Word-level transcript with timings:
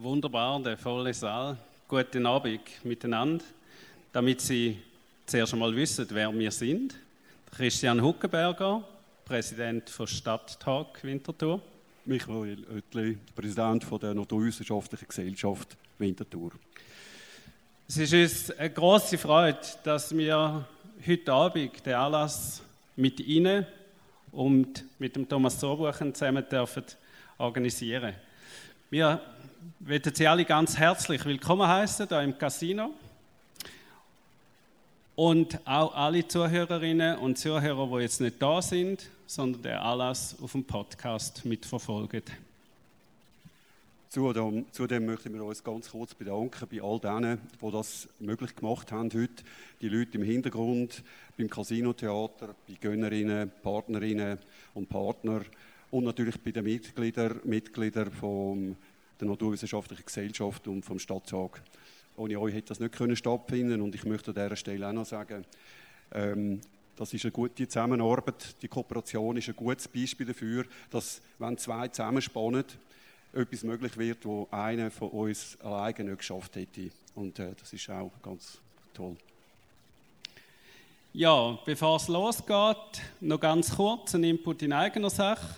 Wunderbar, 0.00 0.62
der 0.62 0.78
volle 0.78 1.12
Saal. 1.12 1.56
Guten 1.88 2.24
Abend 2.24 2.60
miteinander. 2.84 3.44
Damit 4.12 4.40
Sie 4.40 4.78
zuerst 5.26 5.52
einmal 5.52 5.74
wissen, 5.74 6.06
wer 6.10 6.32
wir 6.32 6.52
sind. 6.52 6.94
Christian 7.50 8.00
Huckenberger, 8.00 8.84
Präsident 9.24 9.90
von 9.90 10.06
Stadttag 10.06 11.02
Winterthur. 11.02 11.60
Michael 12.04 12.64
Oetli, 12.72 13.18
Präsident 13.34 13.82
von 13.82 13.98
der 13.98 14.14
Naturwissenschaftlichen 14.14 15.08
Gesellschaft 15.08 15.76
Winterthur. 15.98 16.52
Es 17.88 17.96
ist 17.96 18.14
uns 18.14 18.56
eine 18.56 18.70
große 18.70 19.18
Freude, 19.18 19.58
dass 19.82 20.16
wir 20.16 20.64
heute 21.04 21.32
Abend 21.32 21.84
den 21.84 21.94
Anlass 21.94 22.62
mit 22.94 23.18
Ihnen 23.18 23.66
und 24.30 24.84
mit 25.00 25.16
dem 25.16 25.28
Thomas 25.28 25.58
Zurbuchen 25.58 26.14
zusammen 26.14 26.48
dürfen 26.48 26.84
organisieren. 27.36 28.14
Wir 28.90 29.20
möchten 29.80 30.14
Sie 30.14 30.26
alle 30.26 30.44
ganz 30.44 30.76
herzlich 30.76 31.24
willkommen 31.24 31.66
heißen 31.66 32.08
hier 32.08 32.20
im 32.20 32.36
Casino 32.36 32.90
und 35.16 35.58
auch 35.66 35.94
alle 35.94 36.26
Zuhörerinnen 36.26 37.18
und 37.18 37.38
Zuhörer, 37.38 37.88
die 37.88 38.02
jetzt 38.02 38.20
nicht 38.20 38.40
da 38.40 38.62
sind, 38.62 39.08
sondern 39.26 39.62
den 39.62 39.76
Anlass 39.76 40.36
auf 40.40 40.52
dem 40.52 40.64
Podcast 40.64 41.44
mitverfolgen. 41.44 42.22
Zudem, 44.10 44.64
zudem 44.72 45.06
möchten 45.06 45.34
wir 45.34 45.44
uns 45.44 45.62
ganz 45.62 45.90
kurz 45.90 46.14
bedanken 46.14 46.66
bei 46.70 46.80
all 46.80 46.98
denen, 46.98 47.40
die 47.60 47.70
das 47.70 48.08
möglich 48.20 48.54
gemacht 48.56 48.90
haben 48.90 49.10
heute. 49.12 49.42
Die 49.82 49.88
Leute 49.88 50.18
im 50.18 50.24
Hintergrund, 50.24 51.02
beim 51.36 51.50
Casino-Theater, 51.50 52.54
bei 52.66 52.74
Gönnerinnen, 52.80 53.50
Partnerinnen 53.62 54.38
und 54.74 54.88
Partnern 54.88 55.44
und 55.90 56.04
natürlich 56.04 56.40
bei 56.40 56.52
den 56.52 56.64
Mitgliedern, 56.64 57.40
Mitgliedern 57.44 58.10
von 58.10 58.76
der 59.20 59.28
Naturwissenschaftlichen 59.28 60.04
Gesellschaft 60.04 60.68
und 60.68 60.84
vom 60.84 60.98
Stadttag. 60.98 61.62
Ohne 62.16 62.38
euch 62.40 62.54
hätte 62.54 62.68
das 62.68 62.80
nicht 62.80 62.94
können 62.94 63.16
stattfinden 63.16 63.80
und 63.80 63.94
ich 63.94 64.04
möchte 64.04 64.30
an 64.30 64.34
dieser 64.34 64.56
Stelle 64.56 64.88
auch 64.88 64.92
noch 64.92 65.06
sagen, 65.06 65.44
ähm, 66.12 66.60
das 66.96 67.14
ist 67.14 67.24
eine 67.24 67.32
gute 67.32 67.68
Zusammenarbeit. 67.68 68.60
Die 68.60 68.66
Kooperation 68.66 69.36
ist 69.36 69.48
ein 69.48 69.54
gutes 69.54 69.86
Beispiel 69.86 70.26
dafür, 70.26 70.64
dass 70.90 71.22
wenn 71.38 71.56
zwei 71.56 71.86
zusammenspannen, 71.88 72.64
etwas 73.32 73.62
möglich 73.62 73.96
wird, 73.96 74.24
wo 74.24 74.48
einer 74.50 74.90
von 74.90 75.10
uns 75.10 75.58
alleine 75.60 76.10
nicht 76.10 76.18
geschafft 76.18 76.56
hätte. 76.56 76.90
Und 77.14 77.38
äh, 77.38 77.54
das 77.58 77.72
ist 77.72 77.88
auch 77.90 78.10
ganz 78.22 78.58
toll. 78.94 79.16
Ja, 81.12 81.58
bevor 81.64 81.96
es 81.96 82.08
losgeht, 82.08 83.02
noch 83.20 83.40
ganz 83.40 83.74
kurz 83.74 84.14
ein 84.14 84.24
Input 84.24 84.62
in 84.62 84.72
eigener 84.72 85.10
Sache. 85.10 85.56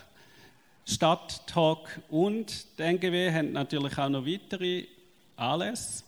Stadttag 0.85 2.01
und 2.09 2.65
die 2.77 2.83
NGW 2.83 3.31
haben 3.31 3.51
natürlich 3.51 3.97
auch 3.97 4.09
noch 4.09 4.25
weitere 4.25 4.85
Anlässe. 5.35 6.03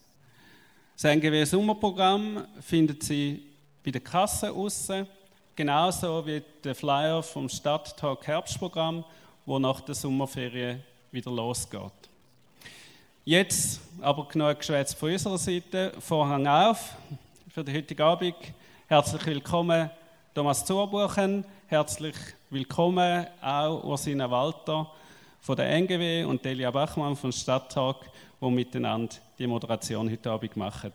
Das 0.95 1.03
NGW 1.05 1.43
Sommerprogramm 1.45 2.45
findet 2.59 3.03
Sie 3.03 3.43
bei 3.83 3.91
der 3.91 4.01
Kasse 4.01 4.51
aussen, 4.51 5.07
genauso 5.55 6.25
wie 6.25 6.41
der 6.63 6.75
Flyer 6.75 7.21
vom 7.21 7.49
Stadttag 7.49 8.25
Herbstprogramm, 8.25 9.03
wo 9.45 9.59
nach 9.59 9.81
der 9.81 9.95
Sommerferien 9.95 10.83
wieder 11.11 11.31
losgeht. 11.31 11.91
Jetzt 13.25 13.79
aber 14.01 14.27
genug 14.27 14.59
geschwätzt 14.59 14.97
von 14.97 15.11
unserer 15.11 15.37
Seite. 15.37 15.93
Vorhang 15.99 16.47
auf 16.47 16.95
für 17.49 17.63
den 17.63 17.75
heutigen 17.75 18.01
Abend. 18.01 18.35
Herzlich 18.87 19.25
willkommen, 19.25 19.89
Thomas 20.33 20.65
Zurbuchen. 20.65 21.45
Herzlich 21.67 22.15
willkommen 22.15 22.42
auch 23.41 23.83
Ursina 23.83 24.29
Walter 24.29 24.89
von 25.39 25.55
der 25.55 25.69
NGW 25.69 26.23
und 26.23 26.43
Delia 26.43 26.71
Bachmann 26.71 27.15
vom 27.15 27.31
Stadttag, 27.31 27.97
die 28.41 28.49
miteinander 28.49 29.15
die 29.37 29.47
Moderation 29.47 30.09
heute 30.09 30.31
Abend 30.31 30.55
machen. 30.55 30.93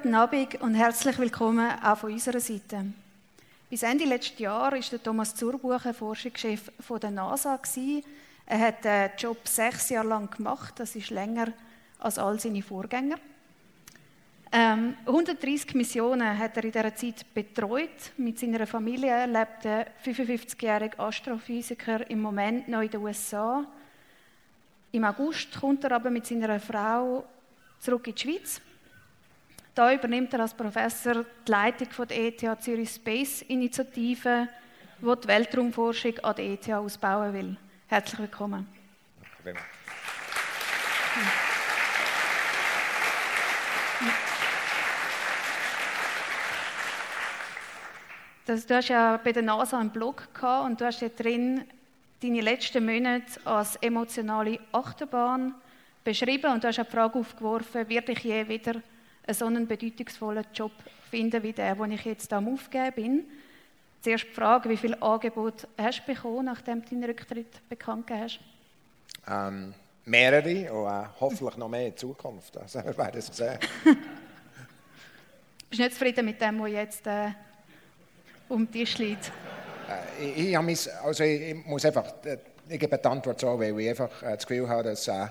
Guten 0.00 0.14
Abend 0.14 0.60
und 0.60 0.76
herzlich 0.76 1.18
willkommen 1.18 1.72
auch 1.82 1.98
von 1.98 2.12
unserer 2.12 2.38
Seite. 2.38 2.84
Bis 3.68 3.82
Ende 3.82 4.04
letzten 4.04 4.40
Jahr 4.40 4.70
war 4.70 5.02
Thomas 5.02 5.34
Zurbuchen 5.34 5.92
Forschungschef 5.92 6.70
von 6.78 7.00
der 7.00 7.10
NASA. 7.10 7.58
Er 8.46 8.58
hat 8.60 8.84
den 8.84 9.10
Job 9.18 9.38
sechs 9.48 9.88
Jahre 9.88 10.06
lang 10.06 10.30
gemacht, 10.30 10.74
das 10.76 10.94
ist 10.94 11.10
länger 11.10 11.48
als 11.98 12.16
all 12.16 12.38
seine 12.38 12.62
Vorgänger. 12.62 13.16
Ähm, 14.52 14.94
130 15.04 15.74
Missionen 15.74 16.38
hat 16.38 16.56
er 16.56 16.64
in 16.64 16.70
dieser 16.70 16.94
Zeit 16.94 17.34
betreut. 17.34 18.12
Mit 18.18 18.38
seiner 18.38 18.68
Familie 18.68 19.26
lebt 19.26 19.64
der 19.64 19.88
55-jährige 20.04 20.96
Astrophysiker 21.00 22.08
im 22.08 22.22
Moment 22.22 22.68
noch 22.68 22.82
in 22.82 22.90
den 22.90 23.00
USA. 23.00 23.66
Im 24.92 25.02
August 25.02 25.60
kommt 25.60 25.82
er 25.82 25.90
aber 25.90 26.10
mit 26.10 26.24
seiner 26.24 26.60
Frau 26.60 27.24
zurück 27.80 28.06
in 28.06 28.14
die 28.14 28.20
Schweiz 28.20 28.60
da 29.78 29.92
übernimmt 29.92 30.32
er 30.32 30.40
als 30.40 30.54
Professor 30.54 31.24
die 31.46 31.50
Leitung 31.50 31.88
von 31.90 32.08
der 32.08 32.18
ETH 32.18 32.44
Zürich 32.60 32.90
Space 32.90 33.42
Initiative, 33.42 34.48
wo 35.00 35.14
die 35.14 35.28
Weltraumforschung 35.28 36.18
an 36.18 36.34
der 36.34 36.44
ETH 36.46 36.68
ausbauen 36.68 37.32
will. 37.32 37.56
Herzlich 37.86 38.18
willkommen. 38.18 38.66
Danke 39.44 39.60
Das, 48.46 48.66
du 48.66 48.74
hast 48.74 48.88
ja 48.88 49.18
bei 49.18 49.30
der 49.30 49.42
NASA 49.42 49.78
einen 49.78 49.90
Blog 49.90 50.34
gehabt 50.34 50.66
und 50.66 50.80
du 50.80 50.86
hast 50.86 51.02
da 51.02 51.08
drin 51.08 51.64
deine 52.20 52.40
letzten 52.40 52.84
Monate 52.84 53.38
als 53.44 53.76
emotionale 53.76 54.58
Achterbahn 54.72 55.54
beschrieben 56.02 56.52
und 56.52 56.64
du 56.64 56.68
hast 56.68 56.78
eine 56.78 56.88
Frage 56.88 57.18
aufgeworfen, 57.18 57.88
wird 57.88 58.08
ich 58.08 58.20
je 58.20 58.48
wieder 58.48 58.80
so 59.34 59.46
einen 59.46 59.66
bedeutungsvollen 59.66 60.44
Job 60.54 60.72
finden 61.10 61.42
wie 61.42 61.52
der, 61.52 61.74
den 61.74 61.92
ich 61.92 62.04
jetzt 62.04 62.32
am 62.32 62.52
Aufgeben 62.52 62.94
bin. 62.94 63.24
Zuerst 64.00 64.24
die 64.24 64.34
Frage, 64.34 64.68
wie 64.68 64.76
viele 64.76 65.00
Angebote 65.02 65.66
hast 65.76 66.02
du 66.06 66.14
bekommen, 66.14 66.44
nachdem 66.46 66.82
du 66.82 66.90
deinen 66.90 67.04
Rücktritt 67.04 67.68
bekannt 67.68 68.06
gegeben 68.06 68.24
hast? 68.24 68.40
Ähm, 69.26 69.74
mehrere 70.04 70.72
und 70.72 70.86
äh, 70.86 71.06
hoffentlich 71.20 71.56
noch 71.56 71.68
mehr 71.68 71.88
in 71.88 71.96
Zukunft. 71.96 72.56
Also 72.56 72.84
wir 72.84 72.96
werden 72.96 73.18
es 73.18 73.26
sehen. 73.26 73.58
Bist 75.68 75.80
du 75.80 75.82
nicht 75.82 75.92
zufrieden 75.92 76.24
mit 76.24 76.40
dem, 76.40 76.60
was 76.60 76.70
jetzt 76.70 77.06
äh, 77.06 77.30
um 78.48 78.64
den 78.64 78.72
Tisch 78.72 78.98
liegt? 78.98 79.30
Äh, 80.18 80.30
ich, 80.30 80.54
ich, 80.54 80.94
also 81.02 81.24
ich, 81.24 81.40
ich, 81.40 81.66
muss 81.66 81.84
einfach, 81.84 82.06
äh, 82.24 82.38
ich 82.68 82.78
gebe 82.78 82.96
die 82.96 83.08
Antwort 83.08 83.40
so, 83.40 83.58
weil 83.58 83.78
ich 83.80 83.88
einfach 83.90 84.22
äh, 84.22 84.34
das 84.34 84.46
Gefühl 84.46 84.68
habe, 84.68 84.84
dass 84.84 85.08
äh, 85.08 85.26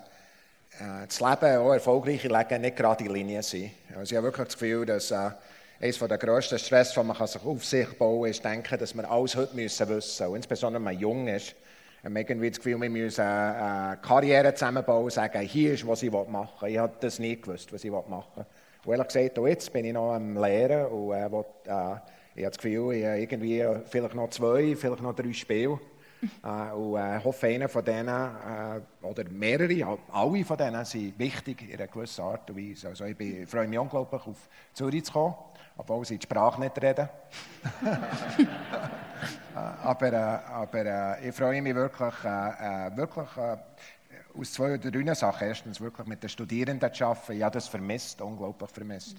das 0.79 1.19
Leben, 1.19 1.57
auch 1.57 1.73
erfolgreiche 1.73 2.27
Leben, 2.27 2.61
nicht 2.61 2.75
gerade 2.75 3.03
in 3.03 3.13
Linie 3.13 3.43
sind. 3.43 3.71
Also 3.95 4.11
ich 4.11 4.17
habe 4.17 4.27
wirklich 4.27 4.47
das 4.47 4.57
Gefühl, 4.57 4.85
dass 4.85 5.11
äh, 5.11 5.31
eines 5.79 5.99
der 5.99 6.17
grössten 6.17 6.59
Stress, 6.59 6.93
den 6.93 7.07
man 7.07 7.27
sich 7.27 7.43
auf 7.43 7.65
sich 7.65 7.97
bauen 7.97 8.23
kann, 8.23 8.31
ist 8.31 8.43
denken, 8.43 8.79
dass 8.79 8.95
wir 8.95 9.09
alles 9.09 9.35
heute 9.35 9.55
müssen 9.55 9.89
wissen. 9.89 10.27
Und 10.27 10.35
insbesondere 10.37 10.79
wenn 10.79 10.93
man 10.93 10.99
jung 10.99 11.27
ist, 11.27 11.55
haben 12.03 12.13
wir 12.15 12.21
irgendwie 12.21 12.49
das 12.49 12.57
Gefühl, 12.57 12.79
wir 12.79 12.89
müssen 12.89 13.21
äh, 13.21 13.93
äh 13.93 13.97
Karriere 14.01 14.53
zusammenbauen 14.53 15.09
sagen, 15.09 15.41
hier 15.41 15.73
ist, 15.73 15.87
was 15.87 16.03
ich 16.03 16.11
machen 16.11 16.49
will. 16.61 16.69
Ich 16.69 16.77
habe 16.77 16.93
das 16.99 17.19
nie 17.19 17.39
gewusst, 17.39 17.71
was 17.73 17.83
ich 17.83 17.91
machen 17.91 18.05
will. 18.35 18.45
Und 18.85 18.91
ehrlich 18.93 19.07
gesagt, 19.07 19.39
auch 19.39 19.47
jetzt 19.47 19.73
bin 19.73 19.85
ich 19.85 19.93
noch 19.93 20.13
am 20.13 20.37
Lehren 20.37 20.87
und 20.87 21.13
äh, 21.13 21.31
will, 21.31 21.45
äh, 21.65 21.95
ich 22.35 22.43
habe 22.45 22.51
das 22.51 22.57
Gefühl, 22.57 22.93
ich 22.93 23.05
habe 23.05 23.19
irgendwie 23.19 23.65
vielleicht 23.89 24.15
noch 24.15 24.29
zwei, 24.29 24.75
vielleicht 24.75 25.01
noch 25.01 25.15
drei 25.15 25.33
Spiele. 25.33 25.79
Äh, 26.43 26.73
und 26.73 26.97
äh, 26.97 27.19
hoffe, 27.23 27.47
einer 27.47 27.69
von 27.69 27.83
denen, 27.83 28.07
äh, 28.09 29.05
oder 29.05 29.23
mehrere, 29.29 29.97
alle 30.11 30.45
von 30.45 30.57
denen 30.57 30.85
sind 30.85 31.17
wichtig 31.17 31.69
in 31.69 31.75
einer 31.75 31.87
gewissen 31.87 32.21
Art 32.21 32.49
und 32.49 32.57
Weise. 32.57 32.89
Also 32.89 33.05
ich, 33.05 33.17
bin, 33.17 33.43
ich 33.43 33.49
freue 33.49 33.67
mich 33.67 33.79
unglaublich, 33.79 34.25
auf 34.25 34.49
Zürich 34.73 35.05
zu 35.05 35.13
kommen, 35.13 35.35
obwohl 35.77 36.05
sie 36.05 36.17
die 36.17 36.23
Sprache 36.23 36.59
nicht 36.59 36.81
reden. 36.81 37.09
aber 39.55 40.43
aber 40.51 41.17
ich 41.21 41.35
freue 41.35 41.61
mich 41.61 41.75
wirklich, 41.75 42.23
wirklich 42.23 43.37
aus 44.39 44.53
zwei 44.53 44.75
oder 44.75 44.91
drei 44.91 45.13
Sachen. 45.13 45.47
Erstens 45.47 45.81
wirklich 45.81 46.07
mit 46.07 46.21
den 46.21 46.29
Studierenden 46.29 46.93
zu 46.93 47.05
arbeiten. 47.05 47.33
Ich 47.33 47.43
habe 47.43 47.53
das 47.53 47.67
vermisst, 47.67 48.21
unglaublich 48.21 48.69
vermisst. 48.69 49.17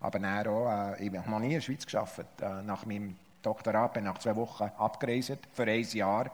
Aber 0.00 0.18
dann 0.18 0.46
auch, 0.46 0.94
ich 0.98 1.12
habe 1.12 1.30
noch 1.30 1.40
nie 1.40 1.46
in 1.46 1.54
der 1.54 1.60
Schweiz 1.60 1.86
gearbeitet. 1.86 2.28
Nach 2.64 2.86
meinem 2.86 3.16
Doktorat, 3.42 3.94
bin 3.94 4.04
nach 4.04 4.18
zwei 4.18 4.36
Wochen 4.36 4.64
abgereist 4.76 5.38
für 5.52 5.64
ein 5.64 5.82
Jahr. 5.82 6.30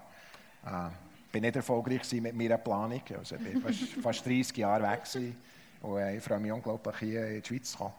Äh, 0.66 0.90
bin 1.32 1.42
nicht 1.42 1.56
erfolgreich 1.56 2.10
mit 2.12 2.34
meiner 2.34 2.58
Planung, 2.58 3.02
also 3.18 3.36
bin 3.36 3.60
fast, 3.60 3.78
fast 4.02 4.26
30 4.26 4.56
Jahre 4.56 4.82
weg 4.84 5.04
gewesen. 5.04 5.36
Und 5.82 5.98
äh, 5.98 6.16
ich 6.16 6.22
freue 6.22 6.38
mich 6.38 6.52
unglaublich, 6.52 6.96
hier 6.98 7.26
in 7.26 7.42
die 7.42 7.48
Schweiz 7.48 7.72
zu 7.72 7.78
kommen. 7.78 7.94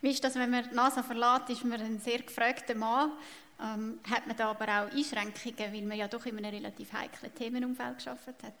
Wie 0.00 0.10
ist 0.10 0.22
das, 0.22 0.34
wenn 0.34 0.50
man 0.50 0.68
die 0.68 0.74
NASA 0.74 1.02
verlässt, 1.02 1.48
ist 1.48 1.64
man 1.64 1.80
ein 1.80 1.98
sehr 1.98 2.18
gefragter 2.18 2.74
Mann. 2.74 3.12
Ähm, 3.60 4.00
hat 4.10 4.26
man 4.26 4.36
da 4.36 4.50
aber 4.50 4.64
auch 4.64 4.92
Einschränkungen, 4.92 5.72
weil 5.72 5.82
man 5.82 5.96
ja 5.96 6.08
doch 6.08 6.26
in 6.26 6.36
einem 6.36 6.52
relativ 6.52 6.92
heiklen 6.92 7.34
Themenumfeld 7.34 7.98
geschafft 7.98 8.42
hat? 8.42 8.54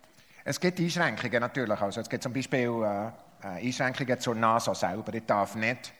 Es 0.44 0.58
gibt 0.58 0.78
Einschränkungen 0.78 1.40
natürlich. 1.40 1.80
Also 1.80 2.00
es 2.00 2.08
gibt 2.08 2.22
zum 2.22 2.32
Beispiel 2.32 2.70
äh, 2.82 3.06
äh 3.46 3.66
Einschränkungen 3.66 4.20
zur 4.20 4.34
NASA 4.34 4.74
selber. 4.74 5.12
Ich 5.14 5.26
darf 5.26 5.54
nicht 5.56 5.92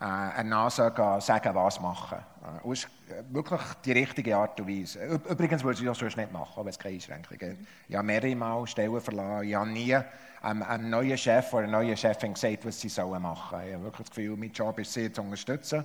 äh, 0.00 0.04
eine 0.04 0.48
NASA 0.48 1.20
sagen, 1.20 1.54
was 1.54 1.80
machen. 1.80 2.18
Äh, 2.64 2.72
ist 2.72 2.88
wirklich 3.30 3.60
die 3.84 3.92
richtige 3.92 4.36
Art 4.36 4.60
und 4.60 4.68
Weise. 4.68 5.04
Übrigens 5.28 5.64
würde 5.64 5.80
ich 5.80 5.86
das 5.86 5.98
sonst 5.98 6.16
nicht 6.16 6.32
machen, 6.32 6.64
wenn 6.64 6.68
es 6.68 6.78
keine 6.78 6.94
Einschränkungen 6.94 7.38
gibt. 7.38 7.68
Ich 7.88 7.96
habe 7.96 8.06
mehrere 8.06 8.36
Mal 8.36 8.66
Stellen 8.66 9.00
verlassen. 9.00 9.48
Ich 9.48 9.54
habe 9.54 9.68
nie 9.68 9.98
einem, 10.40 10.62
einem 10.62 10.90
neuen 10.90 11.18
Chef 11.18 11.52
oder 11.52 11.64
einer 11.64 11.78
neuen 11.78 11.96
Chefin 11.96 12.34
gesagt, 12.34 12.64
was 12.64 12.80
sie 12.80 12.88
sollen 12.88 13.22
machen 13.22 13.58
sollen. 13.58 13.68
Ich 13.68 13.74
habe 13.74 13.84
wirklich 13.84 14.08
das 14.08 14.16
Gefühl, 14.16 14.36
mein 14.36 14.52
Job 14.52 14.78
ist, 14.78 14.92
sie 14.92 15.12
zu 15.12 15.22
unterstützen 15.22 15.84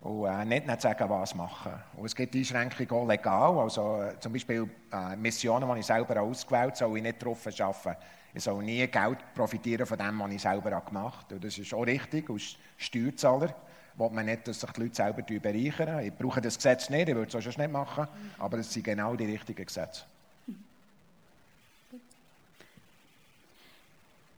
und 0.00 0.26
äh, 0.26 0.44
nicht, 0.44 0.66
nicht 0.66 0.80
sagen, 0.80 1.08
was 1.10 1.34
machen. 1.34 1.72
Und 1.96 2.06
es 2.06 2.14
gibt 2.14 2.34
Einschränkungen 2.34 2.90
auch 2.90 3.08
legal. 3.08 3.58
Also, 3.58 4.02
äh, 4.02 4.18
zum 4.20 4.32
Beispiel 4.32 4.70
äh, 4.92 5.16
Missionen, 5.16 5.68
die 5.74 5.80
ich 5.80 5.86
selber 5.86 6.20
ausgewählt 6.20 6.62
habe, 6.62 6.76
soll 6.76 6.96
ich 6.98 7.02
nicht 7.02 7.20
darauf 7.20 7.44
arbeiten. 7.46 7.96
Ich 8.34 8.44
soll 8.44 8.62
nie 8.62 8.86
Geld 8.86 9.18
profitieren 9.34 9.86
von 9.86 9.98
dem, 9.98 10.18
was 10.20 10.32
ich 10.32 10.42
selber 10.42 10.80
gemacht 10.80 11.26
habe. 11.30 11.40
Das 11.40 11.58
ist 11.58 11.72
auch 11.72 11.86
richtig, 11.86 12.28
als 12.28 12.56
Steuerzahler 12.76 13.54
will 13.98 14.10
man 14.10 14.26
nicht, 14.26 14.46
dass 14.46 14.60
sich 14.60 14.70
die 14.70 14.80
Leute 14.82 14.94
selber 14.94 15.22
bereichern. 15.22 16.04
Ich 16.04 16.12
brauche 16.12 16.40
das 16.40 16.56
Gesetz 16.56 16.88
nicht, 16.88 17.08
ich 17.08 17.14
würde 17.14 17.36
es 17.36 17.44
schon 17.44 17.60
nicht 17.60 17.72
machen, 17.72 18.06
aber 18.38 18.58
es 18.58 18.72
sind 18.72 18.84
genau 18.84 19.16
die 19.16 19.24
richtigen 19.24 19.66
Gesetze. 19.66 20.04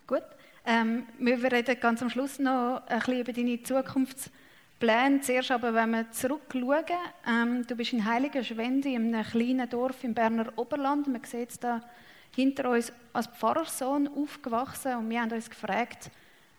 Gut. 0.06 0.24
Ähm, 0.66 1.06
wir 1.18 1.52
reden 1.52 1.78
ganz 1.80 2.02
am 2.02 2.10
Schluss 2.10 2.38
noch 2.38 2.82
ein 2.86 2.98
bisschen 2.98 3.20
über 3.20 3.32
deine 3.32 3.62
Zukunftspläne. 3.62 5.20
Zuerst 5.20 5.50
aber, 5.50 5.72
wenn 5.74 5.90
wir 5.90 6.10
zurückschauen, 6.10 6.84
ähm, 7.28 7.66
du 7.66 7.76
bist 7.76 7.92
in 7.92 8.04
Heiligenschwendi, 8.04 8.94
in 8.94 9.14
einem 9.14 9.24
kleinen 9.24 9.68
Dorf 9.68 10.02
im 10.04 10.14
Berner 10.14 10.52
Oberland. 10.56 11.06
Man 11.06 11.22
sieht 11.24 11.50
es 11.50 11.60
da 11.60 11.82
hinter 12.34 12.70
uns 12.70 12.92
als 13.12 13.26
Pfarrersohn 13.26 14.08
aufgewachsen 14.08 14.96
und 14.96 15.10
wir 15.10 15.20
haben 15.20 15.32
uns 15.32 15.50
gefragt, 15.50 16.10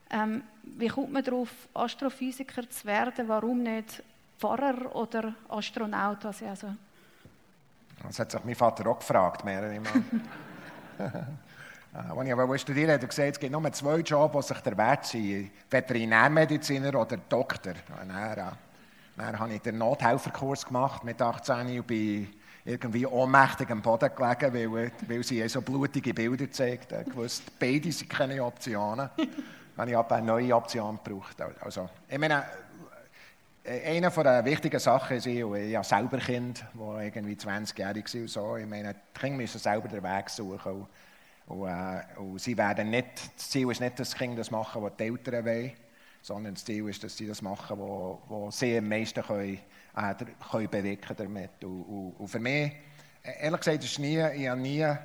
ähm, 0.09 0.43
wie 0.63 0.87
kommt 0.87 1.11
man 1.11 1.23
darauf, 1.23 1.49
Astrophysiker 1.73 2.69
zu 2.69 2.85
werden? 2.85 3.27
Warum 3.27 3.63
nicht 3.63 4.03
Pfarrer 4.37 4.95
oder 4.95 5.33
Astronaut? 5.47 6.25
Also, 6.25 6.45
also. 6.45 6.75
Das 8.03 8.19
hat 8.19 8.31
sich 8.31 8.43
mein 8.43 8.55
Vater 8.55 8.87
auch 8.89 8.99
gefragt, 8.99 9.45
mehrere 9.45 9.79
Mal. 9.79 10.03
Als 11.93 12.25
ich 12.25 12.33
aber 12.33 12.57
studieren 12.57 12.91
hat 12.91 13.01
er 13.01 13.07
gesagt, 13.07 13.31
es 13.31 13.39
gibt 13.39 13.51
nur 13.51 13.71
zwei 13.73 13.97
Jobs, 13.97 14.47
die 14.47 14.53
sich 14.53 14.63
der 14.63 14.77
Wert 14.77 15.05
sind. 15.05 15.51
Veterinärmediziner 15.69 16.95
oder 16.95 17.17
Doktor. 17.17 17.73
Und 18.01 18.09
dann, 18.09 18.37
äh, 18.37 18.51
dann 19.17 19.39
habe 19.39 19.53
ich 19.53 19.61
den 19.61 19.77
Nothelferkurs 19.77 20.65
gemacht 20.65 21.03
mit 21.03 21.21
18 21.21 21.79
und 21.79 21.87
bin 21.87 22.29
irgendwie 22.65 23.05
ohnmächtig 23.05 23.69
am 23.71 23.81
Boden 23.81 24.09
gelegen, 24.15 24.73
weil, 24.73 24.91
weil 25.07 25.23
sie 25.23 25.47
so 25.47 25.61
blutige 25.61 26.13
Bilder 26.13 26.49
zeigt. 26.51 26.91
Ich 26.91 27.15
wusste, 27.15 27.51
beide 27.59 27.91
sind 27.91 28.09
keine 28.09 28.43
Optionen. 28.43 29.09
habe 29.81 29.89
ich 29.89 29.97
aber 29.97 30.15
eine 30.15 30.27
neue 30.27 30.55
Option 30.55 30.99
gebraucht. 31.03 31.41
Also, 31.61 31.89
ich 32.07 32.19
meine, 32.19 32.43
äh, 33.63 33.97
eine 33.97 34.11
der 34.11 34.45
wichtigen 34.45 34.79
Sachen 34.79 35.17
ist, 35.17 35.25
ich, 35.25 35.41
habe 35.41 35.83
selber 35.83 36.17
Kind, 36.19 36.63
die 36.73 37.05
irgendwie 37.05 37.33
20-jährig 37.33 38.07
sind 38.07 38.21
und 38.21 38.27
so. 38.27 38.57
Ich 38.57 38.67
meine, 38.67 38.93
die 38.93 39.19
Kinder 39.19 39.37
müssen 39.37 39.59
selber 39.59 39.87
den 39.87 40.03
Weg 40.03 40.29
suchen. 40.29 40.87
Und, 41.47 41.67
äh, 41.67 42.19
und 42.19 42.39
sie 42.39 42.57
werden 42.57 42.91
nicht, 42.91 43.07
das 43.35 43.49
Ziel 43.49 43.69
ist 43.71 43.81
nicht, 43.81 43.99
dass 43.99 44.11
die 44.11 44.17
Kinder 44.17 44.37
das 44.37 44.51
machen, 44.51 44.83
was 44.83 44.93
die 44.97 45.03
Eltern 45.03 45.45
wollen, 45.45 45.71
sondern 46.21 46.53
das 46.53 46.63
Ziel 46.63 46.87
ist, 46.87 47.03
dass 47.03 47.17
sie 47.17 47.27
das 47.27 47.41
machen, 47.41 47.79
was 47.79 48.59
sie 48.59 48.77
am 48.77 48.87
meisten 48.87 49.23
können, 49.23 49.59
äh, 49.95 50.15
können 50.51 50.69
bewirken 50.69 51.15
damit. 51.17 51.63
Und, 51.63 51.83
und, 51.83 52.15
und 52.19 52.27
für 52.27 52.39
mich, 52.39 52.71
äh, 53.23 53.43
ehrlich 53.43 53.59
gesagt, 53.59 53.83
ist 53.83 53.99
nie, 53.99 54.19
ich 54.19 54.47
habe 54.47 54.59
nie 54.59 54.81
äh, 54.81 54.97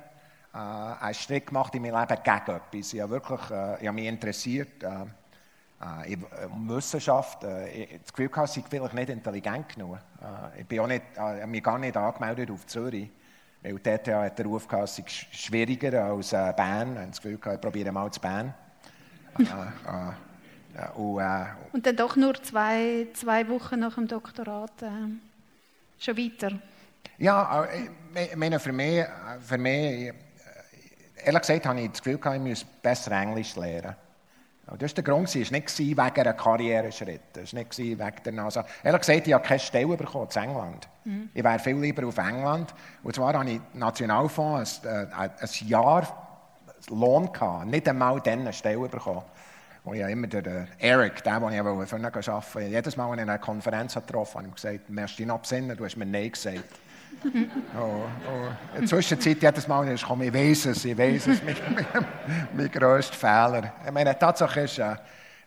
einen 0.53 1.13
Schritt 1.13 1.47
gemacht 1.47 1.73
in 1.75 1.81
meinem 1.81 1.99
Leben 1.99 2.23
gegen 2.23 2.57
etwas. 2.57 2.93
Ich 2.93 3.01
habe, 3.01 3.11
wirklich, 3.11 3.51
äh, 3.51 3.81
ich 3.81 3.87
habe 3.87 3.93
mich 3.93 4.05
interessiert 4.05 4.83
äh, 4.83 5.05
äh, 5.79 6.13
in 6.13 6.25
Wissenschaft. 6.69 7.43
Äh, 7.43 7.69
ich 7.69 8.01
das 8.01 8.13
Gefühl 8.13 8.31
hatte, 8.35 8.45
ich 8.45 8.65
sei 8.65 8.69
vielleicht 8.69 8.93
nicht 8.93 9.09
intelligent 9.09 9.69
genug. 9.69 9.97
Äh, 10.21 10.61
ich 10.61 10.67
bin 10.67 10.79
auch 10.79 10.87
nicht, 10.87 11.03
äh, 11.15 11.19
habe 11.19 11.47
mich 11.47 11.63
gar 11.63 11.77
nicht 11.77 11.95
angemeldet 11.95 12.49
auf 12.51 12.65
Zürich. 12.65 13.09
Weil 13.61 13.79
dort 13.79 14.07
hat 14.07 14.39
der 14.39 14.45
Ruf 14.45 14.67
gehabt, 14.67 14.85
es 14.85 14.95
sei 14.95 15.03
schwieriger 15.07 16.05
als 16.05 16.33
äh, 16.33 16.53
Bern. 16.55 16.93
Ich 16.93 16.97
habe 16.97 17.07
das 17.07 17.21
Gefühl, 17.21 17.39
ich 17.53 17.61
probiere 17.61 17.91
mal 17.91 18.11
zu 18.11 18.19
Bern. 18.19 18.53
Äh, 20.77 20.81
äh, 20.81 20.89
und, 20.95 21.19
äh, 21.19 21.45
und, 21.73 21.85
dann 21.85 21.95
doch 21.95 22.15
nur 22.15 22.33
zwei, 22.41 23.07
zwei 23.13 23.47
Wochen 23.49 23.79
nach 23.79 23.95
dem 23.95 24.07
Doktorat 24.07 24.81
äh, 24.81 24.87
schon 25.99 26.17
weiter. 26.17 26.51
Ja, 27.17 27.67
ich 28.13 28.35
meine, 28.35 28.59
für 28.59 28.71
mich, 28.71 29.03
für 29.41 29.57
mich 29.57 30.13
ehrlich 31.23 31.41
gesagt 31.41 31.65
habe 31.65 31.81
ich 31.81 31.89
das 31.89 32.03
Gefühl, 32.03 32.19
ich 32.35 32.41
müsse 32.41 32.65
besser 32.81 33.11
Englisch 33.11 33.55
lernen. 33.55 33.95
Das 34.67 34.81
war 34.81 34.89
der 34.89 35.03
Grund, 35.03 35.33
es 35.33 35.51
war 35.51 35.57
nicht 35.57 35.77
wegen 35.77 35.99
einem 36.01 36.37
Karriereschritt, 36.37 37.37
es 37.37 37.53
war 37.53 37.59
nicht 37.59 37.77
wegen 37.77 38.11
der 38.23 38.33
NASA. 38.33 38.65
Ehrlich 38.83 39.01
gesagt, 39.01 39.27
ich 39.27 39.33
habe 39.33 39.47
keine 39.47 39.59
Stelle 39.59 39.97
bekommen 39.97 40.27
in 40.35 40.41
England. 40.41 40.87
Mhm. 41.05 41.29
Ich 41.33 41.43
wäre 41.43 41.57
viel 41.57 41.77
lieber 41.77 42.05
auf 42.05 42.17
England. 42.17 42.75
Und 43.01 43.15
zwar 43.15 43.33
hatte 43.33 43.49
ich 43.49 43.61
Nationalfonds 43.73 44.85
ein, 44.85 45.11
ein 45.13 45.67
Jahr 45.67 46.27
Lohn, 46.89 47.31
gehabt, 47.31 47.65
nicht 47.65 47.87
einmal 47.87 48.21
dann 48.21 48.41
eine 48.41 48.53
Stelle 48.53 48.87
bekommen. 48.87 49.23
Und 49.87 49.95
ich 49.95 50.01
immer 50.01 50.27
der 50.27 50.67
Eric, 50.79 51.23
der, 51.23 51.39
den 51.39 51.53
ich 51.53 51.59
arbeiten 51.61 51.93
wollte, 51.95 52.59
jedes 52.61 52.97
Mal, 52.97 53.09
wenn 53.09 53.19
ich 53.19 53.29
eine 53.29 53.39
Konferenz 53.39 53.93
getroffen 53.93 54.39
habe, 54.39 54.47
habe 54.47 54.47
ich 54.49 54.61
gesagt, 54.61 54.89
du 54.89 55.01
hast 55.01 55.17
dich 55.17 55.25
noch 55.25 55.39
besinnen, 55.39 55.77
du 55.77 55.85
hast 55.85 55.95
mir 55.95 56.05
Nein 56.05 56.29
gesagt 56.29 56.63
oh, 57.23 57.79
oh. 57.79 58.75
In 58.75 58.81
der 58.81 58.85
Zwischenzeit 58.89 59.41
jedes 59.41 59.65
Mal, 59.65 59.89
ich 59.93 60.03
komme, 60.03 60.25
ich 60.25 60.33
weiß 60.33 60.65
es, 60.65 60.83
ich 60.83 60.97
weiß 60.97 61.27
es, 61.27 61.41
mein, 61.41 61.55
mein, 61.73 62.05
mein 62.53 62.69
grösster 62.69 63.15
Fehler. 63.15 63.73
Ich 63.85 63.91
meine, 63.93 64.13
die 64.13 64.19
Tatsache 64.19 64.59
ist, 64.59 64.77
äh, 64.77 64.95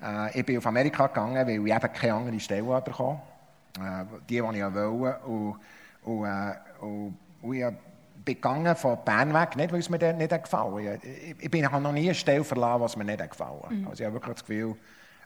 äh, 0.02 0.38
ich 0.38 0.46
bin 0.46 0.56
auf 0.56 0.66
Amerika 0.66 1.06
gegangen, 1.06 1.46
weil 1.46 1.66
ich 1.66 1.74
eben 1.74 1.92
keine 1.92 2.14
andere 2.14 2.40
Stelle 2.40 2.80
bekommen 2.80 3.20
äh, 3.78 4.04
die, 4.26 4.40
die 4.40 4.40
ich 4.40 4.42
wollte. 4.42 5.20
Und, 5.26 5.56
und, 6.02 6.24
äh, 6.24 6.54
und, 6.80 7.18
und 7.42 7.54
ich 7.54 7.64
bin 8.34 8.42
gegangen 8.42 8.76
von 8.76 8.98
Bern 9.04 9.34
weg, 9.34 9.56
nicht, 9.56 9.72
weil 9.72 9.80
es 9.80 9.88
mir 9.88 10.12
nicht 10.12 10.30
gefallen 10.30 10.92
hat. 10.92 11.00
Ich, 11.04 11.54
ich, 11.54 11.64
habe 11.64 11.82
noch 11.82 11.92
nie 11.92 12.06
eine 12.06 12.14
Stelle 12.14 12.44
verlassen, 12.44 12.80
was 12.80 12.96
mir 12.96 13.04
nicht 13.04 13.30
gefallen 13.30 13.62
hat. 13.62 13.70
Mhm. 13.70 13.88
Also 13.88 14.02
ich 14.02 14.06
habe 14.06 14.14
wirklich 14.14 14.34
das 14.34 14.46
Gefühl, 14.46 14.76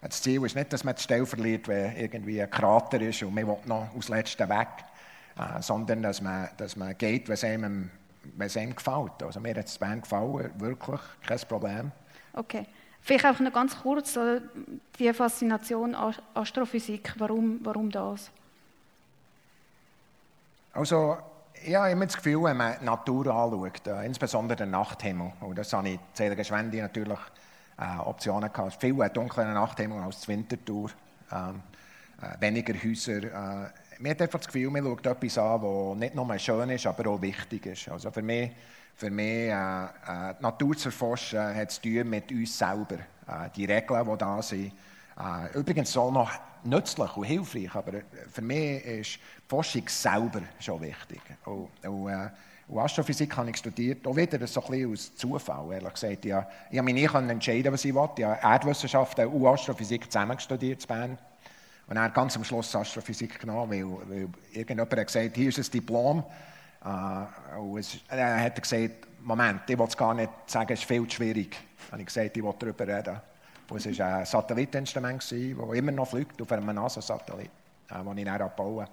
das 0.01 0.23
Ziel 0.23 0.45
ist 0.45 0.55
nicht, 0.55 0.73
dass 0.73 0.85
man 0.85 0.95
die 0.95 1.03
Stelle 1.03 1.27
verliert, 1.27 1.67
wenn 1.69 1.97
irgendwie 1.97 2.41
ein 2.43 2.51
Krater 2.51 3.01
ist 3.01 3.23
und 3.23 3.35
man 3.35 3.47
will 3.47 3.57
noch 3.65 3.89
aus 3.97 4.09
letzten 4.09 4.49
weg. 4.49 4.69
Äh, 5.37 5.61
sondern 5.63 6.03
dass 6.03 6.21
man, 6.21 6.49
dass 6.57 6.77
man 6.77 6.97
geht, 6.97 7.29
was 7.29 7.43
einem, 7.43 7.91
was 8.37 8.57
einem 8.57 8.77
gefällt. 8.77 9.21
Also 9.23 9.41
mir 9.41 9.55
hat 9.55 9.67
es 9.67 9.79
Band 9.79 10.03
gefallen, 10.03 10.51
wirklich, 10.59 11.01
kein 11.27 11.39
Problem. 11.49 11.93
Okay. 12.33 12.67
Vielleicht 13.01 13.27
auch 13.27 13.41
noch 13.41 13.53
ganz 13.53 13.77
kurz 13.77 14.19
die 14.99 15.13
Faszination 15.13 15.95
Astrophysik. 16.33 17.13
Warum, 17.19 17.59
warum 17.63 17.91
das? 17.91 18.31
Also, 20.73 21.19
ich 21.67 21.75
habe 21.75 21.91
immer 21.91 22.07
das 22.07 22.17
Gefühl, 22.17 22.45
wenn 22.45 22.57
man 22.57 22.77
die 22.81 22.85
Natur 22.85 23.27
anschaut, 23.27 23.87
äh, 23.87 24.05
insbesondere 24.05 24.57
den 24.57 24.71
Nachthimmel, 24.71 25.33
und 25.41 25.57
das 25.57 25.73
habe 25.73 25.89
ich 25.89 25.99
in 26.21 26.45
Schwendi 26.45 26.81
natürlich 26.81 27.19
äh, 27.79 27.99
Optionen 27.99 28.53
gehabt, 28.53 28.81
viel 28.81 28.95
dunkler 29.09 29.53
Nachthimmel 29.53 30.03
als 30.03 30.21
die 30.21 30.29
Wintertour, 30.29 30.91
ähm, 31.33 31.63
äh, 32.21 32.41
weniger 32.41 32.75
Häuser, 32.75 33.23
äh, 33.23 33.71
man 33.99 34.11
hat 34.11 34.23
einfach 34.23 34.39
das 34.39 34.49
Gefühl, 34.49 34.71
man 34.71 34.85
schaut 34.85 35.07
etwas 35.07 35.39
an, 35.39 35.61
das 35.63 35.99
nicht 35.99 36.15
nur 36.15 36.39
schön 36.39 36.71
ist, 36.71 36.87
aber 36.87 37.11
auch 37.11 37.23
wichtig 37.23 37.67
ist. 37.67 37.89
Also 37.89 38.11
für 38.11 38.23
mich, 38.23 38.51
für 38.95 39.11
mich 39.11 39.51
äh, 39.51 39.85
äh, 39.85 40.35
die 40.39 40.43
Natur 40.43 40.77
zu 40.77 40.89
erforschen, 40.89 41.55
hat 41.55 41.71
zu 41.71 41.83
tun 41.83 42.09
mit 42.09 42.31
uns 42.31 42.59
selber. 42.59 42.97
Äh, 43.27 43.51
die 43.55 43.65
Regeln, 43.65 44.07
die 44.11 44.19
da 44.19 44.43
sind. 44.43 44.73
Übrigens 45.55 45.93
so 45.93 46.11
noch 46.11 46.33
nützlich 46.65 47.17
und 47.17 47.25
hilfreich, 47.25 47.75
aber 47.75 48.01
für 48.33 48.43
mich 48.43 48.85
ist 48.85 49.15
die 49.15 49.49
Forschung 49.49 49.89
selber 49.89 50.43
schon 50.61 50.81
wichtig. 50.81 51.21
Und, 51.45 51.69
und, 51.87 52.09
äh, 52.09 52.31
und 52.67 52.79
Astrophysik 52.79 53.37
habe 53.37 53.51
ich 53.51 53.57
studiert, 53.59 54.07
auch 54.07 54.17
wieder 54.17 54.47
so 54.47 54.63
ein 54.63 54.71
bisschen 54.71 54.93
aus 54.93 55.15
Zufall, 55.17 55.73
ehrlich 55.73 55.93
gesagt. 55.93 56.25
Ich, 56.25 56.33
ich 56.71 56.79
habe 56.79 56.83
mich 56.83 56.95
nie 56.95 57.05
entscheiden 57.05 57.73
was 57.73 57.85
ich 57.85 57.95
wollte. 57.95 58.23
Ich 58.23 58.27
habe 58.27 58.41
Erdwissenschaften 58.43 59.27
und 59.27 59.47
Astrophysik 59.47 60.11
zusammen 60.11 60.39
studiert 60.39 60.83
in 60.83 60.89
Bern. 60.89 61.19
Und 61.87 61.99
hat 61.99 62.15
ganz 62.15 62.35
am 62.37 62.45
Schluss 62.45 62.75
Astrophysik 62.75 63.39
genommen, 63.39 63.71
weil, 63.71 64.09
weil 64.09 64.29
irgendjemand 64.53 64.91
hat 64.91 65.07
gesagt, 65.07 65.37
hier 65.37 65.51
ist 65.51 65.59
ein 65.59 65.71
Diplom. 65.71 66.25
Äh, 66.83 67.59
und 67.59 67.79
es, 67.79 67.99
er 68.09 68.41
hat 68.41 68.61
gesagt, 68.61 69.09
Moment, 69.23 69.63
ich 69.69 69.79
will 69.79 69.87
es 69.87 69.97
gar 69.97 70.15
nicht 70.15 70.31
sagen, 70.47 70.73
es 70.73 70.81
ist 70.81 70.89
viel 70.89 71.07
zu 71.07 71.17
schwierig. 71.17 71.57
Dann 71.91 71.93
habe 71.93 72.03
ich 72.03 72.07
gesagt, 72.07 72.37
ich 72.37 72.43
will 72.43 72.55
darüber 72.59 72.87
reden. 72.87 73.21
Und 73.71 73.85
es 73.85 73.99
war 73.99 74.19
ein 74.19 74.27
Satelliteninstrument, 74.27 75.23
das 75.23 75.33
immer 75.33 75.93
noch 75.93 76.09
fliegt, 76.09 76.41
auf 76.41 76.53
einem 76.53 76.75
NASA-Satellit, 76.75 77.47
äh, 77.47 78.05
das 78.05 78.17
ich 78.17 78.25
dann 78.25 78.43
abbaue, 78.43 78.87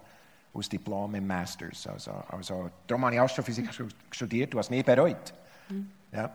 aus 0.54 0.68
Diplom 0.68 1.14
im 1.14 1.26
Masters. 1.26 1.86
Also, 1.86 2.12
also, 2.28 2.70
darum 2.86 3.04
habe 3.04 3.14
ich 3.14 3.20
Astrophysik 3.20 3.68
studiert, 4.10 4.52
du 4.52 4.58
hast 4.58 4.70
nie 4.70 4.82
bereut. 4.82 5.32
Mhm. 5.68 5.90
Ja. 6.12 6.30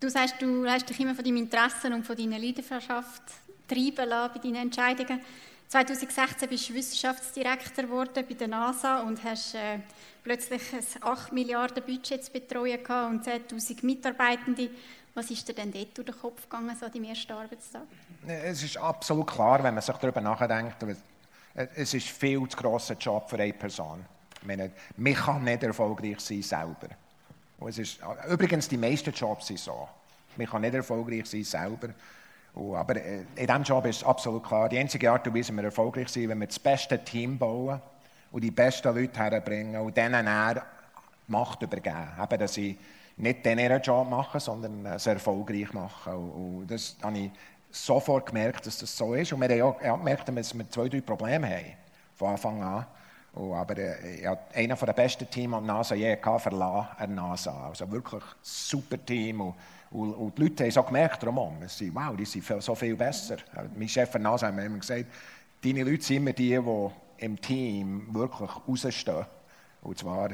Du 0.00 0.08
sagst, 0.08 0.36
du 0.40 0.66
hast 0.66 0.88
dich 0.88 0.98
immer 0.98 1.14
von 1.14 1.24
deinem 1.24 1.36
Interessen 1.36 1.92
und 1.92 2.04
von 2.04 2.16
deiner 2.16 2.38
Leidenschaft 2.38 3.22
treiben 3.68 4.08
lassen 4.08 4.32
bei 4.34 4.40
deinen 4.40 4.56
Entscheidungen. 4.56 5.20
2016 5.68 6.48
bist 6.48 6.68
du 6.68 6.74
Wissenschaftsdirektor 6.74 7.84
geworden 7.84 8.24
bei 8.28 8.34
der 8.34 8.48
NASA 8.48 9.00
und 9.00 9.24
hast 9.24 9.54
äh, 9.54 9.78
plötzlich 10.22 10.60
ein 10.72 11.02
8 11.02 11.32
Milliarden 11.32 11.82
Budget 11.82 12.22
zu 12.22 12.30
betreuen 12.30 12.82
gehabt 12.84 13.10
und 13.10 13.26
10.000 13.26 13.86
Mitarbeitende. 13.86 14.68
Was 15.14 15.30
ist 15.30 15.46
dir 15.46 15.54
denn 15.54 15.70
dort 15.70 15.96
durch 15.96 16.06
den 16.06 16.18
Kopf 16.18 16.42
gegangen, 16.42 16.74
so 16.78 16.88
deinem 16.88 17.04
ersten 17.04 17.32
Arbeitstag? 17.32 17.82
Es 18.26 18.62
ist 18.62 18.76
absolut 18.78 19.26
klar, 19.26 19.62
wenn 19.62 19.74
man 19.74 19.82
sich 19.82 19.96
darüber 19.96 20.20
nachdenkt, 20.20 20.76
es 21.54 21.92
ist 21.92 22.08
viel 22.08 22.48
zu 22.48 22.56
grosser 22.56 22.94
Job 22.94 23.28
für 23.28 23.36
eine 23.36 23.52
Person. 23.52 24.04
Ich 24.40 24.46
meine, 24.46 24.70
man 24.96 25.14
kann 25.14 25.44
nicht 25.44 25.62
erfolgreich 25.62 26.18
sein 26.20 26.42
selber. 26.42 26.88
Und 27.58 27.68
es 27.68 27.78
ist, 27.78 28.00
übrigens, 28.28 28.68
die 28.68 28.78
meisten 28.78 29.12
Jobs 29.12 29.46
sind 29.46 29.58
so. 29.58 29.88
Man 30.36 30.46
kann 30.46 30.62
nicht 30.62 30.74
erfolgreich 30.74 31.26
sein 31.26 31.44
selber. 31.44 31.90
Und, 32.54 32.74
aber 32.74 32.96
äh, 32.96 33.24
in 33.36 33.46
diesem 33.46 33.62
Job 33.62 33.84
ist 33.86 34.04
absolut 34.04 34.44
klar, 34.44 34.68
die 34.68 34.78
einzige 34.78 35.10
Art 35.10 35.26
und 35.26 35.34
Weise, 35.34 35.52
wie 35.52 35.56
wir 35.56 35.64
erfolgreich 35.64 36.08
sind, 36.08 36.28
wenn 36.28 36.40
wir 36.40 36.46
das 36.46 36.58
beste 36.58 36.98
Team 37.04 37.38
bauen 37.38 37.80
und 38.30 38.42
die 38.42 38.50
besten 38.50 38.94
Leute 38.94 39.18
herbringen 39.18 39.80
und 39.80 39.96
denen 39.96 40.26
eher 40.26 40.64
Macht 41.28 41.62
übergeben. 41.62 42.08
Eben, 42.20 42.38
dass 42.38 42.54
sie 42.54 42.78
nicht 43.16 43.44
den 43.44 43.58
ihren 43.58 43.82
Job 43.82 44.08
machen, 44.08 44.40
sondern 44.40 44.86
es 44.86 45.06
erfolgreich 45.06 45.72
machen. 45.72 46.14
Und, 46.14 46.66
das 46.66 46.96
habe 47.02 47.18
ich 47.18 47.30
sofort 47.70 48.26
gemerkt, 48.26 48.66
dass 48.66 48.78
das 48.78 48.96
so 48.96 49.14
ist. 49.14 49.32
Und 49.32 49.40
wir 49.40 49.64
haben 49.64 49.90
auch 49.90 49.98
gemerkt, 49.98 50.28
dass 50.28 50.56
wir 50.56 50.70
zwei, 50.70 50.88
drei 50.88 51.00
Probleme 51.00 51.48
haben, 51.48 51.74
von 52.14 52.28
Anfang 52.28 52.62
an. 52.62 52.86
Und, 53.34 53.54
aber 53.54 53.78
äh, 53.78 54.36
einer 54.54 54.76
der 54.76 54.92
besten 54.92 55.28
Teams 55.30 55.54
an 55.54 55.66
NASA 55.66 55.94
je 55.94 56.16
verlassen, 56.16 56.88
an 56.98 57.14
NASA. 57.14 57.68
Also 57.68 57.90
wirklich 57.90 58.22
super 58.42 59.02
Team. 59.04 59.40
Und, 59.40 59.54
und, 59.90 60.14
und, 60.14 60.38
die 60.38 60.42
Leute 60.42 60.64
haben 60.64 60.68
es 60.68 60.78
auch 60.78 60.86
gemerkt, 60.86 61.22
drumherum. 61.22 61.56
Sie, 61.66 61.94
wow, 61.94 62.14
die 62.16 62.24
sind 62.24 62.44
so 62.62 62.74
viel 62.74 62.96
besser. 62.96 63.36
Mein 63.74 63.88
Chef 63.88 64.14
an 64.14 64.22
NASA 64.22 64.48
hat 64.48 64.54
mir 64.54 64.66
immer 64.66 64.78
gesagt, 64.78 65.06
deine 65.64 65.84
Leute 65.84 66.02
sind 66.02 66.18
immer 66.18 66.32
die, 66.32 66.58
die 66.58 67.24
im 67.24 67.40
Team 67.40 68.08
wirklich 68.12 68.50
rausstehen. 68.68 69.26
Und 69.82 69.98
zwar, 69.98 70.30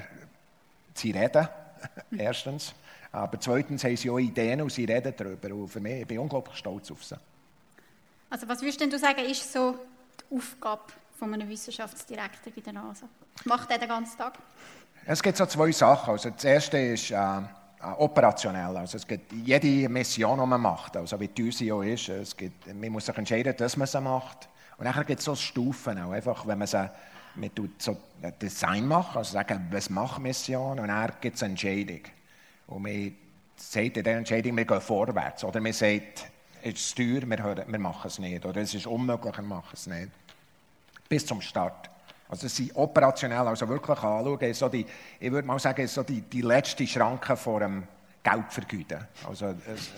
sie 0.95 1.11
reden, 1.11 1.49
erstens. 2.17 2.75
Aber 3.11 3.41
zweitens 3.41 3.85
haben 3.85 3.97
sie 3.97 4.11
auch 4.11 4.19
Ideen 4.19 4.61
und 4.63 4.73
sie 4.73 4.85
reden 4.85 5.15
darüber. 5.17 5.55
Und 5.55 5.69
für 5.69 5.81
mich, 5.81 6.03
ich 6.03 6.07
bin 6.07 6.19
unglaublich 6.19 6.57
stolz 6.57 6.91
auf 6.91 7.05
sie. 7.05 7.17
Also 8.31 8.49
was 8.49 8.61
würdest 8.61 8.81
du 8.81 8.99
sagen, 8.99 9.21
ist 9.21 9.53
so 9.53 9.75
die 10.21 10.37
Aufgabe 10.37 10.83
von 11.19 11.33
einem 11.33 11.49
Wissenschaftsdirektor 11.49 12.53
bei 12.55 12.61
der 12.61 12.75
NASA? 12.75 13.09
Was 13.37 13.47
macht 13.47 13.71
er 13.71 13.79
den 13.79 13.89
ganzen 13.89 14.19
Tag? 14.19 14.39
Es 15.07 15.23
gibt 15.23 15.39
so 15.39 15.47
zwei 15.47 15.73
Sachen. 15.73 16.11
Also 16.11 16.29
das 16.31 16.45
erste 16.45 16.79
ist 16.79 17.11
äh, 17.11 17.41
operationell. 17.97 18.77
Also 18.77 18.99
es 18.99 19.07
gibt 19.07 19.33
jede 19.33 19.89
Mission, 19.89 20.39
die 20.39 20.47
man 20.47 20.61
macht, 20.61 20.97
also 20.97 21.19
wie 21.19 21.29
die 21.29 21.49
UCO 21.49 21.83
ist, 21.83 22.09
es 22.09 22.37
gibt, 22.37 22.67
man 22.67 22.91
muss 22.91 23.07
sich 23.07 23.17
entscheiden, 23.17 23.55
dass 23.57 23.77
man 23.77 23.87
sie 23.87 24.01
macht. 24.01 24.49
Und 24.77 24.85
dann 24.85 25.07
gibt 25.07 25.19
es 25.19 25.25
so 25.25 25.35
Stufen 25.35 25.99
auch. 25.99 26.11
Einfach, 26.11 26.47
wenn 26.47 26.59
man 26.59 26.69
sie 26.69 26.91
man 27.39 27.55
tut 27.55 27.81
so 27.81 27.97
ein 28.23 28.33
Design 28.41 28.87
machen, 28.87 29.19
also 29.19 29.33
sagen, 29.33 29.69
was 29.71 29.91
macht 29.91 30.21
Mission, 30.21 30.79
und 30.79 30.89
dann 30.89 31.13
gibt 31.21 31.37
es 31.37 31.43
eine 31.43 31.53
Entscheidung. 31.53 32.01
Und 32.67 32.83
man 32.83 33.15
sagt 33.57 33.97
in 33.97 34.05
dieser 34.05 34.17
Entscheidung, 34.17 34.57
wir 34.57 34.65
gehen 34.65 34.81
vorwärts. 34.81 35.45
Oder 35.45 35.61
man 35.61 35.73
sagt, 35.73 36.31
es 36.63 36.75
ist 36.75 36.97
teuer, 36.97 37.23
wir, 37.27 37.43
hören, 37.43 37.65
wir 37.67 37.79
machen 37.79 38.07
es 38.07 38.19
nicht. 38.19 38.45
Oder 38.45 38.61
es 38.61 38.75
ist 38.75 38.87
unmöglich, 38.87 39.37
wir 39.37 39.45
machen 39.45 39.71
es 39.73 39.87
nicht. 39.87 40.11
Bis 41.09 41.25
zum 41.25 41.41
Start. 41.41 41.89
Also 42.29 42.47
sie 42.47 42.71
operationell 42.75 43.47
also 43.47 43.67
wirklich 43.69 43.97
anschauen, 43.97 44.55
so 44.55 44.69
die, 44.69 44.85
ich 45.19 45.33
würde 45.33 45.49
mal 45.49 45.59
sagen, 45.59 45.87
so 45.87 46.03
die, 46.03 46.21
die 46.21 46.43
letzte 46.43 46.87
Schranke 46.87 47.37
vor 47.37 47.61
dem 47.61 47.85
Geldvergüten. 48.23 49.07
Also 49.27 49.55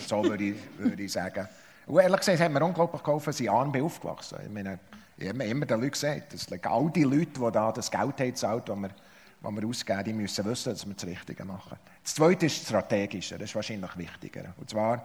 so 0.07 0.25
würde 0.25 0.45
ich, 0.45 0.57
würde 0.79 1.03
ich 1.03 1.13
sagen. 1.13 1.49
Und 1.87 2.01
ehrlich 2.01 2.21
gesagt 2.21 2.39
hat 2.39 2.53
mir 2.53 2.65
unglaublich 2.65 3.03
geholfen, 3.03 3.33
sie 3.33 3.49
arm 3.49 3.75
aufgewachsen. 3.83 4.39
Ich 4.45 4.51
meine, 4.51 4.79
ich 5.21 5.29
habe 5.29 5.45
immer 5.45 5.67
den 5.67 5.81
Leuten 5.81 5.93
gesagt, 5.93 6.33
dass 6.33 6.47
all 6.65 6.91
die 6.91 7.03
Leute, 7.05 7.39
die 7.39 7.53
da 7.53 7.71
das 7.71 7.91
Geld 7.91 8.21
haben, 8.21 8.35
zahlt, 8.35 8.69
das 8.69 8.77
wir, 8.77 8.89
das 8.89 9.53
wir 9.53 9.69
ausgeben, 9.69 10.05
die 10.05 10.12
müssen 10.15 10.45
wissen, 10.47 10.73
dass 10.73 10.87
wir 10.87 10.95
das 10.95 11.07
Richtige 11.07 11.45
machen. 11.45 11.79
Das 12.03 12.15
Zweite 12.15 12.47
ist 12.47 12.61
das 12.61 12.69
Strategische, 12.69 13.37
das 13.37 13.50
ist 13.50 13.55
wahrscheinlich 13.55 13.97
wichtiger. 13.99 14.55
Und 14.57 14.71
zwar, 14.71 15.05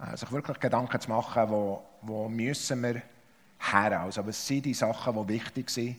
äh, 0.00 0.16
sich 0.16 0.30
wirklich 0.30 0.60
Gedanken 0.60 1.00
zu 1.00 1.10
machen, 1.10 1.50
wo, 1.50 1.82
wo 2.02 2.28
müssen 2.28 2.80
wir 2.82 3.02
her? 3.58 4.00
Also 4.00 4.24
was 4.24 4.46
sind 4.46 4.64
die 4.64 4.74
Sachen, 4.74 5.14
die 5.26 5.34
wichtig 5.34 5.70
sind, 5.70 5.96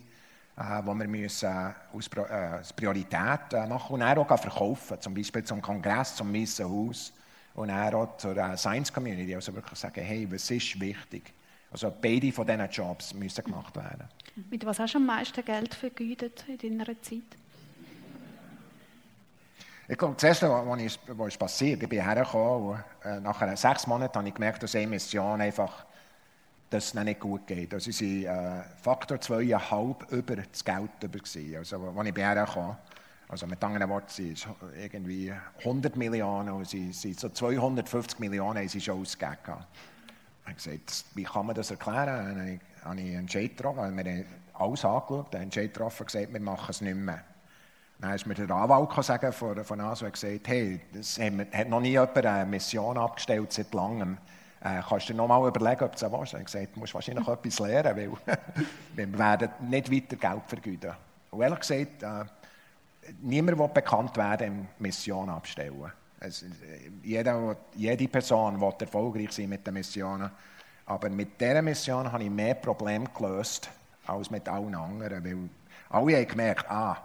äh, 0.56 0.82
wo 0.86 0.94
wir 0.94 1.08
müssen, 1.08 1.50
äh, 1.50 2.30
als 2.30 2.72
Priorität 2.72 3.68
machen 3.68 3.94
und 3.94 4.00
dann 4.00 4.18
auch 4.20 4.40
verkaufen, 4.40 5.02
zum 5.02 5.14
Beispiel 5.14 5.44
zum 5.44 5.62
Kongress, 5.62 6.16
zum 6.16 6.34
Weißen 6.34 6.66
Haus 6.66 7.12
und 7.56 7.68
dann 7.68 7.94
auch 7.94 8.16
zur 8.16 8.58
Science 8.58 8.94
Community, 8.94 9.36
also 9.36 9.54
wirklich 9.54 9.78
sagen, 9.78 10.02
hey, 10.02 10.32
was 10.32 10.50
ist 10.50 10.80
wichtig? 10.80 11.34
Also 11.72 11.94
beide 12.02 12.32
von 12.32 12.48
diesen 12.48 12.70
Jobs 12.70 13.14
müssen 13.14 13.44
gemacht 13.44 13.76
werden. 13.76 14.08
Mit 14.50 14.66
was 14.66 14.80
hast 14.80 14.94
du 14.94 14.98
am 14.98 15.06
meisten 15.06 15.44
Geld 15.44 15.74
vergütet 15.74 16.46
in 16.48 16.80
deiner 16.80 17.02
Zeit? 17.02 17.22
Ich 19.88 19.98
glaube, 19.98 20.14
das 20.16 20.24
Erste, 20.24 20.50
was 20.50 20.82
ist, 20.82 21.00
was 21.08 21.28
ist 21.30 21.40
passiert, 21.40 21.82
ich 21.82 21.90
bin 21.90 22.04
hergekommen 22.04 22.70
und 22.70 22.84
äh, 23.04 23.20
nach 23.20 23.58
sechs 23.58 23.88
Monaten 23.88 24.20
habe 24.20 24.28
ich 24.28 24.34
gemerkt, 24.34 24.62
dass 24.62 24.76
eine 24.76 24.88
Mission 24.88 25.42
einfach 25.42 25.86
dass 26.70 26.86
es 26.86 26.94
nicht 26.94 27.20
gut 27.20 27.48
geht. 27.48 27.74
Also 27.74 27.92
sie 27.92 28.26
waren 28.26 28.60
äh, 28.60 28.64
Faktor 28.82 29.20
zweieinhalb 29.20 30.12
über 30.12 30.36
das 30.36 30.64
Geld 30.64 30.92
über. 31.04 31.18
Gewesen. 31.18 31.56
Also 31.56 31.94
als 31.96 32.08
ich 32.08 32.16
herkam, 32.16 32.78
also 33.28 33.48
mit 33.48 33.64
anderen 33.64 33.90
Worten, 33.90 34.10
sie 34.10 34.32
ist 34.32 34.48
irgendwie 34.78 35.34
100 35.60 35.96
Millionen 35.96 36.50
und 36.50 36.68
sie, 36.68 36.92
sie 36.92 37.14
so 37.14 37.30
250 37.30 38.20
Millionen 38.20 38.60
haben 38.60 38.68
sie 38.68 38.82
schon 38.82 39.02
ausgegeben. 39.02 39.66
Habe 40.50 40.56
gesagt, 40.56 41.06
wie 41.16 41.24
kann 41.24 41.46
man 41.46 41.56
das 41.56 41.72
erklären? 41.72 42.08
Dann 42.08 42.60
habe 42.84 43.00
ich 43.00 43.08
einen 43.08 43.20
Entscheid 43.20 43.56
getroffen, 43.56 43.96
wir 43.96 44.04
haben 44.04 44.26
alles 44.54 44.86
angeschaut, 44.86 45.36
einen 45.36 45.44
Entscheid 45.46 45.74
getroffen 45.74 46.02
und 46.04 46.08
gesagt, 46.08 46.34
wir 46.34 46.40
machen 46.40 46.70
es 46.70 46.82
nicht 46.82 46.96
mehr. 46.96 47.24
Dann 48.00 48.14
ist 48.14 48.26
mir 48.26 48.34
der 48.34 48.50
Anwalt 48.50 49.04
sagen 49.04 49.32
von, 49.32 49.64
von 49.64 49.82
ASO 49.82 50.10
gesagt, 50.10 50.48
hey, 50.48 50.80
das 50.94 51.20
hat 51.20 51.68
noch 51.68 51.82
nie 51.82 51.90
jemand 51.90 52.18
eine 52.18 52.46
Mission 52.46 52.98
abgestellt 52.98 53.52
seit 53.52 53.74
langem. 53.74 54.18
Äh, 54.62 54.82
kannst 54.88 55.10
du 55.10 55.14
dir 55.14 55.18
noch 55.18 55.28
mal 55.28 55.48
überlegen, 55.48 55.84
ob 55.84 55.96
du 55.96 56.00
das 56.00 56.12
willst? 56.12 56.34
Er 56.34 56.40
hat 56.40 56.46
gesagt, 56.46 56.76
du 56.76 56.80
musst 56.80 56.94
wahrscheinlich 56.94 57.28
etwas 57.28 57.60
lernen, 57.60 57.98
weil 57.98 58.38
wir 58.96 59.20
werden 59.20 59.50
nicht 59.70 59.92
weiter 59.92 60.16
Geld 60.16 60.44
vergüten. 60.48 60.94
Und 61.32 61.42
ehrlich 61.42 61.60
gesagt, 61.60 62.04
äh, 62.04 62.26
niemand 63.22 63.60
will 63.60 63.68
bekannt 63.68 64.18
werden 64.18 64.48
im 64.48 64.68
Mission 64.80 65.30
abstellen. 65.30 65.92
Es, 66.20 66.44
jeder, 67.04 67.56
jede 67.76 68.08
Person 68.08 68.60
will 68.60 68.74
erfolgreich 68.80 69.32
sein 69.32 69.50
mit 69.50 69.66
den 69.66 69.74
Missionen. 69.74 70.30
Aber 70.86 71.10
mit 71.10 71.40
dieser 71.40 71.62
Mission 71.62 72.12
habe 72.12 72.24
ich 72.24 72.30
mehr 72.30 72.56
Probleme 72.56 73.06
gelöst 73.16 73.70
als 74.06 74.30
mit 74.30 74.48
allen 74.50 74.76
anderen. 74.76 75.24
Weil 75.24 75.50
alle 75.90 76.18
haben 76.18 76.28
gemerkt, 76.28 76.70
ah, 76.70 76.98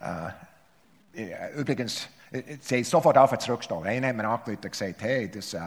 äh, 0.00 1.58
übrigens, 1.58 2.08
sie 2.60 2.76
haben 2.76 2.84
sofort 2.84 3.18
auf 3.18 3.36
zurückgestanden. 3.38 3.86
Einer 3.86 4.08
hat 4.08 4.16
mir 4.16 4.28
angerufen 4.28 4.58
und 4.62 4.70
gesagt, 4.70 5.02
hey, 5.02 5.30
das, 5.30 5.54
äh, 5.54 5.60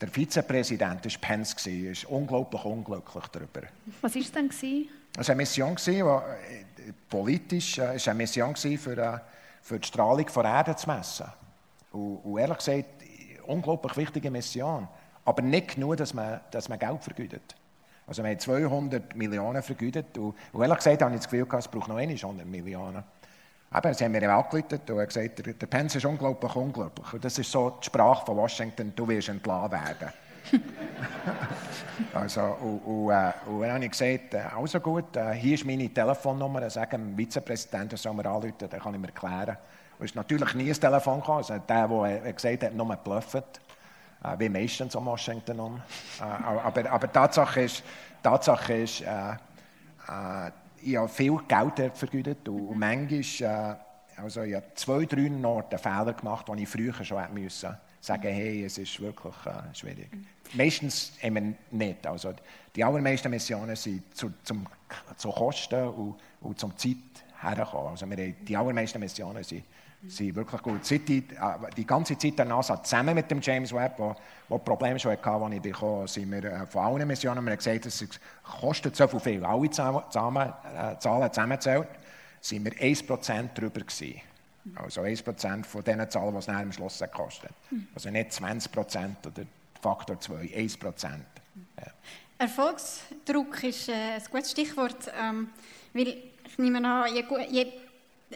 der 0.00 0.08
Vizepräsident 0.08 1.04
war 1.04 1.20
Pence, 1.20 1.66
ist 1.66 2.04
unglaublich 2.06 2.64
unglücklich 2.64 3.24
darüber. 3.28 3.62
Was 4.00 4.14
war 4.14 4.22
es 4.22 4.32
denn? 4.32 4.50
Es 4.50 5.28
war 5.28 5.32
eine 5.32 5.36
Mission, 5.36 5.76
die 5.76 6.00
äh, 6.00 6.92
politisch 7.08 7.78
äh, 7.78 7.96
ist 7.96 8.08
eine 8.08 8.18
Mission 8.18 8.54
für, 8.56 8.98
äh, 8.98 9.18
für 9.62 9.78
die 9.78 9.86
Strahlung 9.86 10.26
der 10.26 10.44
Erde 10.44 10.76
zu 10.76 10.90
messen. 10.90 11.26
Und, 11.94 12.16
und 12.24 12.38
ehrlich 12.38 12.58
gesagt, 12.58 12.84
unglaublich 13.46 13.96
wichtige 13.96 14.30
Mission. 14.30 14.88
Aber 15.24 15.42
nicht 15.42 15.74
genug, 15.74 15.96
dass 15.96 16.12
man, 16.12 16.40
dass 16.50 16.68
man 16.68 16.78
Geld 16.78 17.02
vergütet. 17.02 17.54
Also 18.06 18.22
wir 18.22 18.30
haben 18.30 18.38
200 18.38 19.16
Millionen 19.16 19.62
vergütet 19.62 20.18
und, 20.18 20.34
und 20.52 20.62
ehrlich 20.62 20.76
gesagt 20.76 21.00
habe 21.00 21.14
ich 21.14 21.20
das 21.20 21.30
Gefühl, 21.30 21.46
es 21.58 21.68
braucht 21.68 21.88
noch 21.88 21.96
100 21.96 22.46
Millionen. 22.46 23.02
Aber 23.70 23.94
sie 23.94 24.04
haben 24.04 24.12
mir 24.12 24.30
angerufen 24.30 24.78
und 24.86 25.06
gesagt, 25.06 25.46
der, 25.46 25.66
Pence 25.66 25.96
ist 25.96 26.04
unglaublich 26.04 26.54
unglücklich. 26.54 27.12
Und 27.12 27.24
das 27.24 27.38
ist 27.38 27.50
so 27.50 27.70
die 27.70 27.86
Sprache 27.86 28.24
von 28.26 28.36
Washington, 28.36 28.92
du 28.94 29.08
wirst 29.08 29.30
entlassen 29.30 29.72
werden. 29.72 30.12
also, 32.14 32.42
und, 32.60 32.78
und, 32.80 33.10
äh, 33.10 33.32
und 33.46 33.62
dann 33.62 33.72
habe 33.72 33.84
ich 33.86 33.90
gesagt, 33.90 34.34
äh, 34.34 34.42
also 34.54 34.78
gut, 34.78 35.16
äh, 35.16 35.32
hier 35.32 35.54
ist 35.54 35.64
meine 35.64 35.88
Telefonnummer, 35.88 36.68
sagen 36.68 36.90
dem 36.90 37.16
Vizepräsidenten, 37.16 37.92
er 37.92 37.96
soll 37.96 38.12
mir 38.12 38.26
anrufen, 38.26 38.54
dann 38.58 38.78
kann 38.78 38.94
ich 38.94 39.00
mir 39.00 39.08
erklären. 39.08 39.56
Es 39.98 40.06
ist 40.06 40.16
natürlich 40.16 40.54
nie 40.54 40.70
ein 40.70 40.80
Telefon 40.80 41.20
gekommen, 41.20 41.38
also 41.38 41.58
der, 41.58 41.88
der 41.88 42.32
gesagt 42.32 42.62
hat, 42.64 42.74
nur 42.74 42.88
geblufft, 42.88 43.60
äh, 44.22 44.38
wie 44.38 44.48
meistens 44.48 44.94
um 44.94 45.06
Washington 45.06 45.60
um. 45.60 45.82
Äh, 46.20 46.22
aber, 46.22 46.90
aber 46.90 47.12
Tatsache 47.12 47.62
ist, 47.62 47.82
Tatsache 48.22 48.74
ist 48.74 49.02
äh, 49.02 49.32
äh 50.08 50.50
ich 50.86 50.96
habe 50.98 51.08
viel 51.08 51.38
Geld 51.48 51.96
vergütet 51.96 52.46
und, 52.46 52.78
manchmal, 52.78 53.78
äh, 54.18 54.20
also 54.20 54.42
ich 54.42 54.54
habe 54.54 54.66
zwei, 54.74 55.06
drei 55.06 55.30
Orte 55.42 55.78
Fehler 55.78 56.12
gemacht, 56.12 56.46
die 56.46 56.62
ich 56.62 56.68
früher 56.68 56.92
schon 57.02 57.18
hätte 57.18 57.32
müssen 57.32 57.74
sagen, 58.04 58.34
hey, 58.34 58.64
es 58.64 58.76
ist 58.76 59.00
wirklich 59.00 59.34
äh, 59.46 59.74
schwierig. 59.74 60.10
Meistens 60.52 61.12
eben 61.22 61.56
nicht. 61.70 62.06
Also 62.06 62.34
die 62.76 62.84
allermeisten 62.84 63.30
Missionen 63.30 63.74
sind 63.76 64.14
zu, 64.14 64.30
zum, 64.42 64.66
zu 65.16 65.30
Kosten 65.30 65.88
und, 65.88 66.16
und 66.42 66.60
zum 66.60 66.76
Zeit 66.76 66.96
hergekommen. 67.40 67.88
Also 67.88 68.06
die 68.06 68.56
allermeisten 68.56 69.00
Missionen 69.00 69.42
sind 69.42 69.64
sind 70.06 70.34
wirklich 70.34 70.62
gut. 70.62 70.84
Seit 70.84 71.08
die, 71.08 71.18
äh, 71.18 71.70
die 71.76 71.86
ganze 71.86 72.16
Zeit 72.18 72.38
der 72.38 72.44
NASA 72.44 72.82
zusammen 72.82 73.14
mit 73.14 73.30
dem 73.30 73.40
James 73.40 73.72
Webb, 73.72 73.94
wo, 73.98 74.14
wo 74.48 74.58
Probleme 74.58 74.98
schon 74.98 75.12
hatte, 75.12 75.30
als 75.30 75.54
ich 75.54 75.62
bekommen 75.62 76.06
sind 76.06 76.30
wir 76.30 76.44
äh, 76.44 76.66
von 76.66 76.84
allen 76.84 77.08
Missionen 77.08 77.44
wir 77.44 77.50
haben 77.52 77.58
gesagt, 77.58 77.86
es 77.86 78.04
kostet 78.42 78.96
so 78.96 79.06
viel, 79.06 79.44
alle 79.44 79.70
Zahlen, 79.70 80.02
äh, 80.06 80.98
Zahlen 80.98 81.32
zusammenzählt, 81.32 81.88
sind 82.40 82.64
wir 82.64 82.72
1% 82.72 83.54
drüber 83.54 83.80
gewesen. 83.80 84.20
Also 84.76 85.02
1% 85.02 85.64
von 85.64 85.84
den 85.84 86.10
Zahlen, 86.10 86.32
die 86.32 86.38
es 86.38 86.48
am 86.48 86.72
Schluss 86.72 86.98
gekostet 86.98 87.50
hat. 87.50 87.78
Also 87.94 88.10
nicht 88.10 88.30
20% 88.30 89.26
oder 89.26 89.42
Faktor 89.80 90.18
2, 90.18 90.34
1%. 90.34 91.08
Ja. 91.78 91.92
Erfolgsdruck 92.38 93.62
ist 93.62 93.88
äh, 93.88 93.92
ein 93.92 94.22
gutes 94.30 94.50
Stichwort, 94.50 95.12
ähm, 95.20 95.48
weil 95.92 96.08
ich 96.08 96.58
nehme 96.58 96.86
an, 96.86 97.14
je, 97.14 97.24
je 97.50 97.66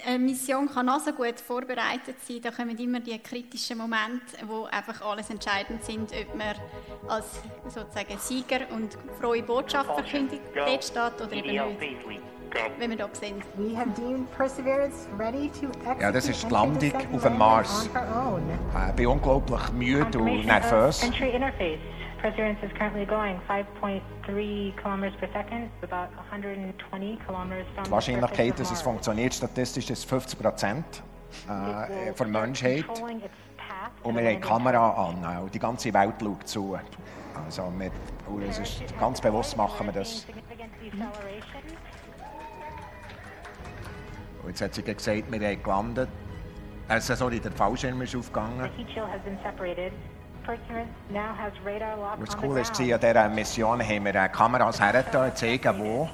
eine 0.07 0.19
Mission 0.19 0.69
kann 0.69 0.89
auch 0.89 1.01
so 1.01 1.13
gut 1.13 1.41
vorbereitet 1.41 2.17
sein, 2.27 2.41
da 2.43 2.51
kommen 2.51 2.77
immer 2.79 3.01
die 3.01 3.19
kritischen 3.19 3.79
Momente, 3.79 4.37
wo 4.47 4.65
einfach 4.65 5.01
alles 5.03 5.31
entscheidend 5.31 5.85
sind, 5.85 6.13
ob 6.13 6.35
man 6.35 6.55
als 7.09 7.43
sozusagen 7.69 8.19
Sieger 8.19 8.61
und 8.71 8.97
frohe 9.21 9.43
Botschaft 9.43 9.91
verkündigt 9.93 10.43
dort 10.55 10.85
steht 10.85 11.21
oder 11.21 11.33
eben 11.33 11.79
nicht. 11.79 12.23
Wenn 12.79 12.91
wir 12.91 12.97
da 12.97 13.09
sind. 13.13 13.43
Ja, 16.01 16.11
das 16.11 16.29
ist 16.29 16.45
die 16.45 16.51
Landung 16.51 16.93
auf 17.13 17.23
dem 17.23 17.37
Mars. 17.37 17.91
Ich 18.89 18.95
bin 18.95 19.07
unglaublich 19.07 19.73
müde 19.73 20.19
und 20.19 20.47
nervös. 20.47 21.11
Perseverance 22.19 22.59
is 22.65 22.73
currently 22.77 23.05
going 23.05 23.41
5.3 23.49 24.77
kilometers 24.83 25.17
per 25.21 25.29
second, 25.33 25.71
about 25.83 26.11
120 26.31 27.19
kilometers 27.25 27.67
Die 27.87 27.91
Wahrscheinlichkeit, 27.91 28.59
dass 28.59 28.73
es 28.73 28.83
funktioniert, 28.83 29.35
statistisch 29.35 29.89
ist 29.91 30.05
50 30.05 30.39
Prozent 30.39 31.03
äh, 31.49 32.13
von 32.15 32.31
Menschheit. 32.31 32.85
Und 34.03 34.17
wir 34.17 34.25
haben 34.25 34.35
die 34.35 34.41
Kamera 34.41 35.09
an 35.09 35.43
und 35.43 35.55
die 35.55 35.59
ganze 35.61 35.95
Welt 35.95 36.15
schaut 36.21 36.49
zu. 36.49 36.79
Also 37.45 37.73
wir, 37.79 37.91
es 38.49 38.59
ist 38.59 38.99
ganz 38.99 39.21
bewusst 39.21 39.57
machen 39.57 39.87
wir 39.87 39.93
das. 39.93 40.27
Und 44.43 44.49
jetzt 44.49 44.63
hat 44.63 44.75
sie 44.75 44.83
gesagt, 44.83 45.31
wir 45.31 45.49
haben 45.49 45.63
gelandet. 45.63 46.09
Also, 46.89 47.15
sorry, 47.15 47.39
der 47.39 47.53
Fallschirm 47.53 48.01
ist 48.01 48.17
aufgegangen. 48.17 48.71
Was 52.19 52.37
cool 52.43 52.59
ist, 52.59 52.81
an 52.81 52.87
dieser 53.01 53.29
Mission 53.29 53.83
haben 53.83 54.05
wir 54.05 54.29
Kameras 54.29 54.81
hergetan, 54.81 55.37
zeigen, 55.37 55.79
wo. 55.79 56.09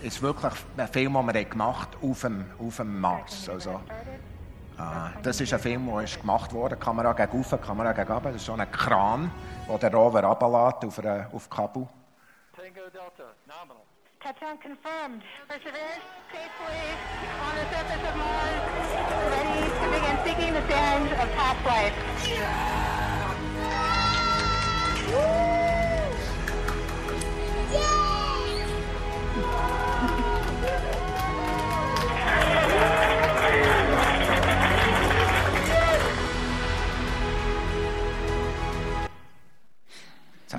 Es 0.00 0.14
ist 0.14 0.22
wirklich 0.22 0.52
ein 0.76 0.88
Film, 0.88 1.14
den 1.14 1.34
wir 1.34 1.44
gemacht 1.44 1.90
haben 1.94 2.10
auf 2.10 2.20
dem, 2.20 2.44
auf 2.58 2.76
dem 2.76 3.00
Mars. 3.00 3.48
Also, 3.48 3.80
äh, 4.78 5.22
das 5.22 5.40
ist 5.40 5.54
ein 5.54 5.60
Film, 5.60 5.86
der 5.86 6.00
ist 6.00 6.20
gemacht 6.20 6.52
wurde, 6.52 6.76
Kamera 6.76 7.12
gegen 7.12 7.30
oben, 7.30 7.60
Kamera 7.60 7.92
gegen 7.92 8.12
runter. 8.12 8.32
Das 8.32 8.36
ist 8.36 8.46
so 8.46 8.54
ein 8.54 8.70
Kran, 8.72 9.30
der 9.68 9.78
den 9.78 9.94
Rover 9.94 10.22
runterlässt 10.24 10.84
auf, 10.84 11.32
auf 11.32 11.48
Kabul. 11.48 11.86
Tango 12.56 12.90
Delta, 12.90 13.34
nominal. 13.46 13.82
Touchdown 14.20 14.58
confirmed. 14.58 15.22
Perseverance 15.46 16.02
safely 16.32 16.82
on 17.40 17.54
the 17.54 17.64
surface 17.70 18.02
of 18.02 18.16
Mars, 18.16 18.62
ready 19.30 19.70
to 19.78 19.86
begin 19.94 20.16
seeking 20.24 20.52
the 20.54 20.66
sands 20.68 21.12
of 21.12 21.28
past 21.36 21.64
life. 21.64 22.95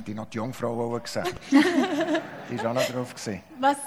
Hätte 0.08 0.12
ich 0.12 0.16
noch 0.16 0.30
die 0.30 0.38
Jungfrau 0.38 0.98
gesehen. 1.00 1.26
die 2.50 2.58
war 2.64 2.72
auch 2.72 2.76
noch 2.76 2.86
drauf. 2.86 3.14
Was, 3.60 3.78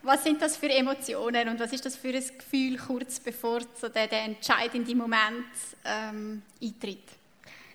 was 0.00 0.22
sind 0.22 0.40
das 0.40 0.56
für 0.56 0.70
Emotionen 0.70 1.48
und 1.48 1.58
was 1.58 1.72
ist 1.72 1.84
das 1.84 1.96
für 1.96 2.14
ein 2.14 2.22
Gefühl, 2.38 2.78
kurz 2.78 3.18
bevor 3.18 3.62
so 3.74 3.88
der, 3.88 4.06
der 4.06 4.26
entscheidende 4.26 4.94
Moment 4.94 5.44
ähm, 5.84 6.42
eintritt? 6.62 7.15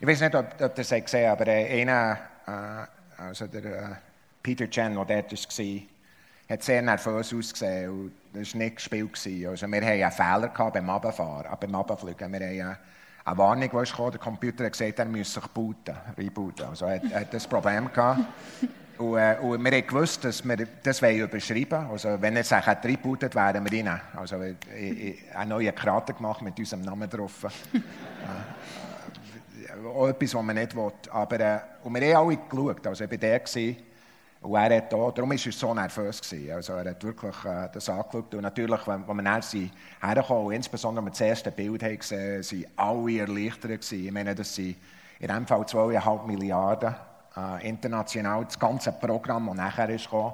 Ich 0.01 0.07
weiß 0.07 0.21
nicht, 0.21 0.33
ob, 0.33 0.59
ob 0.59 0.79
es 0.79 0.89
gesehen 0.89 1.29
aber 1.29 1.45
äh, 1.45 1.79
einer, 1.79 2.17
äh, 2.47 3.21
also 3.21 3.45
der 3.45 3.65
äh, 3.65 3.95
Peter 4.41 4.67
Chen, 4.67 4.95
der 4.95 5.05
dort 5.05 5.31
war, 5.31 5.81
hat 6.49 6.63
sehr 6.63 6.81
nervös 6.81 7.31
ausgesehen 7.31 7.91
und 7.91 8.11
das 8.33 8.55
war 8.55 8.63
nicht 8.63 8.77
gespielt. 8.77 9.11
Also 9.47 9.67
wir 9.67 9.77
hatten 9.77 10.01
einen 10.01 10.11
Fehler 10.11 10.47
gehabt 10.47 10.73
beim 10.73 10.89
Abfahren, 10.89 11.53
äh, 11.53 11.55
beim 11.55 11.75
Abfliegen. 11.75 12.33
Wir 12.33 12.65
haben 12.65 12.77
eine 13.25 13.37
Warnung, 13.37 13.69
die 13.69 13.91
kam, 13.91 14.09
der 14.09 14.19
Computer 14.19 14.65
hat 14.65 14.71
gesagt, 14.71 14.97
er 14.97 15.05
müsse 15.05 15.39
sich 15.39 15.47
booten, 15.49 15.95
rebooten. 16.17 16.65
Also 16.65 16.85
er, 16.85 17.03
er 17.11 17.25
das 17.25 17.45
Problem 17.45 17.93
gehabt. 17.93 18.21
Und, 18.97 19.17
äh, 19.17 19.37
und, 19.39 19.63
wir 19.63 19.81
gewusst, 19.83 20.25
dass 20.25 20.43
wir 20.43 20.67
das 20.81 20.99
überschreiben. 20.99 21.91
Also 21.91 22.19
wenn 22.19 22.37
er 22.37 22.43
sich 22.43 22.67
rebootet, 22.67 23.35
wären 23.35 23.69
wir 23.69 23.85
rein. 23.85 24.01
Also 24.15 24.41
ich, 24.41 24.55
ich, 24.75 25.35
einen 25.35 25.49
neuen 25.51 25.75
Krater 25.75 26.13
gemacht 26.13 26.41
mit 26.41 26.57
unserem 26.57 26.81
Namen 26.81 27.07
drauf. 27.07 27.45
Auch 29.85 30.07
etwas, 30.07 30.33
was 30.35 30.43
man 30.43 30.55
nicht 30.55 30.75
will. 30.75 30.91
Aber, 31.11 31.39
äh, 31.39 31.59
und 31.83 31.93
wir 31.93 32.15
haben 32.15 32.27
alle 32.27 32.37
geschaut, 32.37 32.87
also 32.87 33.03
ich 33.03 33.11
war 33.11 33.17
der 33.17 33.39
gewesen, 33.39 33.77
und 34.41 34.55
er 34.55 34.77
hat 34.77 34.91
da, 34.91 35.11
darum 35.11 35.29
war 35.29 35.37
er 35.37 35.51
so 35.51 35.73
nervös. 35.73 36.19
Gewesen. 36.19 36.51
Also 36.51 36.73
er 36.73 36.89
hat 36.89 37.03
wirklich 37.03 37.45
äh, 37.45 37.69
das 37.71 37.87
angeschaut. 37.89 38.33
Und 38.33 38.41
natürlich, 38.41 38.87
wenn, 38.87 39.07
wenn 39.07 39.17
wir 39.17 39.23
dann 39.23 40.23
und 40.23 40.51
insbesondere 40.51 41.05
wenn 41.05 41.11
wir 41.11 41.11
das 41.11 41.21
erste 41.21 41.51
Bild 41.51 41.83
haben 41.83 41.99
gesehen, 41.99 42.43
waren 42.43 42.71
alle 42.75 43.19
erleichtert. 43.19 43.81
Gewesen. 43.81 44.05
Ich 44.05 44.11
meine, 44.11 44.33
das 44.33 44.55
sind 44.55 44.77
in 45.19 45.27
diesem 45.27 45.45
Fall 45.45 45.61
2,5 45.61 46.25
Milliarden 46.25 46.95
äh, 47.37 47.69
international, 47.69 48.45
das 48.45 48.57
ganze 48.57 48.91
Programm, 48.91 49.45
das 49.47 49.55
nachher 49.55 49.89
ist 49.89 50.05
gekommen, 50.05 50.33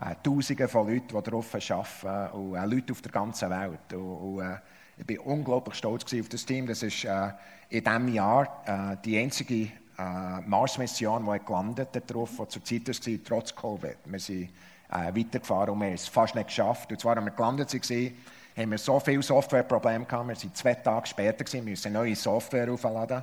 äh, 0.00 0.14
Tausende 0.22 0.68
von 0.68 0.86
Leuten, 0.86 1.08
die 1.08 1.22
darauf 1.22 1.54
arbeiten 1.54 2.36
und 2.36 2.54
äh, 2.56 2.66
Leute 2.66 2.92
auf 2.92 3.00
der 3.00 3.12
ganzen 3.12 3.48
Welt. 3.48 3.92
Und, 3.94 4.00
und, 4.00 4.40
äh, 4.40 4.56
ich 4.96 5.18
war 5.18 5.26
unglaublich 5.26 5.76
stolz 5.76 6.04
auf 6.12 6.28
das 6.28 6.46
Team. 6.46 6.66
Das 6.66 6.82
ist 6.82 7.04
äh, 7.04 7.30
in 7.68 7.84
diesem 7.84 8.08
Jahr 8.08 8.62
äh, 8.66 8.96
die 9.04 9.18
einzige 9.18 9.70
äh, 9.98 10.40
Mars-Mission, 10.46 11.26
die 11.32 11.44
gelandet 11.44 11.88
hat, 11.94 12.10
drauf, 12.10 12.30
die 12.30 12.48
zur 12.48 12.64
Zeit 12.64 12.88
war, 12.88 13.24
trotz 13.24 13.54
Covid. 13.54 13.96
Wir 14.04 14.18
sind 14.18 14.50
äh, 14.90 15.14
weitergefahren 15.14 15.70
und 15.70 15.80
wir 15.80 15.88
haben 15.88 15.94
es 15.94 16.08
fast 16.08 16.34
nicht 16.34 16.48
geschafft. 16.48 16.90
Und 16.90 17.00
zwar, 17.00 17.16
als 17.16 17.24
wir 17.24 17.32
gelandet 17.32 17.72
waren, 17.72 18.12
haben 18.56 18.70
wir 18.70 18.78
so 18.78 19.00
viele 19.00 19.22
Softwareprobleme 19.22 20.06
gehabt. 20.06 20.28
Wir 20.28 20.36
sind 20.36 20.56
zwei 20.56 20.74
Tage 20.74 21.06
später, 21.06 21.44
gewesen, 21.44 21.66
wir 21.66 21.72
mussten 21.72 21.92
neue 21.92 22.16
Software 22.16 22.72
aufladen. 22.72 23.22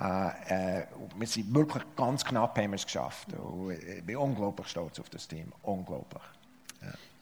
Äh, 0.00 0.78
äh, 0.80 0.86
wir 1.16 1.26
sind 1.26 1.54
wirklich 1.54 1.82
ganz 1.96 2.24
knapp 2.24 2.56
haben 2.58 2.70
wir 2.70 2.76
es 2.76 2.84
geschafft. 2.84 3.32
Und 3.34 3.72
ich 3.72 4.04
bin 4.04 4.16
unglaublich 4.16 4.68
stolz 4.68 4.98
auf 4.98 5.08
das 5.10 5.26
Team. 5.28 5.52
Unglaublich. 5.62 6.22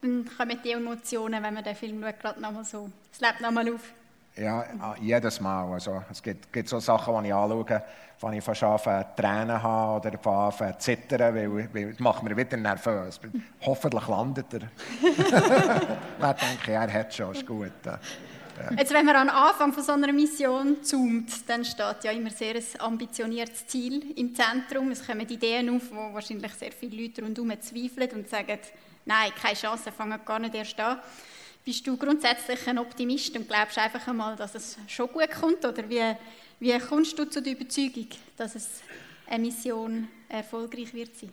Dann 0.00 0.28
kommen 0.36 0.58
die 0.62 0.72
Emotionen, 0.72 1.42
wenn 1.42 1.54
man 1.54 1.64
den 1.64 1.74
Film 1.74 2.02
schaut, 2.02 2.20
gerade 2.20 2.40
nochmal 2.40 2.64
so. 2.64 2.90
Es 3.12 3.20
lebt 3.20 3.40
nochmal 3.40 3.72
auf. 3.72 3.92
Ja, 4.36 4.64
ah, 4.78 4.94
jedes 5.00 5.40
Mal. 5.40 5.72
Also, 5.72 6.02
es 6.10 6.22
gibt, 6.22 6.52
gibt 6.52 6.68
so 6.68 6.78
Sachen, 6.78 7.22
die 7.24 7.28
ich 7.28 7.34
anschaue, 7.34 7.82
wenn 8.20 8.32
ich 8.34 8.44
fast 8.44 8.62
anfange 8.62 9.06
Tränen 9.16 9.60
habe 9.60 10.08
oder 10.08 10.28
anfange 10.28 10.78
zu 10.78 10.78
zittern, 10.78 11.34
weil, 11.34 11.74
weil 11.74 11.90
das 11.90 11.98
macht 11.98 12.22
mir 12.22 12.36
wieder 12.36 12.56
nervös. 12.56 13.18
Hoffentlich 13.62 14.06
landet 14.06 14.46
er. 14.54 14.60
Dann 16.20 16.36
denke 16.36 16.62
ich, 16.62 16.68
er 16.68 16.92
hat 16.92 17.12
schon, 17.12 17.32
ist 17.32 17.46
gut. 17.46 17.72
Ja. 17.84 17.98
Jetzt, 18.76 18.92
wenn 18.92 19.06
man 19.06 19.16
an 19.16 19.26
den 19.28 19.36
Anfang 19.36 19.72
von 19.72 19.82
so 19.82 19.92
einer 19.92 20.12
Mission 20.12 20.82
zoomt, 20.82 21.48
dann 21.48 21.64
steht 21.64 22.02
ja 22.02 22.10
immer 22.10 22.30
sehr 22.30 22.56
ein 22.56 22.64
ambitioniertes 22.80 23.66
Ziel 23.66 24.12
im 24.16 24.34
Zentrum. 24.34 24.90
Es 24.90 25.06
kommen 25.06 25.28
Ideen 25.28 25.76
auf, 25.76 25.82
wo 25.90 26.14
wahrscheinlich 26.14 26.52
sehr 26.54 26.72
viele 26.72 27.02
Leute 27.02 27.22
rundherum 27.22 27.52
zweifeln 27.60 28.10
und 28.12 28.28
sagen, 28.28 28.58
nein, 29.08 29.32
keine 29.34 29.54
Chance, 29.54 29.90
fangen 29.90 30.20
gar 30.24 30.38
nicht 30.38 30.54
erst 30.54 30.78
an. 30.78 31.00
Bist 31.64 31.86
du 31.86 31.96
grundsätzlich 31.96 32.66
ein 32.68 32.78
Optimist 32.78 33.36
und 33.36 33.48
glaubst 33.48 33.78
einfach 33.78 34.06
einmal, 34.06 34.36
dass 34.36 34.54
es 34.54 34.78
schon 34.86 35.08
gut 35.08 35.30
kommt? 35.30 35.64
Oder 35.64 35.88
wie, 35.88 36.14
wie 36.60 36.78
kommst 36.78 37.18
du 37.18 37.24
zu 37.24 37.42
der 37.42 37.54
Überzeugung, 37.54 38.08
dass 38.36 38.54
es 38.54 38.82
eine 39.28 39.44
Mission 39.44 40.08
erfolgreich 40.28 40.94
wird 40.94 41.16
sein? 41.16 41.32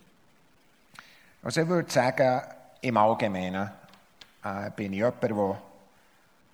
Also 1.43 1.61
ich 1.61 1.67
würde 1.67 1.91
sagen, 1.91 2.41
im 2.81 2.97
Allgemeinen 2.97 3.69
äh, 4.43 4.71
bin 4.75 4.93
ich 4.93 4.99
jemand, 4.99 5.21
der 5.21 5.61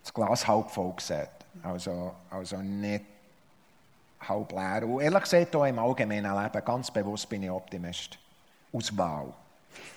das 0.04 0.14
Glas 0.14 0.48
halb 0.48 0.70
voll 0.70 0.94
sieht. 1.00 1.30
Also, 1.64 2.14
also 2.30 2.58
nicht 2.58 3.06
halb 4.28 4.52
leer. 4.52 4.84
Und 4.88 5.02
ehrlich 5.02 5.24
gesagt, 5.24 5.56
auch 5.56 5.66
im 5.66 5.80
allgemeinen 5.80 6.36
Leben, 6.36 6.66
ganz 6.66 6.92
bewusst 6.92 7.30
bin 7.30 7.44
ich 7.44 7.50
Optimist. 7.50 8.18
Aus 8.74 8.96
Wahl. 8.98 9.34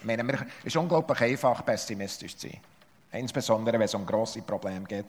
Es 0.07 0.67
ist 0.67 0.77
unglaublich 0.77 1.21
einfach, 1.21 1.65
pessimistisch 1.65 2.37
zu 2.37 2.49
sein. 2.49 2.61
Insbesondere, 3.13 3.79
wenn 3.79 3.87
es 3.87 3.95
um 3.95 4.05
grosse 4.05 4.43
Probleme 4.43 4.85
geht. 4.87 5.07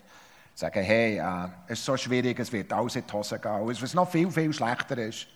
Sagen, 0.54 0.84
hey, 0.84 1.18
äh, 1.18 1.48
es 1.68 1.80
ist 1.80 1.86
so 1.86 1.98
schwierig, 1.98 2.40
es 2.40 2.52
wird 2.52 2.72
alles 2.72 2.96
in 2.96 3.04
die 3.06 3.12
Hose 3.12 3.40
gehen. 3.40 3.68
Was 3.68 3.94
noch 3.94 4.10
viel, 4.10 4.32
viel 4.32 4.54
schlechter 4.54 4.98
ist, 5.00 5.28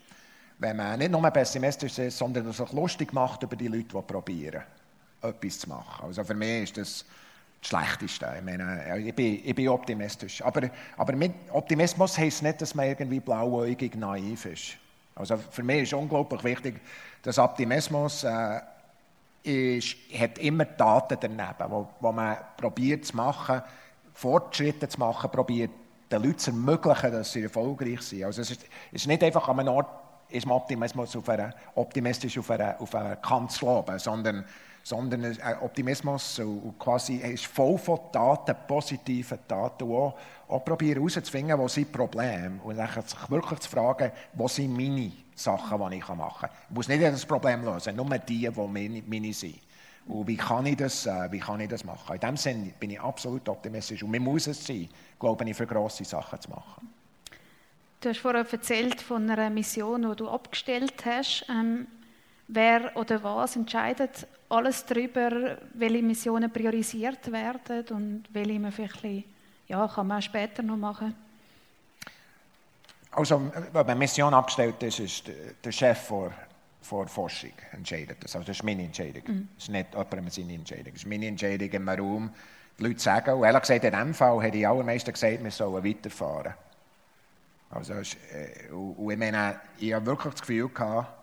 wenn 0.59 0.77
man 0.77 0.97
nicht 0.97 1.11
nur 1.11 1.21
pessimistisch 1.29 1.97
ist, 1.99 2.17
sondern 2.17 2.51
sich 2.53 2.71
lustig 2.71 3.11
macht 3.11 3.43
über 3.43 3.55
die 3.55 3.67
Leute, 3.67 3.95
die 3.95 4.01
probieren, 4.01 4.63
etwas 5.21 5.59
zu 5.59 5.69
machen. 5.69 6.05
Also 6.05 6.23
für 6.23 6.35
mich 6.35 6.63
ist 6.63 6.77
das 6.77 7.05
das 7.61 7.69
Schlechteste. 7.69 8.33
Ich, 8.37 8.43
meine, 8.43 8.99
ich, 9.05 9.13
bin, 9.13 9.41
ich 9.43 9.55
bin 9.55 9.67
optimistisch. 9.69 10.41
Aber, 10.43 10.69
aber 10.97 11.15
mit 11.15 11.33
Optimismus 11.51 12.17
heisst 12.17 12.43
nicht, 12.43 12.61
dass 12.61 12.73
man 12.75 12.87
irgendwie 12.87 13.19
blauäugig 13.19 13.95
naiv 13.95 14.45
ist. 14.45 14.77
Also 15.15 15.37
für 15.37 15.63
mich 15.63 15.83
ist 15.83 15.93
unglaublich 15.93 16.43
wichtig, 16.43 16.79
dass 17.23 17.37
Optimismus 17.37 18.23
äh, 18.23 18.61
ist, 19.49 19.95
hat 20.17 20.37
immer 20.37 20.65
Daten 20.65 21.17
daneben, 21.19 21.71
wo, 21.71 21.89
wo 21.99 22.11
man 22.11 22.37
probiert 22.57 23.05
zu 23.05 23.15
machen, 23.15 23.61
Fortschritte 24.13 24.87
zu 24.87 24.99
machen, 24.99 25.31
probiert 25.31 25.71
den 26.11 26.23
Leuten 26.23 26.37
zu 26.37 26.51
ermöglichen, 26.51 27.11
dass 27.11 27.31
sie 27.31 27.43
erfolgreich 27.43 28.01
sind. 28.01 28.23
Also 28.23 28.41
es 28.41 28.51
ist, 28.51 28.65
ist 28.91 29.07
nicht 29.07 29.23
einfach 29.23 29.47
an 29.47 29.59
einem 29.59 29.73
Ort, 29.73 29.87
ist 30.29 30.45
man 30.45 30.57
Optimismus 30.57 31.15
auf 31.15 31.27
einer, 31.29 31.53
optimistisch 31.75 32.37
auf 32.37 32.51
einer, 32.51 32.79
auf 32.79 32.93
einer 32.93 33.15
Kante 33.15 33.53
zu 33.53 33.65
loben, 33.65 33.97
sondern, 33.97 34.45
sondern 34.83 35.37
Optimismus 35.61 36.41
quasi 36.77 37.15
ist 37.15 37.45
voll 37.45 37.77
von 37.77 37.99
Daten, 38.11 38.55
positiven 38.67 39.39
Daten, 39.47 39.83
und 39.83 39.95
auch, 39.95 40.15
auch 40.47 40.65
probieren 40.65 40.97
herauszufinden, 40.97 41.57
wo 41.57 41.67
sind 41.67 41.91
Probleme 41.91 42.59
und 42.63 42.75
sich 42.75 43.29
wirklich 43.29 43.59
zu 43.59 43.69
fragen, 43.69 44.11
wo 44.33 44.47
sind 44.47 44.75
meine 44.75 45.11
Sachen, 45.39 45.89
die 45.89 45.97
ich 45.97 46.07
machen 46.07 46.41
kann. 46.41 46.49
Ich 46.69 46.75
muss 46.75 46.87
nicht 46.87 47.01
das 47.01 47.25
Problem 47.25 47.63
lösen, 47.63 47.95
nur 47.95 48.09
die, 48.17 48.49
die 48.49 48.49
meine, 48.49 49.03
meine 49.07 49.33
sind. 49.33 49.59
Und 50.07 50.27
wie 50.27 50.37
kann, 50.37 50.65
ich 50.65 50.77
das, 50.77 51.05
äh, 51.05 51.31
wie 51.31 51.39
kann 51.39 51.59
ich 51.59 51.69
das 51.69 51.83
machen? 51.83 52.15
In 52.15 52.19
dem 52.19 52.37
Sinne 52.37 52.73
bin 52.79 52.89
ich 52.89 52.99
absolut 52.99 53.47
optimistisch. 53.47 54.01
Und 54.03 54.11
man 54.11 54.21
muss 54.21 54.47
es 54.47 54.65
sein, 54.65 54.89
glaube 55.19 55.47
ich, 55.47 55.55
für 55.55 55.67
grosse 55.67 56.03
Sachen 56.03 56.41
zu 56.41 56.49
machen. 56.49 56.89
Du 58.01 58.09
hast 58.09 58.19
vorher 58.19 58.45
erzählt 58.49 59.01
von 59.01 59.29
einer 59.29 59.49
Mission, 59.49 60.09
die 60.09 60.15
du 60.15 60.27
abgestellt 60.29 61.05
hast. 61.05 61.45
Ähm, 61.49 61.85
wer 62.47 62.95
oder 62.95 63.23
was 63.23 63.55
entscheidet 63.55 64.27
alles 64.49 64.85
darüber, 64.85 65.57
welche 65.73 66.01
Missionen 66.01 66.51
priorisiert 66.51 67.31
werden 67.31 67.85
und 67.89 68.23
welche 68.31 68.59
man 68.59 68.71
vielleicht 68.71 69.25
ja, 69.67 69.87
kann 69.87 70.07
man 70.07 70.21
später 70.21 70.63
noch 70.63 70.77
machen 70.77 71.13
Also, 73.11 73.51
wenn 73.73 73.97
Mission 73.97 74.33
abgestellt 74.33 74.81
ist, 74.83 74.99
ist 74.99 75.31
der 75.63 75.71
Chef 75.71 75.97
vor 75.97 76.31
vor 76.81 77.07
Forschung 77.07 77.51
entscheidet 77.71 78.23
das. 78.23 78.35
Also 78.35 78.47
das 78.47 78.57
ist 78.57 78.63
meine 78.63 78.83
Entscheidung. 78.83 79.23
Mhm. 79.27 79.47
Das 79.55 79.65
ist 79.65 79.69
nicht 79.69 79.93
jemandem 79.93 80.29
seine 80.29 80.53
Entscheidung. 80.53 80.93
Das 80.93 81.01
ist 81.01 81.07
meine 81.07 81.27
Entscheidung 81.27 81.69
im 81.69 81.89
Raum. 81.89 82.33
Die 82.79 82.83
Leute 82.83 82.99
sagen, 82.99 83.33
und 83.33 83.43
ehrlich 83.43 83.61
gesagt, 83.61 83.83
in 83.83 83.91
diesem 83.91 84.13
Fall 84.13 84.41
haben 84.41 84.51
die 84.51 84.65
allermeisten 84.65 85.11
gesagt, 85.11 85.43
wir 85.43 85.51
sollen 85.51 85.83
weiterfahren. 85.83 86.53
Also, 87.69 87.93
äh, 87.93 88.71
und 88.71 89.11
ich 89.11 89.17
meine, 89.17 89.59
ich 89.77 89.93
habe 89.93 90.05
wirklich 90.05 90.33
das 90.33 90.41
Gefühl 90.41 90.69
gehabt, 90.69 91.15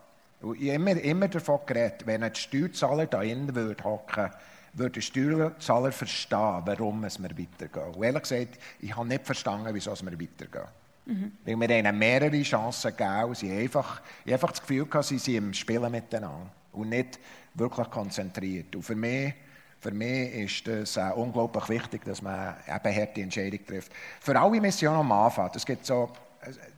und 0.43 0.61
ich 0.61 0.69
habe 0.69 0.75
immer, 0.75 1.01
immer 1.01 1.29
davon 1.29 1.61
geredet, 1.67 2.07
wenn 2.07 2.23
ein 2.23 2.35
Steuerzahler 2.35 3.07
da 3.07 3.23
innen 3.23 3.53
würde 3.55 3.83
hocken, 3.83 4.31
würde 4.75 4.91
der 4.93 5.01
Steuerzahler 5.01 5.91
verstehen, 5.91 6.63
warum 6.67 7.03
es 7.05 7.19
mir 7.19 7.31
weitergeht. 7.31 7.97
Und 7.97 8.05
ehrlich 8.05 8.23
gesagt, 8.23 8.59
ich 8.81 8.95
habe 8.95 9.09
nicht 9.09 9.25
verstanden, 9.25 9.71
wieso 9.73 9.93
es 9.93 10.03
mir 10.03 10.13
weitergeht. 10.13 10.69
Mhm. 11.07 11.33
Weil 11.45 11.57
wir 11.61 11.71
ihnen 11.71 11.99
mehrere 11.99 12.43
Chancen 12.43 12.95
gegeben 12.97 13.35
sie 13.35 13.53
einfach, 13.53 14.03
ich 14.25 14.33
einfach 14.33 14.51
das 14.51 14.61
Gefühl 14.61 14.87
gehabt, 14.87 15.07
sie 15.07 15.19
sind 15.19 15.37
im 15.37 15.55
Spielen 15.55 15.91
miteinander 15.91 16.51
und 16.73 16.89
nicht 16.89 17.21
wirklich 17.55 17.89
konzentriert. 17.91 18.75
Und 18.75 18.83
für 18.83 18.97
mich, 18.97 19.33
für 19.79 19.93
mich 19.93 20.35
ist 20.35 20.69
es 20.69 20.97
unglaublich 21.15 21.69
wichtig, 21.69 22.05
dass 22.05 22.23
man 22.23 22.57
eben 22.67 22.95
harte 22.97 23.21
Entscheidungen 23.21 23.65
trifft. 23.65 23.93
Für 24.21 24.39
alle 24.39 24.61
Missionen 24.61 24.99
am 24.99 25.13
Anfang, 25.13 25.51
das 25.53 25.65
gibt 25.65 25.87
so, 25.87 26.11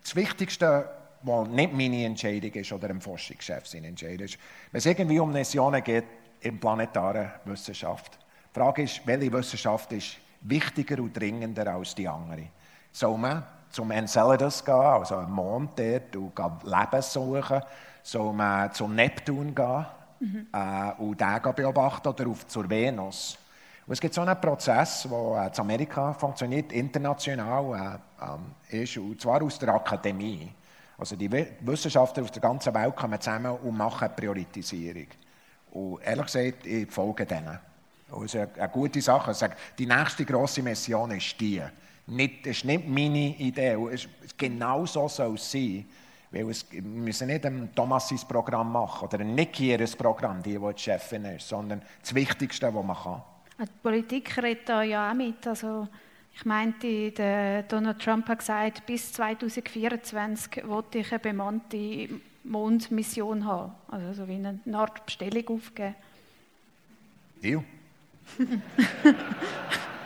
das 0.02 0.14
Wichtigste, 0.14 0.88
was 1.22 1.48
nicht 1.48 1.72
meine 1.72 2.04
Entscheidung 2.04 2.52
ist 2.52 2.72
oder 2.72 2.90
ein 2.90 3.00
Forschungschef 3.00 3.66
seine 3.66 3.88
Entscheidung 3.88 4.26
ist, 4.26 4.38
wenn 4.70 4.78
es 4.78 4.86
irgendwie 4.86 5.18
um 5.18 5.32
Missionen 5.32 5.82
geht 5.82 6.04
in 6.40 6.60
planetaren 6.60 7.30
Wissenschaft. 7.46 8.18
Die 8.54 8.60
Frage 8.60 8.82
ist, 8.82 9.00
welche 9.06 9.32
Wissenschaft 9.32 9.90
ist 9.92 10.18
wichtiger 10.42 11.02
und 11.02 11.18
dringender 11.18 11.74
als 11.74 11.94
die 11.94 12.06
andere? 12.06 12.48
Soll 12.92 13.16
man 13.18 13.44
zum 13.70 13.90
Enceladus 13.90 14.64
gehen, 14.64 14.74
also 14.74 15.16
am 15.16 15.32
Mond 15.32 15.78
dort, 15.78 16.16
und 16.16 16.64
Leben 16.64 17.02
suchen, 17.02 17.62
soll 18.02 18.32
man 18.32 18.72
zum 18.72 18.94
Neptun 18.94 19.54
gehen 19.54 19.86
mhm. 20.20 20.46
äh, 20.52 21.02
und 21.02 21.20
den 21.20 21.54
beobachten 21.54 22.08
oder 22.08 22.26
auf 22.28 22.46
zur 22.46 22.68
Venus. 22.68 23.38
Und 23.86 23.92
es 23.94 24.00
gibt 24.00 24.12
so 24.12 24.20
einen 24.20 24.38
Prozess, 24.38 25.08
der 25.08 25.44
äh, 25.44 25.46
in 25.46 25.60
Amerika 25.60 26.12
funktioniert, 26.12 26.72
international 26.72 28.00
äh, 28.70 28.76
äh, 28.76 28.82
ist, 28.82 28.98
und 28.98 29.20
zwar 29.20 29.42
aus 29.42 29.58
der 29.58 29.70
Akademie. 29.74 30.52
Also 30.98 31.16
die 31.16 31.30
Wissenschaftler 31.60 32.24
aus 32.24 32.32
der 32.32 32.42
ganzen 32.42 32.74
Welt 32.74 32.94
kommen 32.96 33.20
zusammen 33.20 33.52
und 33.52 33.76
machen 33.76 34.10
Priorisierung. 34.14 35.06
Und 35.70 36.02
ehrlich 36.02 36.26
gesagt, 36.26 36.66
ich 36.66 36.90
folge 36.90 37.24
denen. 37.24 37.58
Das 38.10 38.22
ist 38.22 38.36
eine 38.36 38.68
gute 38.68 39.00
Sache. 39.00 39.30
Ich 39.30 39.36
sage, 39.36 39.56
die 39.78 39.86
nächste 39.86 40.24
grosse 40.24 40.62
Mission 40.62 41.10
ist 41.12 41.40
die. 41.40 41.62
Nicht, 42.08 42.46
das 42.46 42.58
ist 42.58 42.64
nicht 42.64 42.88
meine 42.88 43.36
Idee. 43.36 43.76
Es, 43.92 44.08
genau 44.36 44.86
so 44.86 45.08
soll 45.08 45.34
es 45.34 45.50
sein. 45.50 45.84
Weil 46.30 46.50
es, 46.50 46.70
wir 46.70 46.82
müssen 46.82 47.28
nicht 47.28 47.44
ein 47.44 47.70
Thomas' 47.74 48.24
Programm 48.26 48.72
machen 48.72 49.06
oder 49.06 49.20
ein 49.20 49.34
Niki 49.34 49.76
Programm, 49.96 50.42
die, 50.42 50.58
die 50.58 50.58
die 50.58 50.78
Chefin 50.78 51.24
ist, 51.26 51.48
sondern 51.48 51.82
das 52.00 52.14
Wichtigste, 52.14 52.72
was 52.74 52.84
man 52.84 52.96
kann. 52.96 53.22
Die 53.60 53.64
Politik 53.82 54.36
redet 54.42 54.68
da 54.68 54.82
ja 54.82 55.10
auch 55.10 55.14
mit. 55.14 55.46
Also 55.46 55.88
ich 56.34 56.44
meinte, 56.44 57.10
der 57.12 57.62
Donald 57.64 57.98
Trump 57.98 58.28
hat 58.28 58.38
gesagt, 58.38 58.86
bis 58.86 59.12
2024 59.12 60.66
wollte 60.68 60.98
ich 60.98 61.10
eine 61.10 61.18
bemannte 61.18 62.08
Mondmission 62.44 63.44
haben. 63.44 63.72
Also 63.88 64.12
so 64.12 64.28
wie 64.28 64.34
eine 64.34 64.60
Art 64.72 65.04
Bestellung 65.04 65.48
aufgeben. 65.48 65.94
Ja. 67.40 67.62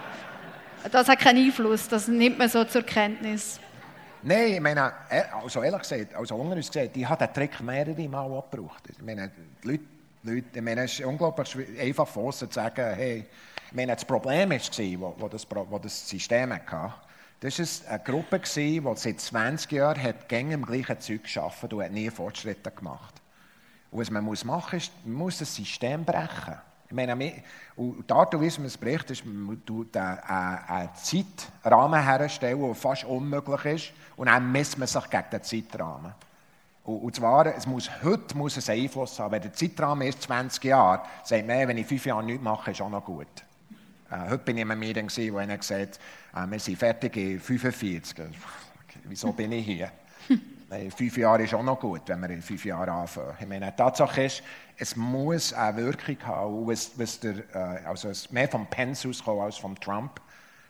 Das 0.90 1.08
hat 1.08 1.18
keinen 1.20 1.46
Einfluss, 1.46 1.88
das 1.88 2.08
nimmt 2.08 2.38
man 2.38 2.48
so 2.48 2.64
zur 2.64 2.82
Kenntnis. 2.82 3.60
Nein, 4.22 4.54
ich 4.54 4.60
meine, 4.60 4.92
also 5.32 5.62
ehrlich 5.62 5.82
gesagt, 5.82 6.14
also 6.14 6.36
unter 6.36 6.56
uns 6.56 6.70
gesagt, 6.70 6.96
ich 6.96 7.08
habe 7.08 7.26
den 7.26 7.34
Trick 7.34 7.60
mehrere 7.60 8.08
Mal 8.08 8.32
abgebraucht. 8.38 8.84
Ich 8.88 9.02
meine, 9.02 9.30
die 9.62 9.68
Leute, 9.68 9.84
Leute 10.22 10.46
ich 10.54 10.62
meine, 10.62 10.84
es 10.84 10.98
ist 10.98 11.04
unglaublich 11.04 11.56
einfach 11.80 12.06
von 12.06 12.32
zu 12.32 12.46
sagen, 12.48 12.94
hey, 12.94 13.26
ich 13.66 13.72
meine, 13.72 13.94
das 13.94 14.04
Problem 14.04 14.50
war, 14.50 14.58
wo, 14.58 15.14
wo, 15.18 15.28
das, 15.28 15.46
wo 15.50 15.78
das 15.78 16.08
System 16.08 16.52
hatte. 16.52 16.94
Das 17.40 17.58
war 17.58 17.90
eine 17.90 18.02
Gruppe, 18.04 18.38
die 18.38 18.82
seit 18.94 19.20
20 19.20 19.72
Jahren 19.72 20.00
hat 20.00 20.28
gängig 20.28 20.54
im 20.54 20.64
gleichen 20.64 21.00
Zeug 21.00 21.24
gearbeitet 21.24 21.72
und 21.72 21.82
hat 21.82 21.90
nie 21.90 22.10
Fortschritte 22.10 22.70
gemacht. 22.70 23.20
Und 23.90 24.00
was 24.00 24.10
man 24.10 24.24
machen 24.24 24.46
muss, 24.46 24.72
ist, 24.72 24.92
man 25.04 25.14
muss 25.14 25.38
das 25.38 25.52
System 25.54 26.04
brechen. 26.04 26.60
Ich 26.92 26.96
meine, 26.96 27.32
und 27.74 28.04
die 28.06 28.12
Art 28.12 28.34
und 28.34 28.42
Weise, 28.42 28.58
wie 28.58 28.60
man 28.60 28.66
es 28.66 28.76
bricht, 28.76 29.10
ist, 29.10 29.24
man 29.24 29.64
tut 29.64 29.96
einen 29.96 30.90
Zeitrahmen 30.94 32.04
herstellen, 32.04 32.60
der 32.60 32.74
fast 32.74 33.04
unmöglich 33.04 33.64
ist, 33.64 33.92
und 34.16 34.26
dann 34.26 34.52
misst 34.52 34.76
man 34.76 34.86
sich 34.86 35.08
gegen 35.08 35.24
den 35.32 35.42
Zeitrahmen. 35.42 36.12
Und, 36.84 37.16
zwar, 37.16 37.46
es 37.46 37.66
muss, 37.66 37.88
heute 38.02 38.36
muss 38.36 38.58
es 38.58 38.68
einen 38.68 38.82
Einfluss 38.82 39.18
haben. 39.18 39.32
Wenn 39.32 39.40
der 39.40 39.54
Zeitrahmen 39.54 40.06
ist 40.06 40.20
20 40.22 40.64
Jahre, 40.64 41.02
sagt 41.24 41.46
man, 41.46 41.66
wenn 41.66 41.78
ich 41.78 41.86
fünf 41.86 42.04
Jahre 42.04 42.24
nichts 42.24 42.42
mache, 42.42 42.72
ist 42.72 42.82
auch 42.82 42.90
noch 42.90 43.04
gut. 43.04 43.26
Äh, 44.10 44.28
heute 44.28 44.38
bin 44.38 44.58
ich 44.58 44.62
in 44.62 44.70
einem 44.70 44.80
Meeting, 44.80 45.08
wo 45.32 45.38
einer 45.38 45.56
gesagt 45.56 45.98
hat, 46.34 46.46
äh, 46.46 46.50
wir 46.50 46.58
sind 46.58 46.76
fertig 46.76 47.16
in 47.16 47.40
45. 47.40 48.18
Wieso 49.04 49.32
bin 49.32 49.52
ich 49.52 49.64
hier? 49.64 49.90
fünf 50.94 51.16
Jahre 51.16 51.44
ist 51.44 51.54
auch 51.54 51.62
noch 51.62 51.80
gut, 51.80 52.02
wenn 52.06 52.20
wir 52.20 52.30
in 52.30 52.42
fünf 52.42 52.64
Jahren 52.64 52.90
anfangen. 52.90 53.34
Ich 53.40 53.46
meine, 53.46 53.70
die 53.70 53.76
Tatsache 53.76 54.24
ist, 54.24 54.42
es 54.76 54.96
muss 54.96 55.52
eine 55.52 55.76
Wirkung 55.76 56.16
haben, 56.24 56.66
was, 56.66 56.92
was 56.96 57.20
der, 57.20 57.36
äh, 57.54 57.86
also 57.86 58.08
es 58.08 58.30
mehr 58.30 58.48
vom 58.48 58.66
Pence 58.66 59.06
auskommt 59.06 59.40
als 59.40 59.56
vom 59.56 59.78
Trump. 59.78 60.20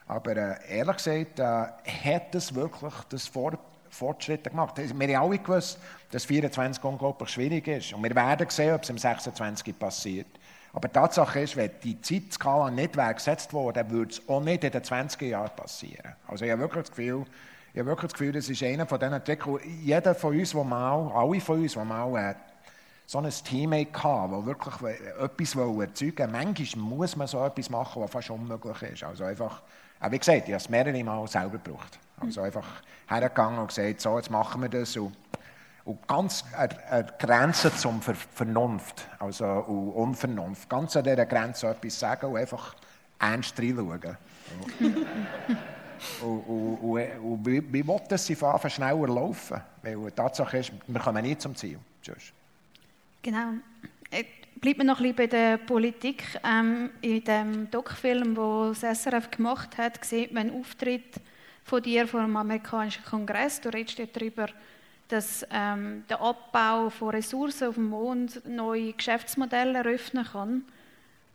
Aber 0.06 0.36
äh, 0.36 0.56
ehrlich 0.68 0.96
gesagt, 0.96 1.38
äh, 1.38 1.42
hat 1.42 2.34
es 2.34 2.54
wirklich 2.54 2.94
das 3.08 3.26
Vor 3.26 3.58
Fortschritte 3.92 4.48
gemacht. 4.48 4.76
Wir 4.78 5.18
haben 5.18 5.30
alle 5.30 5.38
gewusst, 5.38 5.78
dass 6.10 6.24
24 6.24 6.82
unglaublich 6.82 7.28
schwierig 7.28 7.68
ist. 7.68 7.92
Und 7.92 8.02
wir 8.02 8.14
werden 8.14 8.48
sehen, 8.48 8.74
ob 8.74 8.82
es 8.84 8.88
im 8.88 8.96
26 8.96 9.78
passiert. 9.78 10.26
Aber 10.72 10.88
die 10.88 10.94
Tatsache 10.94 11.40
ist, 11.40 11.56
wenn 11.56 11.70
die 11.84 12.00
Zeitskala 12.00 12.70
nicht 12.70 12.96
wäre 12.96 13.12
gesetzt 13.12 13.52
worden, 13.52 13.90
würde 13.90 14.12
es 14.12 14.26
auch 14.26 14.40
nicht 14.40 14.64
in 14.64 14.72
den 14.72 14.82
20er 14.82 15.26
Jahren 15.26 15.54
passieren. 15.54 16.14
Also 16.26 16.46
ich 16.46 16.50
habe 16.50 16.62
wirklich 16.62 16.84
das 16.84 16.96
Gefühl, 16.96 17.26
ich 17.74 17.80
habe 17.80 17.90
wirklich 17.90 18.10
das 18.10 18.18
Gefühl, 18.18 18.32
das 18.32 18.48
ist 18.48 18.62
einer 18.62 18.86
von 18.86 18.98
diesen 18.98 19.24
Tricks, 19.24 19.46
jeder 19.82 20.14
von 20.14 20.38
uns, 20.38 20.52
der 20.52 20.64
mal, 20.64 21.12
alle 21.14 21.40
von 21.40 21.60
uns, 21.60 21.72
die 21.72 21.78
mal 21.78 22.16
äh, 22.16 22.34
so 23.12 23.18
ein 23.18 23.28
Teammate 23.28 24.02
hatten, 24.02 24.32
der 24.32 24.46
wirklich 24.46 24.74
etwas 25.20 25.54
erzeugen 25.54 25.76
wollte. 25.76 26.28
Manchmal 26.28 26.82
muss 26.82 27.14
man 27.14 27.26
so 27.26 27.44
etwas 27.44 27.68
machen, 27.68 28.00
was 28.00 28.10
fast 28.10 28.30
unmöglich 28.30 28.80
ist. 28.90 29.04
Also 29.04 29.24
einfach, 29.24 29.60
wie 30.08 30.18
gesagt, 30.18 30.48
ich 30.48 30.54
habe 30.54 30.56
es 30.56 30.70
mehrere 30.70 31.04
Mal 31.04 31.28
selber 31.28 31.58
gebraucht. 31.58 31.98
Also 32.18 32.40
einfach 32.40 32.66
hergegangen 33.06 33.58
und 33.58 33.68
gesagt, 33.68 34.00
so, 34.00 34.16
jetzt 34.16 34.30
machen 34.30 34.62
wir 34.62 34.70
das. 34.70 34.96
Und, 34.96 35.14
und 35.84 36.08
ganz 36.08 36.42
eine 36.56 37.06
Grenze 37.18 37.76
zum 37.76 38.00
Ver 38.00 38.14
Vernunft, 38.14 39.06
also 39.18 39.44
und 39.44 39.92
Unvernunft. 39.92 40.70
Ganz 40.70 40.96
an 40.96 41.04
dieser 41.04 41.26
Grenze 41.26 41.68
etwas 41.68 42.00
sagen 42.00 42.30
und 42.30 42.38
einfach 42.38 42.74
ernst 43.18 43.58
reinschauen. 43.58 44.16
Und, 46.22 46.28
und, 46.48 46.78
und, 46.78 47.18
und 47.20 47.46
wie 47.46 47.86
will 47.86 48.00
dass 48.08 48.24
sie 48.24 48.36
schneller 48.36 49.06
laufen? 49.06 49.60
Weil 49.82 49.98
die 49.98 50.10
Tatsache 50.12 50.56
ist, 50.56 50.72
wir 50.86 51.00
kommen 51.00 51.22
nicht 51.22 51.42
zum 51.42 51.54
Ziel. 51.54 51.78
Tschüss. 52.00 52.32
Genau. 53.22 53.54
Äh, 54.10 54.24
Bleibt 54.62 54.78
man 54.78 54.86
noch 54.86 54.98
ein 55.00 55.02
bisschen 55.02 55.16
bei 55.16 55.26
der 55.26 55.56
Politik. 55.56 56.22
Ähm, 56.44 56.90
in 57.00 57.24
dem 57.24 57.68
Doc-Film, 57.68 58.36
den 58.36 58.74
das 58.80 59.02
SRF 59.02 59.28
gemacht 59.30 59.76
hat, 59.76 60.04
sieht 60.04 60.32
man 60.32 60.50
einen 60.50 60.60
Auftritt 60.60 61.20
von 61.64 61.82
dir 61.82 62.06
vor 62.06 62.20
dem 62.20 62.36
amerikanischen 62.36 63.04
Kongress. 63.04 63.60
Du 63.60 63.70
redest 63.70 63.98
dort 63.98 64.14
darüber, 64.14 64.46
dass 65.08 65.44
ähm, 65.50 66.04
der 66.08 66.20
Abbau 66.20 66.90
von 66.90 67.08
Ressourcen 67.08 67.68
auf 67.68 67.74
dem 67.74 67.88
Mond 67.88 68.40
neue 68.46 68.92
Geschäftsmodelle 68.92 69.78
eröffnen 69.78 70.24
kann. 70.24 70.64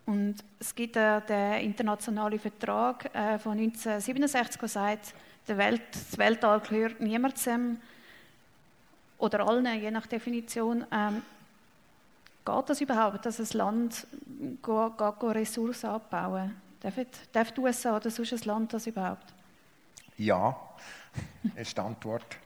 Und 0.05 0.35
es 0.59 0.73
gibt 0.73 0.95
äh, 0.95 1.19
den 1.21 1.65
internationalen 1.65 2.39
Vertrag 2.39 3.13
äh, 3.13 3.37
von 3.39 3.59
1967, 3.59 4.57
der 4.57 4.69
sagt, 4.69 5.13
der 5.49 5.57
Welt, 5.57 5.81
das 5.91 6.17
Weltall 6.17 6.61
gehört 6.61 7.01
niemandem 7.01 7.77
oder 9.17 9.45
allen, 9.45 9.81
je 9.81 9.91
nach 9.91 10.07
Definition. 10.07 10.85
Ähm, 10.93 11.21
geht 12.47 12.69
das 12.69 12.81
überhaupt, 12.81 13.25
dass 13.25 13.39
ein 13.39 13.57
Land 13.57 14.07
Ressourcen 15.35 15.89
abbauen? 15.89 16.55
Darf, 16.79 16.93
darf 17.31 17.51
die 17.51 17.61
USA 17.61 17.97
oder 17.97 18.09
sonst 18.09 18.33
ein 18.33 18.39
Land 18.45 18.73
das 18.73 18.87
überhaupt? 18.87 19.33
Ja, 20.17 20.55
ist 21.55 21.77
die 21.77 21.81
Antwort. 21.81 22.37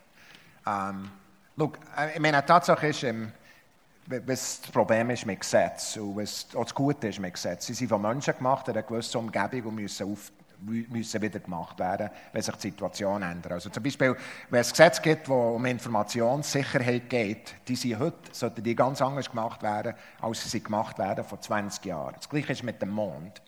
Ähm, 0.66 1.10
look, 1.56 1.78
äh, 1.98 2.14
ich 2.14 2.20
meine, 2.20 2.42
die 2.42 2.48
Tatsache 2.48 2.88
ist, 2.88 3.04
ähm, 3.04 3.32
was 4.08 4.62
das 4.62 4.72
Problem 4.72 5.12
ist 5.12 5.26
mit 5.26 5.40
Gesetz 5.40 5.96
und 5.98 6.18
was 6.18 6.48
auch 6.56 6.64
das 6.64 6.74
Gute 6.74 7.08
ist 7.08 7.20
mit 7.20 7.34
Gesetz. 7.34 7.68
Sie 7.68 7.74
sind 7.74 7.90
von 7.90 8.02
Menschen 8.02 8.36
gemacht, 8.36 8.68
in 8.68 8.74
einer 8.74 8.84
gewissen 8.84 9.18
Umgebung 9.18 9.70
und 9.70 9.76
müssen, 9.76 10.12
auf, 10.12 10.32
müssen 10.62 11.21
wieder 11.21 11.39
gemacht 11.39 11.80
werden, 11.80 12.10
wenn 12.32 12.41
sich 12.41 12.56
die 12.56 12.69
Situation 12.69 13.21
ändert. 13.21 13.52
Also 13.54 13.69
zum 13.69 13.84
Beispiel, 13.84 14.15
wenn 14.50 14.62
es 14.62 14.71
Gesetze 14.71 15.02
gibt, 15.02 15.28
wo 15.30 15.56
um 15.56 15.65
Informationssicherheit 15.65 17.10
geht, 17.10 17.56
die 17.67 17.76
sind 17.76 18.00
heute, 18.00 18.17
sollten 18.32 18.63
die 18.63 18.76
ganz 18.76 19.02
anders 19.02 19.30
gemacht 19.30 19.63
werden, 19.63 19.93
als 20.21 20.50
sie 20.50 20.63
gemacht 20.63 20.97
werden 21.00 21.24
vor 21.24 21.41
20 21.41 21.86
Jahren. 21.86 22.15
Das 22.15 22.30
Gleiche 22.30 22.54
ist 22.54 22.63
mit 22.63 22.82
dem 22.82 22.89
Mond. 22.89 23.41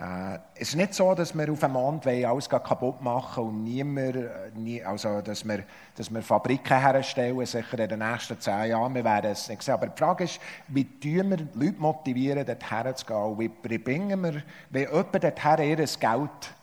Äh, 0.00 0.38
es 0.54 0.70
ist 0.70 0.76
nicht 0.76 0.94
so, 0.94 1.14
dass 1.14 1.34
wir 1.36 1.52
auf 1.52 1.60
dem 1.60 1.72
Mond 1.72 2.06
alles 2.06 2.48
kaputt 2.48 3.02
machen 3.02 3.44
und 3.44 3.64
niemand, 3.64 4.16
äh, 4.16 4.28
nie, 4.54 4.82
also 4.82 5.20
dass 5.20 5.46
wir, 5.46 5.64
dass 5.94 6.12
wir 6.12 6.22
Fabriken 6.22 6.78
herstellen, 6.78 7.44
sicher 7.44 7.78
in 7.78 7.88
den 7.88 7.98
nächsten 7.98 8.40
zehn 8.40 8.70
Jahren. 8.70 8.94
Wir 8.94 9.04
werden 9.04 9.32
es 9.32 9.48
nicht 9.48 9.62
sehen. 9.62 9.74
Aber 9.74 9.88
die 9.88 9.98
Frage 9.98 10.24
ist, 10.24 10.40
wie 10.68 10.84
tun 10.84 11.30
wir 11.30 11.46
Leute 11.54 11.78
motivieren, 11.78 12.46
dorthin 12.46 12.96
zu 12.96 13.04
gehen? 13.04 13.52
Wie 13.62 13.78
bringen 13.78 14.22
wir, 14.22 14.42
wenn 14.70 14.88
jemand 14.88 15.22
dorthin 15.22 15.68
ihr 15.68 15.76
Geld 15.76 16.54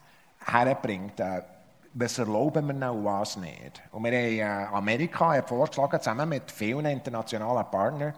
herbringt, 0.44 1.20
äh, 1.20 1.44
was 1.94 2.18
erlauben 2.18 2.66
wir 2.68 2.74
noch 2.74 2.94
und 2.94 3.06
was 3.06 3.38
nicht? 3.38 3.84
Und 3.92 4.04
wir 4.04 4.12
haben 4.12 4.72
äh, 4.72 4.76
Amerika 4.76 5.34
hat 5.34 5.48
vorgeschlagen, 5.48 6.00
zusammen 6.02 6.30
mit 6.30 6.52
vielen 6.52 6.86
internationalen 6.88 7.70
Partnern, 7.70 8.14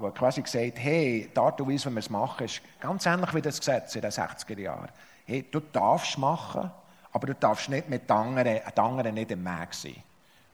wo 0.00 0.10
quasi 0.10 0.42
gesagt 0.42 0.78
hey, 0.78 1.28
die 1.34 1.38
Art 1.38 1.60
und 1.60 1.70
Weise, 1.70 1.90
wie 1.90 1.94
wir 1.94 2.00
es 2.00 2.10
machen, 2.10 2.46
ist 2.46 2.62
ganz 2.80 3.06
ähnlich 3.06 3.34
wie 3.34 3.42
das 3.42 3.58
Gesetz 3.58 3.94
in 3.96 4.02
den 4.02 4.10
60er 4.10 4.60
Jahren. 4.60 4.88
Hey, 5.24 5.44
du 5.50 5.60
darfst 5.60 6.18
machen, 6.18 6.70
aber 7.12 7.26
du 7.26 7.34
darfst 7.34 7.68
nicht 7.68 7.88
mit 7.88 8.10
anderen, 8.10 8.60
anderen 8.76 9.14
nicht 9.14 9.30
im 9.30 9.44
Weg 9.44 9.74
sein. 9.74 9.96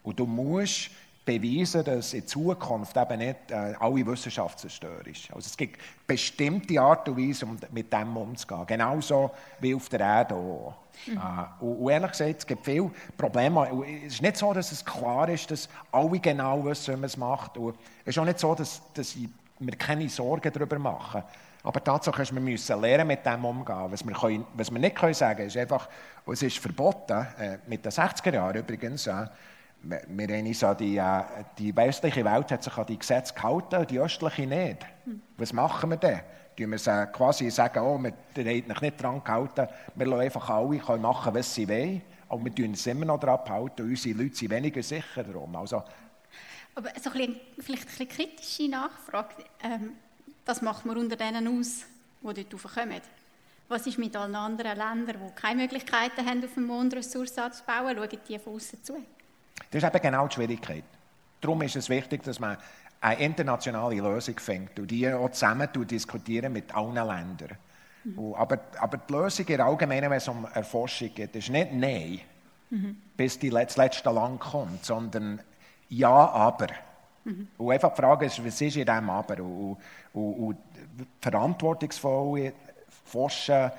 Und 0.03 0.19
du 0.19 0.27
musst 0.27 0.91
beweisen, 1.25 1.85
dass 1.85 2.15
in 2.15 2.27
Zukunft 2.27 2.97
eben 2.97 3.19
nicht 3.19 3.51
äh, 3.51 3.75
alle 3.79 4.07
Wissenschaft 4.07 4.59
zerstört 4.59 5.07
ist. 5.07 5.33
Also 5.33 5.47
es 5.47 5.57
gibt 5.57 5.81
bestimmte 6.07 6.81
Art 6.81 7.09
und 7.09 7.17
Weise, 7.17 7.47
um 7.47 7.57
mit 7.71 7.93
dem 7.93 8.17
umzugehen. 8.17 8.67
Genauso 8.67 9.31
wie 9.61 9.75
auf 9.75 9.89
der 9.89 10.01
Erde 10.01 10.35
auch. 10.35 10.75
Mhm. 11.07 11.17
Äh, 11.17 11.65
und, 11.65 11.77
und, 11.77 11.91
ehrlich 11.91 12.11
gesagt, 12.11 12.39
es 12.39 12.47
gibt 12.47 12.65
viele 12.65 12.91
Probleme. 13.17 13.85
Es 14.07 14.15
ist 14.15 14.23
nicht 14.23 14.37
so, 14.37 14.53
dass 14.53 14.73
es 14.73 14.85
klar 14.85 15.29
ist, 15.29 15.51
dass 15.51 15.69
alle 15.93 16.19
genau 16.19 16.65
wissen, 16.65 16.95
wie 16.95 16.99
man 16.99 17.05
es 17.05 17.17
macht. 17.17 17.57
Und 17.57 17.77
es 18.05 18.17
ist 18.17 18.19
auch 18.19 18.25
nicht 18.25 18.39
so, 18.39 18.55
dass, 18.55 18.83
dass 18.93 19.17
wir 19.59 19.77
keine 19.77 20.09
Sorgen 20.09 20.53
darüber 20.53 20.79
machen. 20.79 21.23
Aber 21.65 21.83
Tatsache 21.83 22.23
ist, 22.23 22.35
wir 22.35 22.41
müssen 22.41 22.81
lernen, 22.81 23.07
mit 23.07 23.25
dem 23.25 23.45
umzugehen. 23.45 23.93
Was 23.93 24.05
wir, 24.05 24.15
können, 24.15 24.45
was 24.55 24.71
wir 24.73 24.81
nicht 24.81 24.97
können 24.97 25.15
sagen 25.15 25.47
ist 25.47 25.57
einfach, 25.57 25.89
es 26.27 26.43
ist 26.43 26.59
verboten, 26.59 27.27
äh, 27.39 27.59
mit 27.69 27.85
den 27.85 27.93
60er 27.93 28.35
Jahren 28.35 28.57
übrigens, 28.57 29.07
äh, 29.07 29.27
wir 29.83 30.29
haben 30.29 30.47
uns 30.47 30.65
die, 30.79 30.97
äh, 30.97 31.23
die 31.59 31.75
westliche 31.75 32.25
Welt 32.25 32.53
hat 32.53 32.63
sich 32.63 32.77
an 32.77 32.87
die 32.87 32.99
Gesetze 32.99 33.35
gehalten, 33.35 33.87
die 33.89 33.99
östliche 33.99 34.47
nicht. 34.47 34.87
Was 35.37 35.53
machen 35.53 35.91
wir 35.91 35.97
denn? 35.97 36.21
Tun 36.57 36.71
wir 36.71 37.07
quasi 37.07 37.51
sagen, 37.51 37.81
oh, 37.81 37.99
wir 37.99 38.11
haben 38.11 38.17
sich 38.35 38.67
nicht 38.67 39.01
daran 39.03 39.25
gehalten, 39.25 39.67
wir 39.95 40.07
lassen 40.07 40.21
einfach 40.21 40.51
alle 40.51 40.79
können 40.79 41.03
machen, 41.03 41.35
was 41.35 41.55
sie 41.55 41.69
wollen, 41.69 42.03
aber 42.29 42.45
wir 42.45 42.55
tun 42.55 42.67
uns 42.67 42.87
immer 42.87 43.07
noch 43.07 43.19
daran 43.19 43.49
halten, 43.49 43.83
unsere 43.83 44.23
Leute 44.23 44.37
sind 44.37 44.51
weniger 44.51 44.83
sicher 44.83 45.25
darum. 45.25 45.57
Also, 45.57 45.83
aber 46.75 46.91
so 47.01 47.11
ein 47.11 47.17
bisschen, 47.17 47.37
vielleicht 47.59 48.01
eine 48.01 48.09
kritische 48.09 48.69
Nachfrage, 48.69 49.45
ähm, 49.63 49.93
macht 50.61 50.85
man 50.85 50.97
unter 50.97 51.17
denen 51.17 51.49
aus, 51.49 51.85
die 52.21 52.45
dort 52.45 52.55
raufkommen? 52.55 53.01
Was 53.69 53.87
ist 53.87 53.99
mit 53.99 54.15
allen 54.17 54.35
anderen 54.35 54.77
Ländern, 54.77 55.17
die 55.27 55.35
keine 55.35 55.63
Möglichkeiten 55.63 56.27
haben, 56.27 56.45
auf 56.45 56.55
dem 56.55 56.65
Mond 56.67 56.95
Ressourcen 56.95 57.41
anzubauen? 57.41 57.97
Schauen 57.97 58.19
die 58.29 58.39
von 58.39 58.55
außen 58.55 58.85
zu? 58.85 59.03
Das 59.71 59.83
ist 59.83 59.89
eben 59.89 60.03
genau 60.03 60.27
die 60.27 60.35
Schwierigkeit. 60.35 60.85
Darum 61.41 61.63
ist 61.63 61.77
es 61.77 61.89
wichtig, 61.89 62.23
dass 62.23 62.39
man 62.39 62.57
eine 63.01 63.21
internationale 63.21 63.97
Lösung 63.97 64.39
findet 64.39 64.79
und 64.79 64.91
die 64.91 65.13
auch 65.13 65.31
zusammen 65.31 65.69
diskutieren 65.73 66.53
mit 66.53 66.75
allen 66.75 66.95
Ländern. 66.95 67.59
Mhm. 68.05 68.35
aber, 68.35 68.59
aber 68.81 68.99
die 68.99 69.13
Lösung 69.13 69.47
im 69.47 69.61
Allgemeinen, 69.61 70.11
wenn 70.11 70.19
es 70.19 70.29
um 70.29 70.47
Erforschung 70.53 71.15
geht, 71.15 71.35
ist 71.37 71.51
nicht 71.51 71.73
Nein, 71.73 72.21
mhm. 72.71 72.97
bis 73.17 73.39
die 73.39 73.51
das 73.51 73.77
letzte 73.77 74.11
Land 74.11 74.41
kommt, 74.41 74.85
sondern 74.85 75.41
Ja, 75.89 76.11
aber. 76.31 76.69
Mhm. 77.25 77.49
Und 77.59 77.73
einfach 77.73 77.91
die 77.95 78.01
Frage 78.01 78.27
ist, 78.27 78.45
was 78.45 78.61
ist 78.61 78.77
in 78.77 78.87
diesem 78.87 79.11
Aber? 79.11 79.43
Und, 79.43 79.77
und, 80.13 80.35
und 80.35 80.57
verantwortungsvoll 81.21 82.53
forschen, 83.05 83.71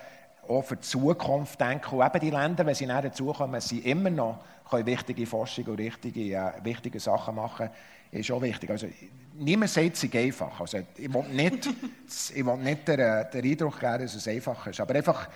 auch 0.47 0.61
für 0.61 0.75
die 0.75 0.81
Zukunft 0.81 1.59
denken. 1.59 1.95
Und 1.95 2.05
eben 2.05 2.19
die 2.19 2.29
Länder, 2.29 2.65
wenn 2.65 2.75
sie 2.75 2.85
näher 2.85 3.01
dazukommen, 3.01 3.59
sind 3.61 3.85
immer 3.85 4.09
noch 4.09 4.39
können 4.75 4.85
wichtige 4.85 5.25
Forschung 5.25 5.65
und 5.65 5.79
richtige, 5.79 6.35
äh, 6.35 6.51
wichtige 6.63 6.99
Sachen 6.99 7.35
machen, 7.35 7.69
ist 8.11 8.31
auch 8.31 8.41
wichtig. 8.41 8.69
Also, 8.69 8.87
niemand 9.33 9.71
sagt 9.71 9.95
es 9.95 10.15
einfach. 10.15 10.59
Also, 10.59 10.79
ich 10.97 11.13
will 11.13 11.23
nicht, 11.29 11.67
ich 12.35 12.45
will 12.45 12.57
nicht 12.57 12.87
den, 12.87 12.99
äh, 12.99 13.29
den 13.29 13.45
Eindruck 13.51 13.79
geben, 13.79 13.99
dass 13.99 14.13
es 14.13 14.27
einfach 14.27 14.67
ist. 14.67 14.79
Aber 14.79 14.93
einfach, 14.95 15.27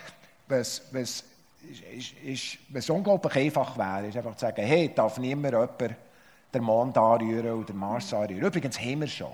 was, 0.47 0.83
was, 0.91 1.23
ist, 1.95 2.13
ist, 2.23 2.57
was 2.69 2.89
unglaublich 2.89 3.35
einfach 3.35 3.77
wäre, 3.77 4.07
ist 4.07 4.17
einfach 4.17 4.35
zu 4.35 4.41
sagen, 4.41 4.65
hey, 4.65 4.91
darf 4.93 5.17
niemand 5.17 5.53
jemand 5.53 5.95
den 6.53 6.63
Mond 6.63 6.97
anrühren 6.97 7.51
oder 7.51 7.65
den 7.65 7.77
Mars 7.77 8.13
anrühren. 8.13 8.43
Übrigens 8.43 8.79
haben 8.79 9.01
wir 9.01 9.07
schon. 9.07 9.31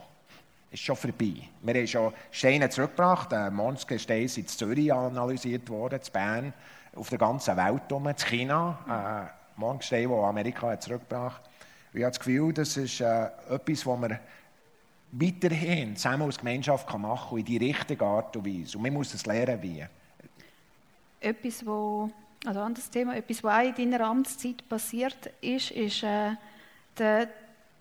Ist 0.71 0.81
schon 0.81 0.95
vorbei. 0.95 1.33
Wir 1.61 1.75
haben 1.75 1.87
schon 1.87 2.13
Steine 2.31 2.69
zurückgebracht. 2.69 3.31
Der 3.31 3.51
Mondgestein 3.51 4.23
ist 4.23 4.37
in 4.37 4.47
Zürich 4.47 4.91
analysiert 4.91 5.69
worden, 5.69 5.99
in 6.03 6.11
Bern, 6.11 6.53
auf 6.95 7.09
der 7.09 7.19
ganzen 7.19 7.55
Welt 7.55 7.83
in 7.91 8.15
China. 8.15 9.29
Morgenstein, 9.57 10.09
die 10.09 10.15
Amerika 10.15 10.79
zurückgebracht 10.79 11.43
hat. 11.43 11.49
Ich 11.93 12.01
habe 12.01 12.11
das 12.11 12.19
Gefühl, 12.19 12.53
das 12.53 12.75
ist 12.75 13.01
äh, 13.01 13.25
etwas, 13.49 13.85
was 13.85 14.01
wir 14.01 14.19
weiterhin 15.11 15.95
zusammen 15.95 16.23
als 16.23 16.39
Gemeinschaft 16.39 16.91
machen 16.97 17.29
kann, 17.29 17.37
in 17.37 17.45
die 17.45 17.57
richtige 17.57 18.03
Art 18.03 18.35
und 18.35 18.45
Weise. 18.45 18.77
Und 18.77 18.83
man 18.83 18.93
muss 18.93 19.13
es 19.13 19.25
lernen, 19.25 19.61
wie. 19.61 19.85
Etwas, 21.19 21.65
wo, 21.65 22.09
also 22.45 22.59
anderes 22.59 22.89
Thema, 22.89 23.15
etwas, 23.15 23.43
was 23.43 23.53
auch 23.53 23.77
in 23.77 23.91
deiner 23.91 24.05
Amtszeit 24.05 24.67
passiert 24.67 25.27
ist, 25.39 25.71
ist, 25.71 26.03
äh, 26.03 26.31
der 26.97 27.29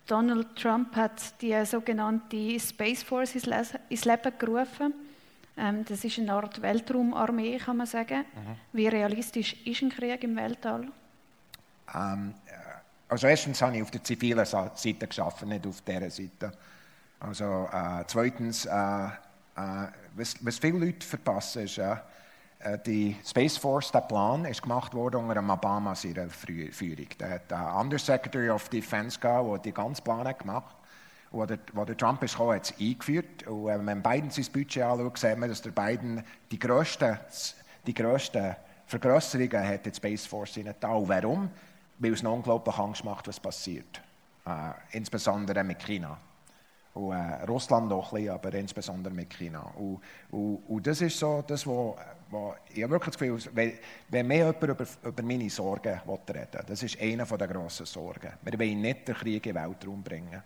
Donald 0.07 0.57
Trump 0.57 0.95
hat 0.97 1.41
die 1.41 1.65
sogenannte 1.65 2.61
Space 2.61 3.03
Force 3.03 3.35
ins 3.35 4.05
Leben 4.05 4.33
gerufen. 4.39 4.93
Ähm, 5.57 5.85
das 5.87 6.05
ist 6.05 6.19
eine 6.19 6.33
Art 6.33 6.61
Weltraumarmee, 6.61 7.59
kann 7.59 7.77
man 7.79 7.87
sagen. 7.87 8.19
Mhm. 8.19 8.57
Wie 8.73 8.89
realistisch 8.89 9.55
ist 9.65 9.83
ein 9.83 9.91
Krieg 9.91 10.23
im 10.25 10.37
Weltall? 10.37 10.89
Ähm, 11.95 12.35
äh, 12.47 12.53
also 13.09 13.27
erstens 13.27 13.61
habe 13.61 13.77
ich 13.77 13.83
auf 13.83 13.91
der 13.91 14.03
zivilen 14.03 14.45
Seite 14.45 15.07
geschafft, 15.07 15.45
nicht 15.45 15.67
auf 15.67 15.83
dieser 15.83 16.11
Seite. 16.11 16.53
Also 17.21 17.69
äh, 17.73 18.05
zweitens, 18.07 18.65
äh, 18.65 18.71
äh, 18.71 19.09
was, 20.15 20.35
was, 20.41 20.59
viele 20.59 20.79
Leute 20.79 21.07
verpassen, 21.07 21.65
ist, 21.65 21.79
äh, 21.79 21.97
die 22.87 23.17
Space 23.25 23.59
Force, 23.59 23.93
der 23.93 24.01
Plan, 24.01 24.45
ist 24.45 24.63
gemacht 24.63 24.95
worden 24.95 25.29
unter 25.29 25.53
Obama 25.53 25.95
seiner 25.95 26.29
Führung. 26.31 27.09
Der 27.19 27.31
hat 27.31 27.51
der 27.51 27.75
Undersecretary 27.77 28.51
of 28.51 28.69
Defense 28.69 29.19
gehabt, 29.19 29.49
der 29.49 29.59
die 29.59 29.73
ganze 29.73 30.01
Plan 30.03 30.25
gemacht 30.39 30.67
hat. 30.67 30.77
Wo 31.33 31.47
wo 31.73 31.85
der 31.85 31.97
Trump 31.97 32.23
ist 32.23 32.33
gekommen, 32.33 32.57
hat 32.57 32.71
es 32.71 32.75
eingeführt. 32.79 33.47
Und 33.47 33.67
wenn 33.67 33.85
man 33.85 34.03
Biden 34.03 34.31
sein 34.31 34.47
Budget 34.53 34.83
anschaut, 34.83 35.19
sieht 35.19 35.39
man, 35.39 35.49
dass 35.49 35.63
der 35.63 35.71
Biden 35.71 36.23
die 36.51 36.59
grössten, 36.59 37.19
die 37.87 37.95
grössten 37.95 38.55
Vergrößerungen 38.87 39.67
hat 39.67 39.87
in 39.87 39.93
die 39.93 39.97
Space 39.97 40.27
Force 40.27 40.57
in 40.59 40.73
Warum? 40.81 41.51
Weil 41.99 42.13
es 42.13 42.23
noch 42.23 42.33
unglaublich 42.35 42.77
Angst 42.79 43.05
macht, 43.05 43.29
was 43.29 43.41
passiert. 43.41 44.01
Äh, 44.47 44.97
insbesondere 44.97 45.63
mit 45.63 45.83
China. 45.83 46.19
Und, 46.95 47.13
äh, 47.13 47.45
Russland 47.45 47.89
noch 47.89 48.13
ein 48.13 48.17
bisschen, 48.17 48.35
aber 48.35 48.55
insbesondere 48.55 49.15
mit 49.15 49.33
China. 49.33 49.61
Und, 49.77 50.01
und, 50.31 50.57
und 50.69 50.87
das 50.87 51.01
ist 51.01 51.19
so, 51.19 51.43
das, 51.47 51.67
wo, 51.67 51.97
wo 52.31 52.55
ich 52.73 52.83
habe 52.83 52.93
wirklich 52.93 53.15
das 53.15 53.19
Gefühl, 53.19 53.55
wenn, 53.55 53.73
wenn 54.09 54.27
mir 54.27 54.39
jemand 54.39 54.63
über, 54.63 54.87
über 55.05 55.23
meine 55.23 55.49
Sorgen 55.49 56.01
reden 56.07 56.35
will, 56.35 56.65
das 56.67 56.83
ist 56.83 57.01
eine 57.01 57.25
der 57.25 57.49
grossen 57.49 57.87
Sorgen. 57.87 58.33
Wir 58.43 58.59
wollen 58.59 58.81
nicht 58.81 59.09
den 59.09 59.15
Krieg 59.15 59.47
in 59.47 59.55
den 59.55 59.63
Weltraum 59.63 60.03
bringen. 60.03 60.43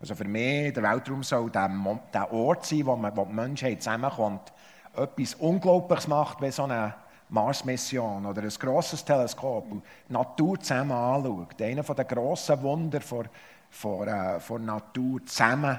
Also 0.00 0.14
für 0.14 0.24
mich, 0.24 0.72
der 0.72 0.82
Weltraum 0.82 1.22
soll 1.22 1.50
der, 1.50 1.70
der 2.12 2.32
Ort 2.32 2.66
sein, 2.66 2.86
wo, 2.86 2.96
man, 2.96 3.16
wo 3.16 3.24
die 3.24 3.32
Menschheit 3.32 3.82
zusammenkommt, 3.82 4.52
etwas 4.96 5.34
Unglaubliches 5.34 6.08
macht, 6.08 6.40
wie 6.40 6.50
so 6.50 6.64
eine 6.64 6.94
Mars-Mission 7.34 8.24
oder 8.24 8.42
ein 8.42 8.48
grosses 8.48 9.04
Teleskop 9.04 9.70
und 9.70 9.82
die 10.08 10.12
Natur 10.12 10.58
zusammen 10.60 10.92
anschaut. 10.92 11.60
Einer 11.60 11.82
der 11.82 12.04
grossen 12.04 12.62
Wunder 12.62 13.00
von, 13.00 13.28
von, 13.70 14.08
äh, 14.08 14.40
von 14.40 14.64
Natur 14.64 15.24
zusammen 15.26 15.78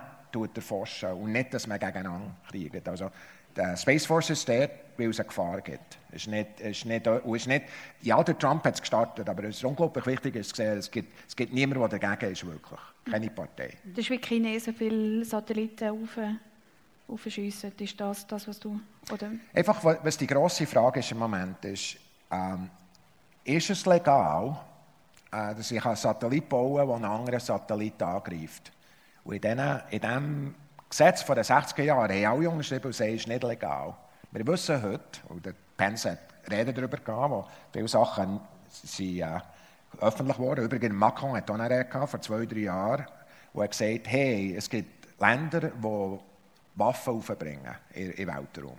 erforschen 0.54 1.13
und 1.13 1.32
nicht, 1.32 1.54
dass 1.54 1.65
man 1.65 1.80
gegeneinander 1.80 2.36
kriegt. 2.50 2.89
Also, 2.89 3.10
der 3.56 3.78
Space 3.78 4.06
Force 4.06 4.32
ist 4.32 4.50
dort, 4.50 4.70
weil 4.98 5.10
es 5.10 5.20
eine 5.20 5.28
Gefahr 5.28 5.62
gibt. 5.62 5.98
Es 6.10 6.24
ist 6.24 6.28
nicht, 6.28 6.60
ist 6.60 6.86
nicht, 6.86 7.08
ist 7.08 7.48
nicht, 7.48 7.65
ja, 8.02 8.22
der 8.22 8.38
Trump 8.38 8.65
hat 8.65 8.76
es 8.76 8.82
gestartet, 8.82 9.30
aber 9.30 9.46
es 9.46 9.56
ist 9.56 9.63
unglaublich 9.63 10.06
wichtig, 10.06 10.44
sehen, 10.44 10.78
es 10.78 10.91
gibt, 10.91 11.13
es 11.26 11.36
gibt 11.36 11.54
niemanden, 11.54 11.89
der 11.89 12.00
dagegen 12.00 12.34
ist, 12.34 12.46
wirklich. 12.46 12.80
Keine 13.10 13.30
Partei. 13.30 13.70
Das 13.86 14.00
ist 14.00 14.10
wie 14.10 14.18
die 14.18 14.28
Chinesen 14.28 14.74
viele 14.74 15.24
Satelliten 15.24 15.89
auf, 15.89 16.18
aufschiessen. 17.08 17.72
Ist 17.78 18.00
das 18.00 18.28
das, 18.28 18.48
was 18.48 18.60
du... 18.60 18.80
Oder? 19.12 19.32
Einfach, 19.54 19.84
was 19.84 20.18
die 20.18 20.28
grosse 20.28 20.65
Frage 20.65 21.00
ist 21.00 21.12
im 21.12 21.20
Moment, 21.20 21.63
ist, 21.65 21.98
ähm, 22.32 22.70
ist 23.44 23.70
es 23.70 23.86
legal, 23.86 24.60
äh, 25.32 25.56
dass 25.56 25.72
ich 25.72 25.86
einen 25.86 25.96
Satellit 25.96 26.50
baue, 26.50 26.86
der 26.86 26.96
einen 26.96 27.06
anderen 27.06 27.39
Satellit 27.39 28.02
angreift? 28.02 28.72
Und 29.24 29.36
in, 29.36 29.41
denen, 29.41 29.82
in 29.89 30.00
diesem 30.02 30.56
Gesetz 30.89 31.22
von 31.22 31.36
den 31.36 31.44
60er 31.44 31.84
Jahren 31.84 32.12
haben 32.12 32.26
alle 32.26 32.50
unterschrieben 32.50 32.86
und 32.86 32.96
sagen, 32.96 33.13
es 33.13 33.22
ist 33.22 33.28
nicht 33.28 33.44
legal. 33.44 33.96
Wir 34.32 34.46
wissen 34.48 34.82
heute, 34.82 35.20
und 35.30 35.46
der 35.46 35.54
Pence 35.78 36.06
hat 36.06 36.20
Reden 36.50 36.76
darüber 36.76 36.98
gehabt, 36.98 37.32
wo 37.32 37.46
viele 37.72 37.88
Sachen 37.88 38.39
sind, 38.70 39.20
äh, 39.20 39.39
öffentlich 40.00 40.38
wurden. 40.38 40.65
Übrigens, 40.65 40.94
Macron 40.94 41.36
hat 41.36 41.50
auch 41.50 41.56
eine 41.56 41.70
Rede 41.70 41.86
gehabt, 41.86 42.10
vor 42.10 42.22
zwei, 42.22 42.46
drei 42.46 42.60
Jahren, 42.60 43.06
wo 43.54 43.62
er 43.62 43.68
gesagt 43.68 43.91
hat, 43.91 44.08
hey, 44.08 44.56
es 44.56 44.70
gibt 44.70 45.20
Länder, 45.20 45.62
die 45.62 46.20
Waffen 46.76 47.14
aufbringen 47.14 47.76
im 47.94 48.28
Weltraum. 48.28 48.78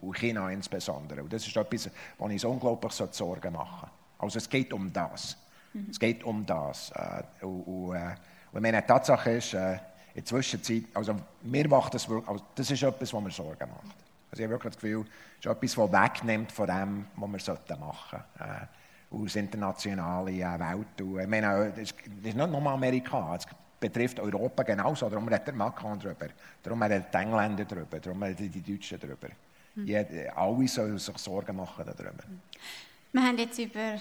Und 0.00 0.16
China 0.18 0.50
insbesondere. 0.50 1.22
Und 1.22 1.32
das 1.32 1.46
ist 1.46 1.56
etwas, 1.56 1.90
was 2.18 2.30
uns 2.30 2.44
unglaublich 2.44 2.92
Sorgen 2.92 3.52
machen 3.52 3.88
Also 4.18 4.38
es 4.38 4.48
geht 4.48 4.72
um 4.72 4.92
das. 4.92 5.36
Mhm. 5.72 5.86
Es 5.90 5.98
geht 5.98 6.22
um 6.24 6.44
das. 6.46 6.90
Äh, 6.92 7.44
und, 7.44 7.62
und, 7.62 7.96
äh, 7.96 8.14
und 8.52 8.62
meine 8.62 8.84
Tatsache 8.86 9.30
ist, 9.32 9.54
äh, 9.54 9.74
in 9.74 9.80
der 10.16 10.24
Zwischenzeit, 10.24 10.84
also 10.94 11.16
mir 11.42 11.68
macht 11.68 11.94
das 11.94 12.08
wirklich, 12.08 12.28
also 12.28 12.44
das 12.54 12.70
ist 12.70 12.82
etwas, 12.82 13.12
was 13.12 13.22
mir 13.22 13.30
Sorgen 13.30 13.68
macht. 13.68 13.96
Also 14.30 14.42
ich 14.42 14.42
habe 14.42 14.54
wirklich 14.54 14.74
das 14.74 14.80
Gefühl, 14.80 15.06
es 15.40 15.46
ist 15.46 15.50
etwas, 15.50 15.74
das 15.74 16.02
wegnimmt 16.02 16.52
von 16.52 16.66
dem, 16.66 17.06
was 17.16 17.46
wir 17.46 17.76
machen 17.76 18.22
sollten. 18.38 18.68
Aus 19.10 19.36
internationaler 19.36 20.26
Welt. 20.26 20.86
Ich 21.22 21.28
meine, 21.28 21.70
das 21.70 21.78
ist 21.78 21.94
nicht 22.22 22.36
nur 22.36 22.70
Amerika, 22.70 23.36
es 23.36 23.46
betrifft 23.78 24.20
Europa 24.20 24.62
genauso. 24.62 25.08
Darum 25.08 25.28
redet 25.28 25.46
der 25.46 25.54
Macron 25.54 25.98
darüber, 25.98 26.28
darum 26.62 26.82
redet 26.82 27.12
die 27.12 27.16
Engländer 27.18 27.64
darüber, 27.64 28.00
darum 28.00 28.22
reden 28.22 28.50
die 28.50 28.60
Deutschen 28.62 28.98
darüber. 29.00 29.28
Mhm. 29.74 29.86
Jeder, 29.86 30.36
alle 30.36 30.68
sollen 30.68 30.98
sich 30.98 31.18
Sorgen 31.18 31.56
machen 31.56 31.84
darüber. 31.84 32.24
Wir 33.12 33.22
haben 33.22 33.38
jetzt 33.38 33.58
über 33.58 34.00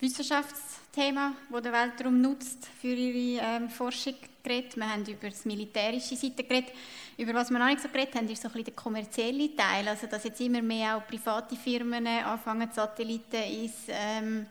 Wissenschaftsthema, 0.00 1.32
das 1.50 1.62
der 1.62 1.72
Weltraum 1.72 2.20
nutzt 2.20 2.66
für 2.80 2.88
ihre 2.88 3.42
ähm, 3.44 3.70
Forschung 3.70 4.14
geredet. 4.42 4.76
Wir 4.76 4.90
haben 4.90 5.04
über 5.06 5.30
das 5.30 5.44
militärische 5.44 6.16
Seite 6.16 6.42
geredet. 6.42 6.72
Über 7.16 7.34
was 7.34 7.50
wir 7.50 7.58
noch 7.58 7.66
nicht 7.66 7.80
so 7.80 7.88
geredet 7.88 8.14
haben, 8.16 8.28
ist 8.28 8.42
so 8.42 8.48
ein 8.48 8.52
bisschen 8.52 8.64
der 8.64 8.74
kommerzielle 8.74 9.54
Teil. 9.54 9.86
Also, 9.86 10.06
dass 10.08 10.24
jetzt 10.24 10.40
immer 10.40 10.60
mehr 10.60 10.96
auch 10.96 11.06
private 11.06 11.54
Firmen 11.54 12.06
anfangen, 12.06 12.68
Satelliten 12.72 13.42
ins, 13.42 13.74
ähm, 13.88 14.46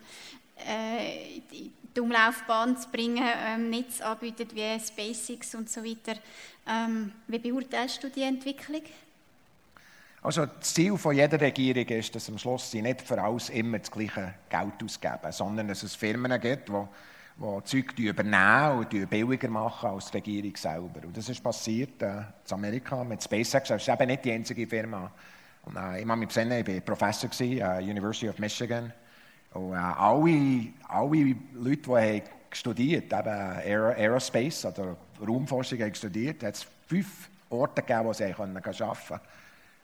äh, 0.66 1.36
in 1.52 1.74
die 1.96 2.00
Umlaufbahn 2.00 2.78
zu 2.78 2.90
bringen, 2.90 3.24
ähm, 3.24 3.70
Netz 3.70 4.02
anbieten 4.02 4.48
wie 4.54 4.80
SpaceX 4.80 5.56
und 5.56 5.70
so 5.70 5.84
weiter. 5.84 6.20
Ähm, 6.68 7.12
wie 7.28 7.40
beurteilst 7.40 8.04
du 8.04 8.10
die 8.10 8.24
Entwicklung? 8.24 8.84
Also 10.24 10.46
das 10.46 10.74
Ziel 10.74 10.98
von 10.98 11.16
jeder 11.16 11.42
Regierung 11.42 11.88
ist, 11.88 12.14
dass 12.14 12.30
am 12.30 12.38
Schluss 12.38 12.70
sie 12.70 12.82
nicht 12.82 13.02
für 13.02 13.22
alles 13.22 13.50
immer 13.50 13.80
das 13.80 13.90
gleiche 13.90 14.36
Geld 14.50 14.84
ausgeben, 14.84 15.32
sondern 15.32 15.68
dass 15.68 15.82
es 15.82 15.96
Firmen 15.96 16.40
gibt, 16.40 16.70
die, 16.70 16.74
die 17.40 17.64
Zeug 17.64 17.98
übernehmen 17.98 18.78
und 18.80 19.10
billiger 19.10 19.50
machen 19.50 19.90
als 19.90 20.12
die 20.12 20.18
Regierung 20.18 20.56
selber. 20.56 21.08
Und 21.08 21.18
das 21.18 21.28
ist 21.28 21.44
passiert 21.44 22.02
äh, 22.04 22.18
in 22.18 22.54
Amerika 22.54 23.04
mit 23.04 23.24
SpaceX. 23.24 23.70
Das 23.70 23.82
ist 23.82 23.90
eben 23.90 24.08
nicht 24.08 24.24
die 24.24 24.32
einzige 24.32 24.68
Firma. 24.68 25.12
Und, 25.64 25.76
äh, 25.76 26.02
ich 26.02 26.08
habe 26.08 26.20
mich 26.20 26.28
besinnen, 26.28 26.60
ich 26.60 26.68
war 26.68 26.82
Professor 26.82 27.30
an 27.32 27.56
der 27.56 27.80
äh, 27.80 27.84
University 27.84 28.30
of 28.30 28.38
Michigan. 28.38 28.94
Und 29.54 29.74
äh, 29.74 29.76
alle, 29.76 30.68
alle 30.88 31.36
Leute, 31.54 31.82
die 31.82 31.90
haben 31.90 32.22
studiert 32.52 33.14
haben, 33.14 33.28
Aerospace 33.28 34.66
oder 34.66 34.96
Raumforschung 35.26 35.80
haben 35.80 35.96
studiert, 35.96 36.44
hat 36.44 36.56
es 36.56 36.68
fünf 36.88 37.30
Orte 37.50 37.82
gegeben, 37.82 38.06
wo 38.06 38.14
sie 38.14 38.26
arbeiten 38.26 38.62
konnten. 38.62 39.20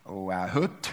Und 0.06 0.32
äh, 0.32 0.54
heute 0.54 0.90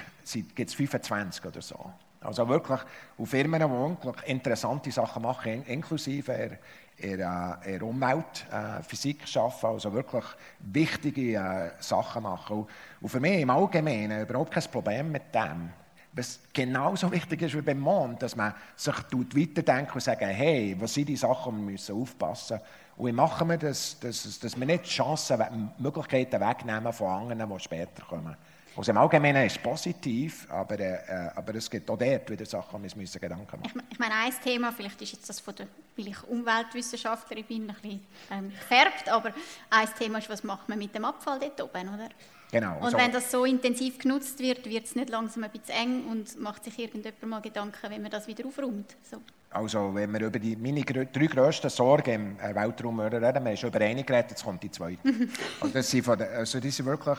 gibt 0.55 0.71
es 0.71 0.75
25 0.75 1.45
oder 1.45 1.63
so. 1.63 1.93
Also 2.21 2.49
wirklich 2.49 2.81
auf 3.19 3.29
Firmen, 3.29 3.61
die 3.61 3.69
wirklich 3.69 4.29
interessante 4.29 4.91
Sachen 4.91 5.23
machen, 5.23 5.63
inklusive 5.67 6.59
ihrer, 6.99 7.61
ihrer 7.67 7.83
Umwelt, 7.83 8.47
äh, 8.51 8.83
Physik 8.83 9.25
arbeiten, 9.37 9.67
also 9.67 9.93
wirklich 9.93 10.25
wichtige 10.61 11.35
äh, 11.35 11.71
Sachen 11.81 12.23
machen. 12.23 12.67
Und, 13.01 13.09
für 13.09 13.21
mich 13.21 13.41
im 13.41 13.51
Allgemeinen 13.51 14.23
überhaupt 14.23 14.53
kein 14.53 14.65
Problem 14.65 15.13
mit 15.13 15.35
dem. 15.35 15.71
Was 16.14 16.38
genauso 16.53 17.11
wichtig 17.11 17.42
ist 17.42 17.57
wie 17.57 17.61
beim 17.61 17.81
Mond, 17.81 18.22
dass 18.22 18.37
man 18.37 18.55
sich 18.77 18.94
weiterdenkt 18.94 19.94
und 19.94 20.00
sagt, 20.00 20.20
hey, 20.20 20.77
was 20.79 20.94
sind 20.94 21.09
die 21.09 21.16
Sachen, 21.16 21.57
die 21.57 21.61
wir 21.62 21.72
müssen 21.72 22.00
aufpassen 22.00 22.55
müssen. 22.55 22.68
Und 22.96 23.07
wie 23.09 23.12
machen 23.12 23.48
wir 23.48 23.59
das, 23.59 23.98
dass, 23.98 24.38
dass 24.38 24.59
wir 24.59 24.66
nicht 24.66 24.85
Chancen, 24.85 25.70
Möglichkeiten 25.79 26.40
wegnehmen 26.40 26.92
von 26.92 27.09
anderen, 27.09 27.50
die 27.50 27.61
später 27.61 28.05
kommen. 28.09 28.37
Also 28.77 28.90
im 28.90 28.98
Allgemeinen 28.98 29.46
ist 29.46 29.57
es 29.57 29.62
positiv, 29.62 30.50
aber, 30.50 30.81
äh, 30.81 31.31
aber 31.37 31.55
es 31.55 31.70
gibt 31.70 31.88
auch 31.88 31.96
dort 31.96 32.29
wieder 32.29 32.44
Sachen, 32.44 32.83
die 32.83 32.90
wir 32.90 33.03
uns 33.03 33.12
Gedanken 33.12 33.61
machen 33.61 33.83
Ich, 33.87 33.92
ich 33.92 33.98
meine, 34.00 34.14
ein 34.14 34.33
Thema, 34.42 34.72
vielleicht 34.72 35.00
ist 35.00 35.12
jetzt 35.12 35.29
das 35.29 35.38
von 35.38 35.55
der, 35.55 35.68
weil 35.96 36.09
ich 36.09 36.22
Umweltwissenschaftlerin 36.24 37.44
bin, 37.44 37.70
ein 37.70 37.77
bisschen 37.77 38.07
ähm, 38.33 38.50
gefärbt, 38.50 39.09
aber 39.09 39.33
ein 39.70 39.88
Thema 39.96 40.18
ist, 40.18 40.29
was 40.29 40.42
macht 40.42 40.68
man 40.68 40.79
mit 40.79 40.92
dem 40.92 41.05
Abfall 41.05 41.38
dort 41.38 41.62
oben, 41.62 41.88
oder? 41.88 42.09
Genau. 42.55 42.79
Und 42.79 42.93
so. 42.93 42.99
wenn 42.99 43.11
das 43.11 43.33
so 43.33 43.45
intensiv 43.45 43.99
genutzt 43.99 44.38
wird, 44.38 44.64
wird 44.71 44.85
es 44.85 44.95
nicht 44.95 45.11
langsam 45.11 45.43
ein 45.43 45.51
bisschen 45.51 45.75
eng 45.75 46.05
und 46.09 46.40
macht 46.40 46.62
sich 46.62 46.79
irgendjemand 46.79 47.27
mal 47.27 47.40
Gedanken, 47.40 47.90
wenn 47.90 48.01
man 48.01 48.12
das 48.12 48.29
wieder 48.29 48.47
aufräumt. 48.47 48.95
So. 49.11 49.17
Also, 49.51 49.93
wenn 49.93 50.12
wir 50.12 50.21
über 50.21 50.38
die, 50.38 50.55
meine 50.55 50.85
drei 50.85 51.27
grössten 51.27 51.69
Sorgen 51.69 52.11
im 52.12 52.38
äh, 52.38 52.55
Weltraum 52.55 53.01
reden, 53.01 53.21
wir 53.23 53.35
haben 53.35 53.57
schon 53.57 53.71
über 53.71 53.81
eine 53.81 54.05
geredet, 54.05 54.31
jetzt 54.31 54.45
kommt 54.45 54.62
die 54.62 54.71
zweite. 54.71 55.01
also, 55.61 55.75
das 55.75 55.90
sind, 55.90 56.07
der, 56.07 56.31
also 56.31 56.61
die 56.61 56.71
sind 56.71 56.87
wirklich 56.87 57.19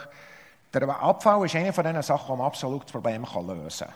der 0.73 0.89
Abfall 0.89 1.45
ist 1.45 1.55
eine 1.55 1.73
von 1.73 1.83
den 1.83 2.01
Sachen, 2.01 2.33
die 2.33 2.37
man 2.37 2.47
absolut 2.47 2.85
das 2.85 2.91
Problem 2.93 3.25
kann 3.25 3.45
lösen 3.45 3.87
kann. 3.87 3.95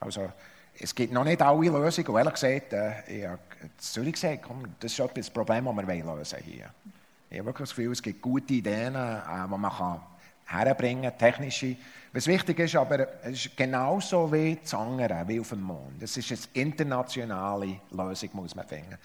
Also, 0.00 0.30
es 0.78 0.94
gibt 0.94 1.14
noch 1.14 1.24
nicht 1.24 1.40
alle 1.40 1.70
Lösungen. 1.70 2.08
Und 2.08 2.18
ehrlich 2.18 2.34
gesagt, 2.34 2.72
äh, 2.74 3.20
ich 3.20 3.26
habe 3.26 3.38
zu 3.78 3.92
Zürich 3.94 4.12
gesagt, 4.12 4.42
komm, 4.42 4.64
das 4.80 4.98
ist 4.98 5.10
das 5.16 5.30
Problem, 5.30 5.64
das 5.64 5.86
wir 5.86 6.04
lösen 6.04 6.38
hier. 6.44 6.66
Ich 7.30 7.38
habe 7.38 7.46
wirklich 7.46 7.70
das 7.70 7.74
Gefühl, 7.74 7.92
es 7.92 8.02
gibt 8.02 8.20
gute 8.20 8.52
Ideen, 8.52 8.94
äh, 8.94 9.20
die 9.26 9.56
man 9.56 9.72
kann 9.72 10.00
herbringen 10.46 11.12
technische. 11.18 11.76
Was 12.12 12.26
wichtig 12.26 12.60
ist, 12.60 12.76
aber 12.76 13.22
es 13.24 13.46
ist 13.46 13.56
genauso 13.56 14.32
wie 14.32 14.56
das 14.62 14.72
andere, 14.74 15.24
wie 15.26 15.40
auf 15.40 15.48
dem 15.48 15.62
Mond. 15.62 16.02
Es 16.02 16.16
ist 16.16 16.30
eine 16.30 16.62
internationale 16.64 17.80
Lösung, 17.90 18.30
muss 18.34 18.54
man 18.54 18.66
finden. 18.66 18.96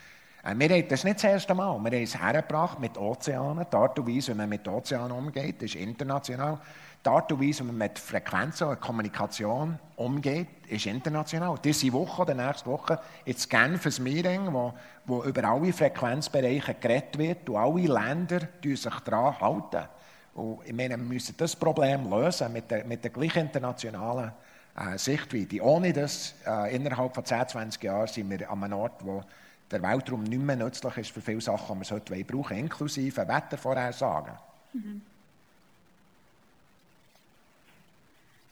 Äh, 0.43 0.55
wir 0.55 0.69
haben 0.69 0.87
das 0.87 1.03
nicht 1.03 1.17
das 1.17 1.23
erste 1.23 1.53
Mal. 1.55 1.77
Wir 1.79 1.91
haben 1.91 2.03
es 2.03 2.21
hergebracht 2.21 2.79
mit 2.79 2.97
Ozeanen. 2.97 3.65
Die 3.71 3.75
Art 3.75 3.97
und 3.99 4.07
Weise, 4.07 4.33
wie 4.33 4.37
man 4.37 4.49
mit 4.49 4.67
Ozeanen 4.67 5.11
umgeht, 5.11 5.61
ist 5.63 5.75
international. 5.75 6.59
Die 7.03 7.09
Art 7.09 7.31
und 7.31 7.41
Weise, 7.41 7.63
wie 7.63 7.67
man 7.67 7.77
mit 7.77 7.97
Frequenzen 7.97 8.67
und 8.67 8.79
Kommunikation 8.81 9.79
umgeht, 9.95 10.47
ist 10.67 10.85
international. 10.85 11.55
Diese 11.63 11.91
Woche 11.93 12.21
oder 12.21 12.33
nächste 12.33 12.69
Woche 12.69 12.99
jetzt 13.25 13.49
Genf 13.49 13.85
ein 13.85 14.03
Meeting, 14.03 14.53
wo, 14.53 14.73
wo 15.05 15.23
über 15.23 15.43
alle 15.45 15.73
Frequenzbereiche 15.73 16.75
geredet 16.75 17.17
wird 17.17 17.49
und 17.49 17.55
alle 17.55 17.87
Länder 17.87 18.47
sich 18.63 18.99
daran 19.05 19.39
halten. 19.39 19.87
Und 20.33 20.59
wir 20.65 20.97
müssen 20.97 21.35
das 21.37 21.55
Problem 21.55 22.09
lösen 22.09 22.51
mit 22.53 22.69
der, 22.69 22.85
mit 22.85 23.03
der 23.03 23.11
gleichen 23.11 23.47
internationalen 23.47 24.31
äh, 24.75 24.97
Sichtweise. 24.97 25.61
Ohne 25.61 25.91
das, 25.91 26.35
äh, 26.45 26.75
innerhalb 26.75 27.13
von 27.13 27.25
10, 27.25 27.47
20 27.47 27.83
Jahren 27.83 28.07
sind 28.07 28.29
wir 28.29 28.49
an 28.49 28.63
einem 28.63 28.73
Ort, 28.77 29.05
wo 29.05 29.23
der 29.69 29.81
Weltraum 29.81 30.23
nicht 30.23 30.41
mehr 30.41 30.55
nützlich 30.55 30.97
ist 30.97 31.11
für 31.11 31.21
viele 31.21 31.41
Sachen, 31.41 31.79
die 31.79 31.89
wir 31.89 31.95
heute 31.95 32.23
brauchen, 32.23 32.57
inklusive 32.57 33.27
Wettervorhersagen. 33.27 34.33
Mhm. 34.73 35.01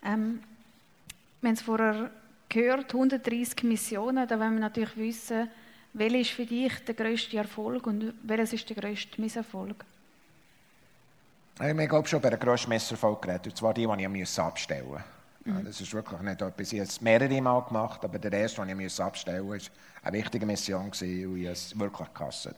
Ähm, 0.03 0.43
wir 1.41 1.51
es 1.51 1.61
vorher 1.61 2.11
gehört, 2.49 2.93
130 2.93 3.63
Missionen, 3.63 4.28
da 4.28 4.39
wollen 4.39 4.53
wir 4.53 4.61
natürlich 4.61 4.95
wissen, 4.97 5.49
welcher 5.93 6.19
ist 6.19 6.32
für 6.32 6.45
dich 6.45 6.73
der 6.86 6.95
grösste 6.95 7.38
Erfolg 7.38 7.88
und 7.88 8.13
welches 8.23 8.53
ist 8.53 8.69
der 8.69 8.75
grösste 8.75 9.19
Misserfolg? 9.19 9.84
Ich 11.60 11.64
habe 11.64 11.88
glaube 11.88 12.08
schon 12.08 12.20
über 12.20 12.30
den 12.30 12.39
grössten 12.39 12.70
Misserfolg 12.70 13.20
geredet, 13.24 13.47
und 13.47 13.58
zwar 13.58 13.74
die, 13.74 13.88
die 13.88 14.22
ich 14.22 14.39
abstellen 14.39 14.88
musste. 14.88 15.03
Mhm. 15.43 15.66
Das 15.66 15.82
ist 15.82 15.91
wirklich 15.91 16.22
nicht 16.22 16.39
etwas, 16.39 16.72
ich 16.72 16.80
habe 16.80 16.88
es 16.88 17.01
mehrere 17.01 17.41
Mal 17.41 17.62
gemacht, 17.62 18.05
aber 18.05 18.20
der 18.20 18.32
erste, 18.32 18.64
den 18.64 18.80
ich 18.80 19.01
abstellen 19.01 19.47
musste, 19.47 19.72
war 19.72 20.08
eine 20.12 20.18
wichtige 20.20 20.45
Mission 20.45 20.86
und 20.86 21.01
ich 21.01 21.26
habe 21.26 21.49
es 21.49 21.80
wirklich 21.80 22.14
gehasst. 22.14 22.49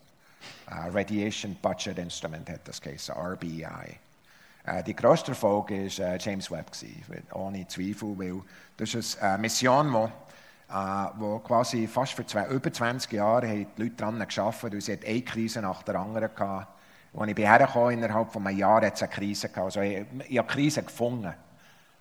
Uh, 0.70 0.94
Radiation 0.94 1.56
Budget 1.62 1.98
Instrument 1.98 2.50
hat 2.50 2.68
das 2.68 2.82
geheißen, 2.82 3.16
RBI. 3.16 3.66
Uh, 4.68 4.82
die 4.86 4.96
grösste 4.96 5.32
Erfolg 5.32 5.72
war 5.72 5.78
uh, 5.78 6.18
James 6.20 6.52
Webb, 6.52 6.72
gewesen, 6.72 7.24
ohne 7.34 7.68
Zweifel, 7.70 8.20
weil 8.20 8.42
das 8.76 8.96
ist 8.96 9.22
eine 9.22 9.38
Mission, 9.38 9.92
die 9.92 10.10
wo 11.20 11.40
quasi 11.40 11.88
fast 11.88 12.14
für 12.14 12.26
zwei, 12.26 12.48
über 12.48 12.72
20 12.72 13.14
Jahre 13.14 13.48
haben 13.48 13.68
die 13.78 13.84
Leute 13.84 13.96
daran 13.96 14.20
gearbeitet 14.20 14.74
und 14.74 14.82
sie 14.82 14.94
hat 14.94 15.06
eine 15.06 15.22
Krise 15.22 15.62
nach 15.62 15.84
der 15.84 15.96
anderen 15.96 16.36
gehabt. 16.36 16.79
Als 17.14 17.32
ich 17.32 17.38
herkam, 17.38 17.90
innerhalb 17.90 18.32
von 18.32 18.46
einem 18.46 18.58
Jahr 18.58 18.82
hat 18.86 18.96
es 18.96 19.04
eine 19.04 19.12
Krise 19.12 19.50
gehabt. 19.50 19.66
Also 19.66 19.82
ich, 19.82 20.06
ich 20.28 20.38
habe 20.38 20.48
Krise 20.48 20.84
gefunden. 20.84 21.34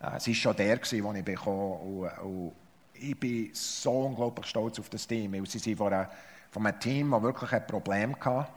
Es 0.01 0.27
war 0.27 0.35
schon 0.35 0.57
der, 0.57 0.79
als 0.79 0.93
ich 0.93 1.03
bekam. 1.03 1.55
Und, 1.55 2.11
und 2.23 2.53
ich 2.95 3.19
bin 3.19 3.51
so 3.53 3.93
unglaublich 3.93 4.47
stolz 4.47 4.79
auf 4.79 4.89
das 4.89 5.07
Team, 5.07 5.33
weil 5.33 5.47
sie 5.47 5.59
sind 5.59 5.77
von, 5.77 5.93
einem 5.93 6.81
Team, 6.81 7.11
das 7.11 7.23
wirklich 7.23 7.53
ein 7.53 7.67
Problem 7.67 8.17
hatte. 8.21 8.49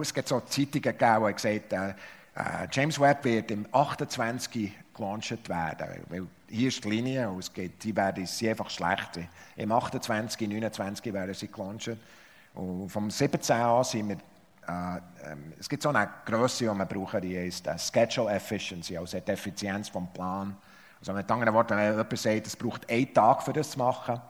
Es 0.00 0.12
gibt 0.12 0.28
so 0.28 0.40
Zeitungen 0.40 0.82
gegeben, 0.82 1.26
die 1.26 1.32
gesagt 1.34 1.72
haben, 1.72 1.94
äh, 2.36 2.66
James 2.70 2.98
Webb 2.98 3.24
wird 3.24 3.50
im 3.50 3.66
28 3.70 4.72
gelauncht 4.94 5.48
werden. 5.48 5.88
Weil 6.08 6.26
hier 6.48 6.68
ist 6.68 6.84
die 6.84 6.90
Linie 6.90 7.30
und 7.30 7.38
es 7.38 7.52
geht, 7.52 7.82
die 7.82 7.94
werden 7.94 8.26
sie 8.26 8.50
einfach 8.50 8.70
schlecht. 8.70 9.20
Im 9.56 9.70
28, 9.70 10.48
29 10.48 11.12
werden 11.12 11.34
sie 11.34 11.48
gelauncht. 11.48 11.90
Und 12.54 12.88
vom 12.88 13.10
17 13.10 13.56
an 13.56 13.84
sind 13.84 14.08
wir, 14.08 14.16
äh, 14.16 14.18
äh, 14.18 14.33
es 15.58 15.68
gibt 15.68 15.82
so 15.82 15.88
eine 15.90 16.08
Größe, 16.24 16.64
die 16.64 16.70
wir 16.70 16.86
brauchen, 16.86 17.20
die 17.20 17.38
heißt 17.38 17.66
äh, 17.66 17.78
Schedule 17.78 18.32
Efficiency, 18.32 18.96
also 18.96 19.18
die 19.18 19.30
Effizienz 19.30 19.88
vom 19.88 20.12
Plan. 20.12 20.56
Also 21.00 21.12
mit 21.12 21.30
anderen 21.30 21.54
Worten, 21.54 21.76
wenn 21.76 21.90
jemand 21.90 22.18
sagt, 22.18 22.46
es 22.46 22.56
braucht 22.56 22.90
einen 22.90 23.12
Tag 23.12 23.42
für 23.42 23.52
das 23.52 23.72
zu 23.72 23.78
machen, 23.78 24.20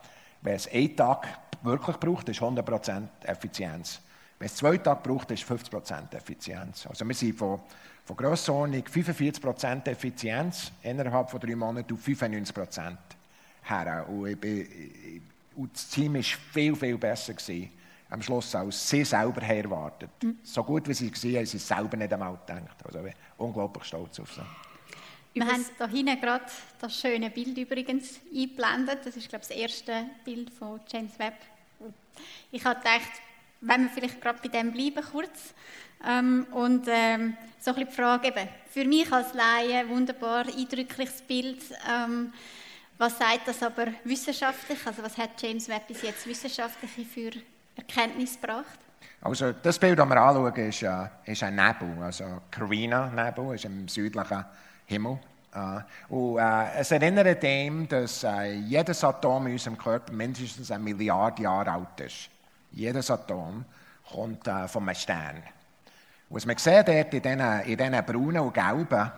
wenn 0.41 0.55
es 0.55 0.71
einen 0.71 0.95
Tag 0.95 1.27
wirklich 1.63 1.97
braucht, 1.97 2.29
ist 2.29 2.41
100% 2.41 3.07
Effizienz. 3.23 4.01
Wenn 4.37 4.47
es 4.47 4.55
zwei 4.55 4.77
Tage 4.77 5.01
braucht, 5.01 5.31
ist 5.31 5.43
50% 5.43 6.13
Effizienz. 6.13 6.85
Also 6.87 7.07
wir 7.07 7.15
sind 7.15 7.37
von 7.37 7.61
von 8.05 8.15
Grössenordnung 8.15 8.83
45% 8.83 9.87
Effizienz 9.87 10.71
innerhalb 10.83 11.29
von 11.29 11.39
drei 11.39 11.55
Monaten 11.55 11.91
auf 11.91 12.05
95% 12.05 12.95
her. 13.63 14.05
Und, 14.07 14.45
und 15.55 15.73
das 15.73 15.89
Team 15.89 16.13
war 16.13 16.21
viel, 16.21 16.75
viel 16.75 16.97
besser 16.99 17.33
gewesen, 17.33 17.71
am 18.15 18.21
Schluss, 18.21 18.55
als 18.55 18.89
sie 18.89 19.03
selber 19.03 19.41
erwartet. 19.41 20.09
Mhm. 20.23 20.39
So 20.41 20.63
gut 20.63 20.87
wie 20.87 20.93
sie 20.93 21.11
waren, 21.11 21.35
haben 21.37 21.45
sie 21.45 21.57
selber 21.59 21.97
nicht 21.97 22.11
einmal 22.11 22.37
gedacht. 22.45 22.77
Also 22.83 22.99
ich 22.99 23.03
bin 23.05 23.13
unglaublich 23.37 23.83
stolz 23.83 24.19
auf 24.19 24.33
sie. 24.33 24.41
Wir 25.33 25.45
haben 25.45 25.65
hier 25.77 25.87
hinten 25.87 26.21
gerade 26.21 26.45
das 26.79 26.97
schöne 26.97 27.29
Bild 27.29 27.57
übrigens 27.57 28.21
eingeblendet. 28.33 28.99
Das 29.05 29.17
ist, 29.17 29.27
glaube 29.27 29.43
ich, 29.43 29.49
das 29.49 29.57
erste 29.57 30.05
Bild 30.23 30.49
von 30.49 30.79
James 30.87 31.19
Webb. 31.19 31.35
Ich 32.51 32.63
habe 32.63 32.79
gedacht, 32.79 33.11
wenn 33.59 33.83
wir 33.83 33.89
vielleicht 33.89 34.21
gerade 34.21 34.39
bei 34.41 34.47
dem 34.47 34.71
bleiben 34.71 35.03
kurz. 35.11 35.53
Ähm, 36.07 36.47
und 36.51 36.85
ähm, 36.87 37.35
so 37.59 37.71
ein 37.71 37.75
bisschen 37.75 37.89
die 37.89 37.95
Frage 37.95 38.27
eben, 38.27 38.47
für 38.69 38.85
mich 38.85 39.11
als 39.11 39.33
Laie, 39.33 39.89
wunderbar 39.89 40.45
eindrückliches 40.45 41.21
Bild. 41.21 41.61
Ähm, 41.89 42.31
was 42.97 43.17
sagt 43.17 43.47
das 43.47 43.61
aber 43.61 43.87
wissenschaftlich? 44.05 44.79
Also 44.85 45.03
was 45.03 45.17
hat 45.17 45.41
James 45.41 45.67
Webb 45.67 45.87
bis 45.87 46.01
jetzt 46.01 46.25
wissenschaftliche 46.27 47.03
für 47.03 47.31
Erkenntnis 47.75 48.39
gebracht? 48.39 48.79
Also 49.21 49.53
das 49.53 49.79
Bild, 49.79 49.97
das 49.97 50.07
wir 50.07 50.21
anschauen, 50.21 50.55
ist, 50.55 50.83
äh, 50.83 51.07
ist 51.25 51.43
ein 51.43 51.55
Nebel, 51.55 52.03
also 52.03 52.41
Carina-Nebel, 52.51 53.55
ist 53.55 53.65
im 53.65 53.87
südlichen 53.87 54.45
Himmel. 54.85 55.19
Äh, 55.53 56.13
und 56.13 56.37
äh, 56.37 56.79
es 56.79 56.91
erinnert 56.91 57.41
dem, 57.41 57.87
dass 57.87 58.23
äh, 58.23 58.53
jedes 58.53 59.03
Atom 59.03 59.47
in 59.47 59.53
unserem 59.53 59.77
Körper 59.77 60.13
mindestens 60.13 60.69
eine 60.69 60.83
Milliarde 60.83 61.43
Jahre 61.43 61.71
alt 61.71 61.99
ist. 62.01 62.29
Jedes 62.71 63.09
Atom 63.09 63.65
kommt 64.11 64.47
äh, 64.47 64.67
von 64.67 64.83
einem 64.83 64.95
Stern. 64.95 65.41
Was 66.29 66.45
man 66.45 66.57
sieht 66.57 66.87
dort 66.87 67.13
in 67.13 67.21
diesen, 67.21 67.61
in 67.61 67.77
diesen 67.77 68.05
braunen 68.05 68.39
und 68.39 68.53
gelben, 68.53 69.11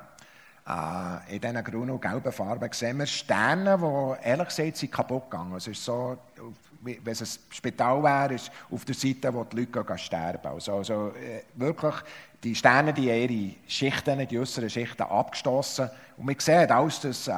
äh, 0.68 1.36
in 1.36 1.42
diesen 1.42 1.64
grünen 1.64 1.92
und 1.92 2.02
gelben 2.02 2.32
Farben, 2.32 2.72
sehen 2.72 3.00
wir 3.00 3.06
Sterne, 3.06 3.78
die 3.78 4.28
ehrlich 4.28 4.48
gesagt 4.48 4.78
sind 4.78 4.92
kaputt 4.92 5.30
gegangen. 5.30 5.56
Es 5.56 5.68
ist 5.68 5.84
so, 5.84 6.18
wenn 6.82 7.00
es 7.06 7.22
ein 7.22 7.54
Spital 7.54 8.04
wäre, 8.04 8.36
ist 8.36 8.52
auf 8.72 8.86
der 8.86 8.96
Seite, 8.96 9.34
wo 9.34 9.44
die 9.44 9.58
Leute 9.58 9.84
gehen 9.84 9.98
sterben. 9.98 10.48
Also, 10.48 10.76
also 10.76 11.10
äh, 11.10 11.44
wirklich, 11.56 11.96
die 12.44 12.56
Sterne, 12.56 12.94
die 12.94 13.08
ihre 13.08 13.56
Schichten, 13.68 14.28
die 14.28 14.40
äußeren 14.40 14.70
Schichten 14.70 15.04
abgestoßen. 15.04 15.90
Und 16.18 16.26
man 16.26 16.36
sieht 16.38 16.72
alles 16.72 17.00
das, 17.02 17.28
äh, 17.28 17.34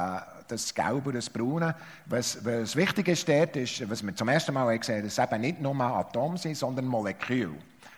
das 0.46 0.74
Gelbe 0.74 1.12
das 1.12 1.30
Braune. 1.30 1.74
Was, 2.06 2.44
was 2.44 2.76
wichtig 2.76 3.08
ist 3.08 3.28
dort, 3.28 3.56
ist, 3.56 3.88
was 3.88 4.04
wir 4.04 4.14
zum 4.14 4.28
ersten 4.28 4.52
Mal 4.52 4.78
gesehen 4.78 4.96
haben, 4.96 5.04
dass 5.04 5.18
es 5.18 5.24
eben 5.24 5.40
nicht 5.40 5.60
nur 5.60 5.80
Atome 5.80 6.38
sind, 6.38 6.56
sondern 6.56 6.86
Moleküle. 6.86 7.54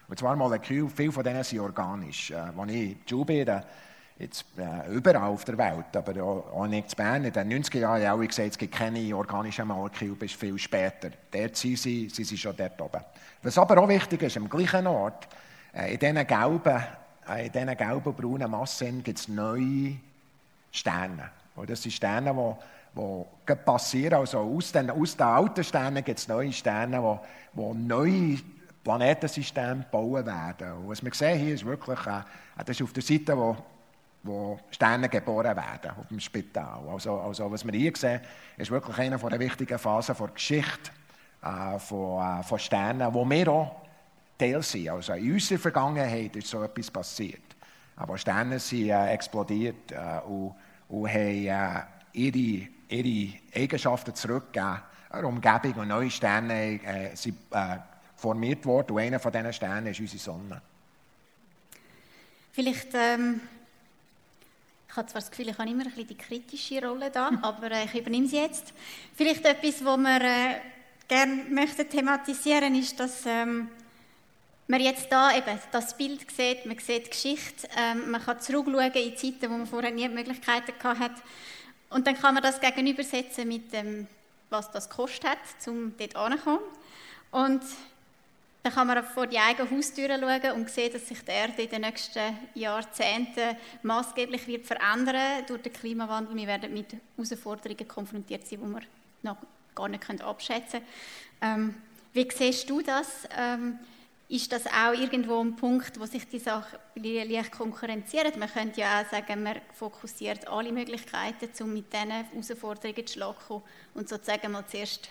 Und 0.08 0.18
zwar 0.18 0.36
Moleküle, 0.36 0.88
viele 0.88 1.12
von 1.12 1.24
denen 1.24 1.42
sind 1.42 1.60
organisch. 1.60 2.30
Äh, 2.30 2.34
als 2.34 2.70
ich 2.70 2.96
Schule 3.08 3.24
bin, 3.24 3.62
jetzt, 4.22 4.44
äh, 4.56 4.90
überall 4.90 5.28
auf 5.28 5.44
der 5.44 5.58
Welt, 5.58 5.94
aber 5.94 6.22
auch 6.22 6.66
nicht 6.66 6.92
in 6.92 6.96
Bern, 6.96 7.24
in 7.24 7.32
den 7.32 7.64
90er 7.64 7.78
Jahren 7.78 8.06
habe 8.06 8.24
ich 8.24 8.30
gesagt, 8.30 8.50
es 8.50 8.58
gibt 8.58 8.74
keine 8.74 9.14
organischen 9.14 9.68
Moleküle 9.68 10.14
bis 10.14 10.32
viel 10.32 10.58
später. 10.58 11.10
Dort 11.30 11.56
sind 11.56 11.78
sie, 11.78 12.08
sie 12.08 12.24
sind 12.24 12.38
schon 12.38 12.56
dort 12.56 12.80
oben. 12.80 13.00
Was 13.42 13.58
aber 13.58 13.78
auch 13.78 13.88
wichtig 13.88 14.22
ist, 14.22 14.36
am 14.36 14.48
gleichen 14.48 14.86
Ort, 14.86 15.28
äh, 15.74 15.92
in 15.92 15.98
diesen 15.98 16.26
gelben, 16.26 16.82
äh, 17.28 17.46
in 17.46 17.52
diesen 17.52 17.76
gelben, 17.76 18.14
braunen 18.14 18.50
Massen 18.50 19.02
gibt 19.02 19.18
es 19.18 19.28
neue 19.28 19.96
Sterne. 20.70 21.30
Das 21.66 21.82
sind 21.82 21.92
Sterne, 21.92 22.32
die 22.32 22.72
die 22.94 23.54
passieren. 23.54 24.14
Also 24.14 24.38
aus 24.38 24.72
den, 24.72 24.90
aus 24.90 25.16
den 25.16 25.26
alten 25.26 25.64
Sternen 25.64 26.04
gibt 26.04 26.18
es 26.18 26.28
neue 26.28 26.52
Sterne, 26.52 27.20
die, 27.54 27.60
die 27.60 27.78
neue 27.78 28.38
Planetensystem 28.84 29.84
bauen 29.90 30.26
werden. 30.26 30.72
Und 30.72 30.88
was 30.88 31.04
wir 31.04 31.14
sehen 31.14 31.38
hier 31.38 31.54
ist 31.54 31.64
wirklich, 31.64 31.98
äh, 32.06 32.22
das 32.58 32.76
ist 32.76 32.82
auf 32.82 32.92
der 32.92 33.02
Seite, 33.02 33.36
wo, 33.36 33.56
wo 34.22 34.58
Sterne 34.70 35.08
geboren 35.08 35.56
werden, 35.56 35.90
auf 35.98 36.08
dem 36.08 36.20
Spital. 36.20 36.88
Also, 36.88 37.18
also 37.18 37.50
was 37.50 37.64
wir 37.64 37.72
hier 37.72 37.92
sehen, 37.96 38.20
ist 38.56 38.70
wirklich 38.70 38.98
eine 38.98 39.18
der 39.18 39.40
wichtigen 39.40 39.78
Phasen 39.78 40.14
der 40.16 40.28
Geschichte 40.28 40.90
äh, 41.42 41.78
von, 41.78 42.22
äh, 42.22 42.42
von 42.42 42.58
Sternen, 42.58 43.12
wo 43.12 43.28
wir 43.28 43.48
auch 43.48 43.82
Teil 44.38 44.62
sind. 44.62 44.88
Also 44.88 45.14
in 45.14 45.32
unserer 45.32 45.58
Vergangenheit 45.58 46.36
ist 46.36 46.48
so 46.48 46.62
etwas 46.62 46.90
passiert. 46.90 47.42
Aber 47.96 48.16
Sterne 48.16 48.58
sind 48.58 48.90
äh, 48.90 49.12
explodiert 49.12 49.92
äh, 49.92 50.20
und, 50.26 50.54
und 50.88 51.08
haben 51.08 51.46
äh, 51.46 51.82
ihre, 52.12 52.68
ihre 52.88 53.38
Eigenschaften 53.54 54.14
zurückgegeben. 54.14 54.82
Eine 55.10 55.26
Umgebung 55.26 55.74
und 55.74 55.88
neue 55.88 56.10
Sterne 56.10 56.80
äh, 56.82 57.14
sind 57.14 57.36
formiert 58.16 58.64
worden 58.64 58.92
und 58.92 59.02
einer 59.02 59.18
von 59.18 59.32
diesen 59.32 59.52
Sternen 59.52 59.88
ist 59.88 60.00
unsere 60.00 60.18
Sonne. 60.18 60.62
Vielleicht, 62.52 62.94
ähm, 62.94 63.40
ich 64.92 64.96
habe 64.98 65.08
zwar 65.08 65.22
das 65.22 65.30
Gefühl, 65.30 65.48
ich 65.48 65.56
habe 65.56 65.70
immer 65.70 65.84
ein 65.84 65.88
bisschen 65.88 66.06
die 66.06 66.18
kritische 66.18 66.86
Rolle 66.86 67.10
da, 67.10 67.30
aber 67.42 67.70
äh, 67.70 67.86
ich 67.86 67.94
übernehme 67.94 68.28
sie 68.28 68.36
jetzt. 68.36 68.74
Vielleicht 69.14 69.42
etwas, 69.42 69.82
was 69.82 69.98
wir 69.98 70.20
äh, 70.20 70.60
gerne 71.08 71.44
möchten 71.48 71.88
thematisieren, 71.88 72.74
ist, 72.74 73.00
dass 73.00 73.24
ähm, 73.24 73.70
man 74.66 74.80
jetzt 74.82 75.10
da 75.10 75.34
eben 75.34 75.58
das 75.70 75.96
Bild 75.96 76.30
sieht, 76.30 76.66
man 76.66 76.78
sieht 76.78 77.06
die 77.06 77.10
Geschichte, 77.10 77.68
ähm, 77.74 78.10
man 78.10 78.22
kann 78.22 78.38
zurückschauen 78.38 78.92
in 78.92 79.16
Zeiten, 79.16 79.50
wo 79.50 79.56
man 79.56 79.66
vorher 79.66 79.92
nie 79.92 80.06
Möglichkeiten 80.10 80.74
hatte. 80.82 81.22
Und 81.88 82.06
dann 82.06 82.18
kann 82.18 82.34
man 82.34 82.42
das 82.42 82.60
gegenübersetzen 82.60 83.48
mit 83.48 83.72
dem, 83.72 84.06
was 84.50 84.70
das 84.72 84.90
gekostet 84.90 85.24
hat, 85.24 85.38
um 85.68 85.96
dort 85.96 86.16
anzukommen. 86.16 86.60
Und 87.30 87.62
dann 88.62 88.72
kann 88.72 88.86
man 88.86 89.04
vor 89.04 89.26
die 89.26 89.38
eigene 89.38 89.70
Haustür 89.70 90.08
schauen 90.08 90.52
und 90.52 90.70
sehen, 90.70 90.92
dass 90.92 91.08
sich 91.08 91.20
die 91.22 91.32
Erde 91.32 91.62
in 91.62 91.70
den 91.70 91.80
nächsten 91.80 92.38
Jahrzehnten 92.54 93.56
maßgeblich 93.82 94.46
wird 94.46 94.66
verändern 94.66 95.44
durch 95.48 95.62
den 95.62 95.72
Klimawandel. 95.72 96.36
Wir 96.36 96.46
werden 96.46 96.72
mit 96.72 96.94
Herausforderungen 97.16 97.88
konfrontiert 97.88 98.46
sein, 98.46 98.60
die 98.60 98.66
wir 98.66 98.82
noch 99.22 99.36
gar 99.74 99.88
nicht 99.88 100.22
abschätzen 100.22 100.80
können. 101.40 101.74
Ähm, 101.74 101.74
wie 102.12 102.28
siehst 102.30 102.70
du 102.70 102.82
das? 102.82 103.26
Ähm, 103.36 103.78
ist 104.28 104.50
das 104.52 104.66
auch 104.66 104.92
irgendwo 104.92 105.40
ein 105.40 105.56
Punkt, 105.56 105.98
wo 105.98 106.06
sich 106.06 106.26
die 106.28 106.38
Sachen 106.38 106.78
leicht 106.94 107.52
konkurrenzieren? 107.52 108.38
Man 108.38 108.50
könnte 108.50 108.80
ja 108.80 109.02
auch 109.02 109.10
sagen, 109.10 109.42
man 109.42 109.60
fokussiert 109.74 110.46
alle 110.48 110.72
Möglichkeiten, 110.72 111.50
um 111.62 111.74
mit 111.74 111.92
diesen 111.92 112.10
Herausforderungen 112.10 113.06
zu 113.06 113.12
schlagen 113.12 113.62
und 113.94 114.08
sozusagen 114.08 114.52
mal 114.52 114.66
zuerst 114.66 115.10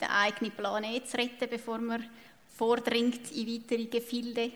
den 0.00 0.08
eigenen 0.08 0.52
Planet 0.52 1.06
zu 1.08 1.18
retten, 1.18 1.50
bevor 1.50 1.78
man 1.78 2.08
vordringt 2.56 3.30
in 3.32 3.46
weitere 3.48 3.86
Gefilde? 3.86 4.52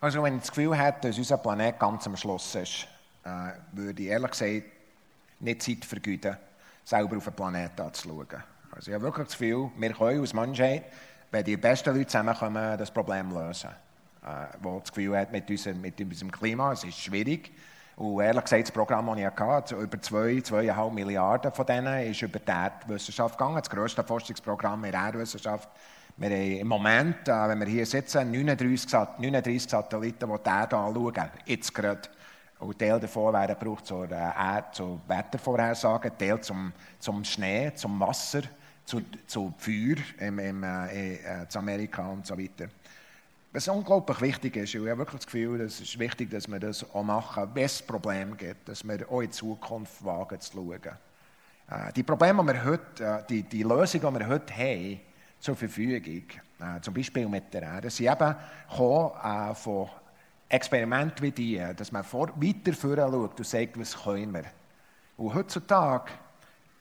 Also 0.00 0.22
wenn 0.22 0.36
ich 0.36 0.40
das 0.40 0.50
Gefühl 0.50 0.76
hätte, 0.76 1.08
dass 1.08 1.18
unser 1.18 1.38
Planet 1.38 1.78
ganz 1.78 2.06
am 2.06 2.16
Schluss 2.16 2.54
ist, 2.54 2.86
äh, 3.24 3.52
würde 3.72 4.02
ich 4.02 4.08
ehrlich 4.08 4.30
gesagt 4.30 4.62
nicht 5.40 5.62
Zeit 5.62 5.84
vergeuden, 5.84 6.36
selber 6.84 7.16
auf 7.18 7.24
den 7.24 7.34
Planeten 7.34 7.80
anzuschauen. 7.80 8.42
Also 8.70 8.90
ich 8.90 8.94
habe 8.94 9.04
wirklich 9.04 9.26
das 9.26 9.38
Gefühl, 9.38 9.70
wir 9.76 9.92
können 9.92 10.20
als 10.20 10.32
Menschheit, 10.32 10.84
wenn 11.30 11.44
die 11.44 11.56
besten 11.56 11.94
Leute 11.94 12.06
zusammenkommen, 12.06 12.78
das 12.78 12.90
Problem 12.90 13.30
lösen. 13.30 13.70
Äh, 14.22 14.46
wo 14.60 14.80
das 14.80 14.92
Gefühl 14.92 15.16
hat, 15.16 15.32
mit, 15.32 15.48
unserem, 15.48 15.80
mit 15.80 15.98
unserem 15.98 16.30
Klima, 16.30 16.72
es 16.72 16.84
ist 16.84 16.98
schwierig, 16.98 17.52
und 18.00 18.22
ehrlich 18.22 18.44
gesagt, 18.44 18.62
das 18.62 18.70
Programm, 18.72 19.08
das 19.08 19.18
ich 19.18 19.40
hatte, 19.40 19.74
über 19.74 20.00
zwei, 20.00 20.40
zweieinhalb 20.40 20.90
Milliarden 20.94 21.52
von 21.52 21.66
denen 21.66 22.10
ist 22.10 22.22
über 22.22 22.38
die 22.38 22.50
Erdwissenschaft 22.50 23.36
gegangen. 23.36 23.58
Das 23.58 23.68
grösste 23.68 24.02
Forschungsprogramm 24.02 24.86
in 24.86 24.92
der 24.92 25.02
Erdwissenschaft 25.02 25.68
Wir 26.16 26.30
haben 26.30 26.58
im 26.60 26.66
Moment, 26.66 27.28
äh, 27.28 27.48
wenn 27.48 27.60
wir 27.60 27.66
hier 27.66 27.84
sitzen, 27.84 28.30
39, 28.30 28.90
39 29.18 29.62
Satelliten, 29.68 30.30
die 30.30 30.42
die 30.42 30.48
Erde 30.48 30.76
anschauen, 30.78 31.30
jetzt 31.44 31.74
gerade. 31.74 32.08
Und 32.60 32.78
Teil 32.78 32.98
davon 33.00 33.34
werden 33.34 33.58
gebraucht 33.58 33.84
zur, 33.84 34.10
äh, 34.10 34.62
zur 34.72 34.98
Wettervorhersage, 35.06 36.16
Teil 36.16 36.40
zum, 36.40 36.72
zum 36.98 37.22
Schnee, 37.22 37.72
zum 37.74 38.00
Wasser, 38.00 38.40
zu, 38.86 39.02
zu 39.26 39.52
Feuer 39.58 39.96
im, 40.20 40.38
im, 40.38 40.62
äh, 40.62 41.42
in 41.42 41.46
Amerika 41.54 42.06
und 42.08 42.26
so 42.26 42.38
weiter. 42.38 42.68
Was 43.52 43.66
unglaublich 43.66 44.20
wichtig 44.20 44.54
ist, 44.54 44.76
und 44.76 44.84
ich 44.84 44.90
habe 44.90 44.98
wirklich 44.98 45.22
das 45.22 45.26
Gefühl, 45.26 45.60
es 45.62 45.80
ist 45.80 45.98
wichtig, 45.98 46.30
dass 46.30 46.46
wir 46.46 46.60
das 46.60 46.88
auch 46.94 47.02
machen, 47.02 47.50
wenn 47.52 47.64
es 47.64 47.82
Probleme 47.82 48.36
gibt, 48.36 48.68
dass 48.68 48.86
wir 48.86 49.10
auch 49.10 49.22
in 49.22 49.32
Zukunft 49.32 50.04
wagen 50.04 50.40
zu 50.40 50.52
schauen. 50.52 50.80
Äh, 51.68 51.92
die 51.92 52.04
Probleme, 52.04 52.42
die 52.42 52.48
wir 52.48 52.64
heute, 52.64 53.04
äh, 53.04 53.26
die, 53.28 53.42
die 53.42 53.64
Lösungen, 53.64 54.14
die 54.14 54.20
wir 54.20 54.28
heute 54.28 54.56
haben, 54.56 55.00
zur 55.40 55.56
Verfügung, 55.56 56.22
äh, 56.60 56.80
zum 56.80 56.94
Beispiel 56.94 57.28
mit 57.28 57.52
der 57.52 57.62
Erde, 57.62 57.90
sind 57.90 58.06
eben 58.06 58.36
gekommen, 58.70 59.54
von 59.56 59.88
Experimenten 60.48 61.20
wie 61.22 61.32
die, 61.32 61.60
dass 61.76 61.90
man 61.90 62.04
vor, 62.04 62.28
weiter 62.36 62.72
vorher 62.72 63.10
schaut 63.10 63.36
und 63.36 63.46
sagt, 63.46 63.80
was 63.80 64.00
können 64.00 64.32
wir. 64.32 64.44
Und 65.16 65.34
heutzutage 65.34 66.12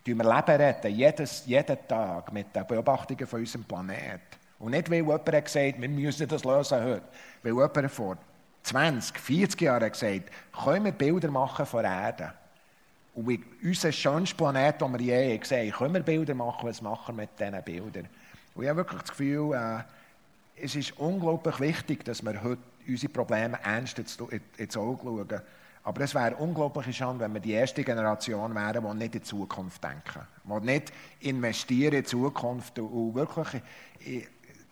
tun 0.05 0.17
wir 0.17 0.35
Leben 0.35 0.61
retten, 0.61 0.93
jedes, 0.93 1.47
jeden 1.47 1.87
Tag 1.87 2.31
mit 2.31 2.55
den 2.55 2.67
Beobachtungen 2.67 3.25
von 3.25 3.39
unserem 3.39 3.63
Planeten. 3.63 4.38
Und 4.59 4.71
nicht, 4.71 4.89
weil 4.89 4.97
jemand 4.97 5.27
hat 5.27 5.45
gesagt 5.45 5.81
wir 5.81 5.89
müssen 5.89 6.27
das 6.27 6.43
lösen 6.43 6.83
heute. 6.83 7.03
Weil 7.41 7.53
jemand 7.53 7.91
vor 7.91 8.17
20, 8.63 9.17
40 9.17 9.61
Jahren 9.61 9.91
gesagt 9.91 10.25
hat, 10.25 10.63
können 10.63 10.85
wir 10.85 10.91
Bilder 10.91 11.31
machen 11.31 11.65
von 11.65 11.83
der 11.83 11.91
Erde. 11.91 12.33
Und 13.15 13.27
wie 13.27 13.43
unser 13.63 13.91
schönstes 13.91 14.37
Planet, 14.37 14.81
den 14.81 14.93
wir 14.93 15.01
je 15.01 15.37
gesehen 15.37 15.71
haben, 15.71 15.77
können 15.77 15.93
wir 15.95 16.03
Bilder 16.03 16.35
machen, 16.35 16.67
was 16.67 16.81
machen 16.81 17.17
wir 17.17 17.23
mit 17.23 17.39
diesen 17.39 17.63
Bildern. 17.63 18.07
Und 18.53 18.63
ich 18.63 18.69
habe 18.69 18.77
wirklich 18.77 19.01
das 19.01 19.09
Gefühl, 19.09 19.53
äh, 19.53 19.83
es 20.61 20.75
ist 20.75 20.97
unglaublich 20.99 21.59
wichtig, 21.59 22.03
dass 22.03 22.21
wir 22.23 22.43
heute 22.43 22.61
unsere 22.87 23.11
Probleme 23.11 23.57
ernst 23.63 23.99
ins 23.99 24.77
Auge 24.77 25.03
schauen. 25.03 25.41
Aber 25.83 26.01
es 26.01 26.13
wäre 26.13 26.35
unglaublich 26.35 26.95
schade, 26.95 27.19
wenn 27.19 27.33
wir 27.33 27.39
die 27.39 27.53
erste 27.53 27.83
Generation 27.83 28.53
wären, 28.53 28.83
die 28.83 28.93
nicht 28.95 29.15
in 29.15 29.21
die 29.21 29.23
Zukunft 29.23 29.83
denken. 29.83 30.27
Die 30.43 30.65
nicht 30.65 30.91
investieren 31.21 31.93
in 31.93 32.01
die 32.01 32.07
Zukunft 32.07 32.77
und 32.79 33.15
wirklich 33.15 33.61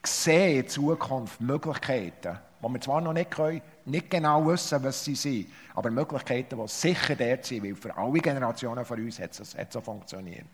sehen 0.03 0.61
in 0.61 0.67
Zukunft 0.67 1.41
Möglichkeiten, 1.41 2.37
die 2.61 2.73
wir 2.73 2.81
zwar 2.81 3.01
noch 3.01 3.13
nicht 3.13 3.31
können, 3.31 3.61
nicht 3.85 4.09
genau 4.09 4.45
wissen, 4.47 4.83
was 4.83 5.03
sie 5.03 5.15
sind, 5.15 5.47
aber 5.75 5.89
Möglichkeiten, 5.89 6.59
die 6.59 6.67
sicher 6.67 7.15
dort 7.15 7.45
sind, 7.45 7.63
weil 7.63 7.75
für 7.75 7.95
alle 7.95 8.19
Generationen 8.19 8.83
von 8.83 8.99
uns 8.99 9.19
hat 9.19 9.39
es, 9.39 9.57
hat 9.57 9.71
so 9.71 9.81
funktioniert. 9.81 10.45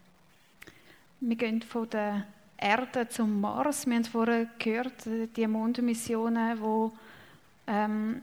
Wir 1.19 1.35
gehen 1.35 1.61
von 1.61 1.89
der 1.89 2.25
Erde 2.57 3.07
zum 3.09 3.41
Mars. 3.41 3.85
Wir 3.85 3.95
haben 3.95 4.05
vorher 4.05 4.47
gehört, 4.59 5.05
die 5.35 5.47
Mondmissionen, 5.47 6.57
die 6.57 6.91
ähm, 7.67 8.21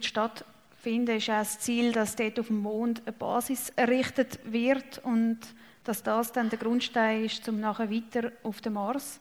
stattfinden, 0.00 1.16
ist 1.16 1.30
auch 1.30 1.38
das 1.38 1.58
Ziel, 1.60 1.92
dass 1.92 2.16
dort 2.16 2.38
auf 2.38 2.48
dem 2.48 2.58
Mond 2.58 3.02
eine 3.04 3.12
Basis 3.12 3.70
errichtet 3.76 4.40
wird 4.44 4.98
und 5.04 5.38
dass 5.84 6.02
das 6.02 6.32
dann 6.32 6.50
der 6.50 6.58
Grundstein 6.58 7.24
ist, 7.24 7.48
um 7.48 7.60
nachher 7.60 7.90
weiter 7.90 8.32
auf 8.42 8.60
den 8.60 8.74
Mars 8.74 9.20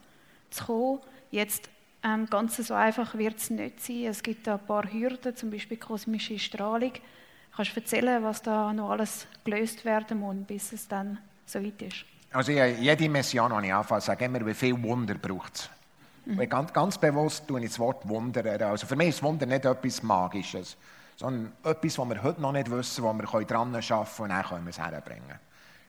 zu 0.49 0.65
kommen. 0.65 0.99
Jetzt 1.34 1.67
ähm, 2.03 2.27
ganz 2.29 2.57
so 2.57 2.75
einfach 2.75 3.15
wird 3.15 3.38
es 3.38 3.49
nicht 3.49 3.79
sein. 3.79 4.05
Es 4.05 4.21
gibt 4.21 4.45
da 4.45 4.53
ein 4.53 4.65
paar 4.67 4.84
Hürden, 4.84 5.36
zum 5.36 5.49
Beispiel 5.49 5.77
kosmische 5.77 6.38
Strahlung. 6.38 6.91
Kannst 7.55 7.75
du 7.75 7.79
erzählen, 7.79 8.23
was 8.23 8.43
da 8.43 8.71
noch 8.71 8.91
alles 8.91 9.25
gelöst 9.43 9.84
werden 9.84 10.19
muss, 10.19 10.36
bis 10.45 10.73
es 10.73 10.88
dann 10.88 11.17
so 11.47 11.59
weit 11.63 11.81
ist? 11.81 12.05
Also 12.31 12.51
jede 12.51 13.09
Mission, 13.09 13.51
die 13.59 13.67
ich 13.67 13.73
anfange, 13.73 14.01
sage 14.01 14.25
immer, 14.25 14.45
wie 14.45 14.53
viel 14.53 14.79
Wunder 14.84 15.15
braucht 15.15 15.55
es. 15.55 15.69
Mhm. 16.25 16.47
Ganz, 16.47 16.71
ganz 16.71 16.97
bewusst 16.99 17.47
tue 17.47 17.61
ich 17.61 17.69
das 17.69 17.79
Wort 17.79 18.07
Wunder. 18.07 18.67
Also 18.67 18.86
für 18.86 18.95
mich 18.95 19.09
ist 19.09 19.23
Wunder 19.23 19.47
nicht 19.47 19.65
etwas 19.65 20.03
Magisches, 20.03 20.77
sondern 21.15 21.51
etwas, 21.63 21.97
was 21.97 22.09
wir 22.09 22.21
heute 22.21 22.41
noch 22.43 22.51
nicht 22.51 22.69
wissen, 22.69 23.03
wo 23.03 23.11
wir 23.11 23.23
dran 23.23 23.73
arbeiten 23.73 23.81
können 23.81 24.19
und 24.19 24.29
dann 24.29 24.43
können 24.43 24.65
wir 24.65 24.69
es 24.69 24.77
herbringen. 24.77 25.39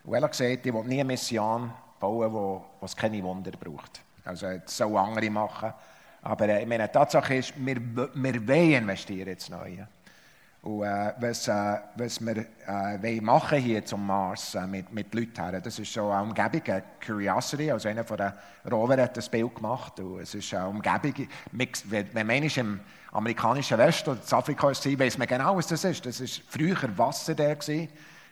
Und 0.04 0.14
ehrlich 0.14 0.30
gesagt, 0.30 0.64
ich 0.64 0.72
will 0.72 0.84
nie 0.84 1.00
eine 1.00 1.04
Mission 1.04 1.70
bauen, 2.00 2.32
wo, 2.32 2.64
wo 2.80 2.86
es 2.86 2.96
keine 2.96 3.22
Wunder 3.22 3.52
braucht. 3.52 4.00
Also 4.24 4.46
das 4.46 4.76
sollen 4.76 4.96
andere 4.96 5.30
machen. 5.30 5.72
Aber 6.22 6.48
äh, 6.48 6.64
meine 6.66 6.90
Tatsache 6.90 7.36
ist, 7.36 7.54
wir, 7.56 7.76
wir 7.76 8.48
wollen 8.48 8.72
investieren 8.72 9.28
ins 9.28 9.50
Neue. 9.50 9.86
Und 10.64 10.82
äh, 10.82 11.12
was, 11.18 11.46
äh, 11.46 11.76
was 11.96 12.18
wir 12.24 12.46
äh, 12.66 13.20
machen 13.20 13.58
hier 13.58 13.84
zum 13.84 14.06
Mars 14.06 14.54
äh, 14.54 14.66
mit, 14.66 14.90
mit 14.94 15.14
Leuten 15.14 15.60
das 15.62 15.78
ist 15.78 15.92
so 15.92 16.10
eine 16.10 16.22
Umgebung, 16.22 16.62
eine 16.64 16.82
Curiosity, 17.04 17.70
also 17.70 17.86
einer 17.86 18.02
von 18.02 18.16
den 18.16 18.32
Rover 18.72 18.96
hat 19.02 19.14
das 19.14 19.28
Bild 19.28 19.54
gemacht. 19.54 20.00
Und 20.00 20.20
es 20.20 20.34
ist 20.34 20.54
eine 20.54 20.68
Umgebung, 20.68 21.28
wenn 21.52 22.26
man 22.26 22.42
im 22.42 22.80
amerikanischen 23.12 23.76
Westen 23.76 24.10
oder 24.10 24.20
in 24.26 24.32
Afrika 24.32 24.70
ist, 24.70 24.98
weiß 24.98 25.18
man 25.18 25.28
genau, 25.28 25.54
was 25.54 25.66
das 25.66 25.84
ist. 25.84 26.06
Das 26.06 26.18
war 26.22 26.28
früher 26.48 26.98
Wasser 26.98 27.34
da 27.34 27.52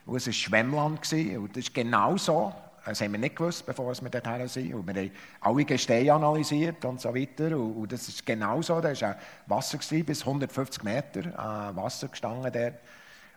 und 0.05 0.17
es 0.17 0.25
war 0.25 0.33
Schwemmland 0.33 1.03
gewesen, 1.03 1.37
und 1.37 1.55
das 1.55 1.65
ist 1.65 1.73
genau 1.73 2.17
so. 2.17 2.51
Das 2.85 2.99
haben 3.01 3.13
wir 3.13 3.19
nicht 3.19 3.35
gewusst, 3.35 3.65
bevor 3.65 3.93
wir 3.93 4.09
dorthin 4.09 4.47
sind. 4.47 4.73
Und 4.73 4.87
wir 4.87 5.01
haben 5.01 5.11
alle 5.39 5.65
Gesteine 5.65 6.13
analysiert 6.13 6.83
und 6.85 6.99
so 6.99 7.15
weiter. 7.15 7.57
Und, 7.57 7.73
und 7.75 7.91
das 7.91 8.07
ist 8.07 8.25
genau 8.25 8.61
so. 8.61 8.81
Da 8.81 8.89
war 8.99 9.15
Wasser 9.47 9.77
bis 10.03 10.21
150 10.21 10.83
Meter 10.83 11.21
äh, 11.21 11.75
Wasser 11.75 12.09
gestanden 12.09 12.51
dort. 12.51 12.73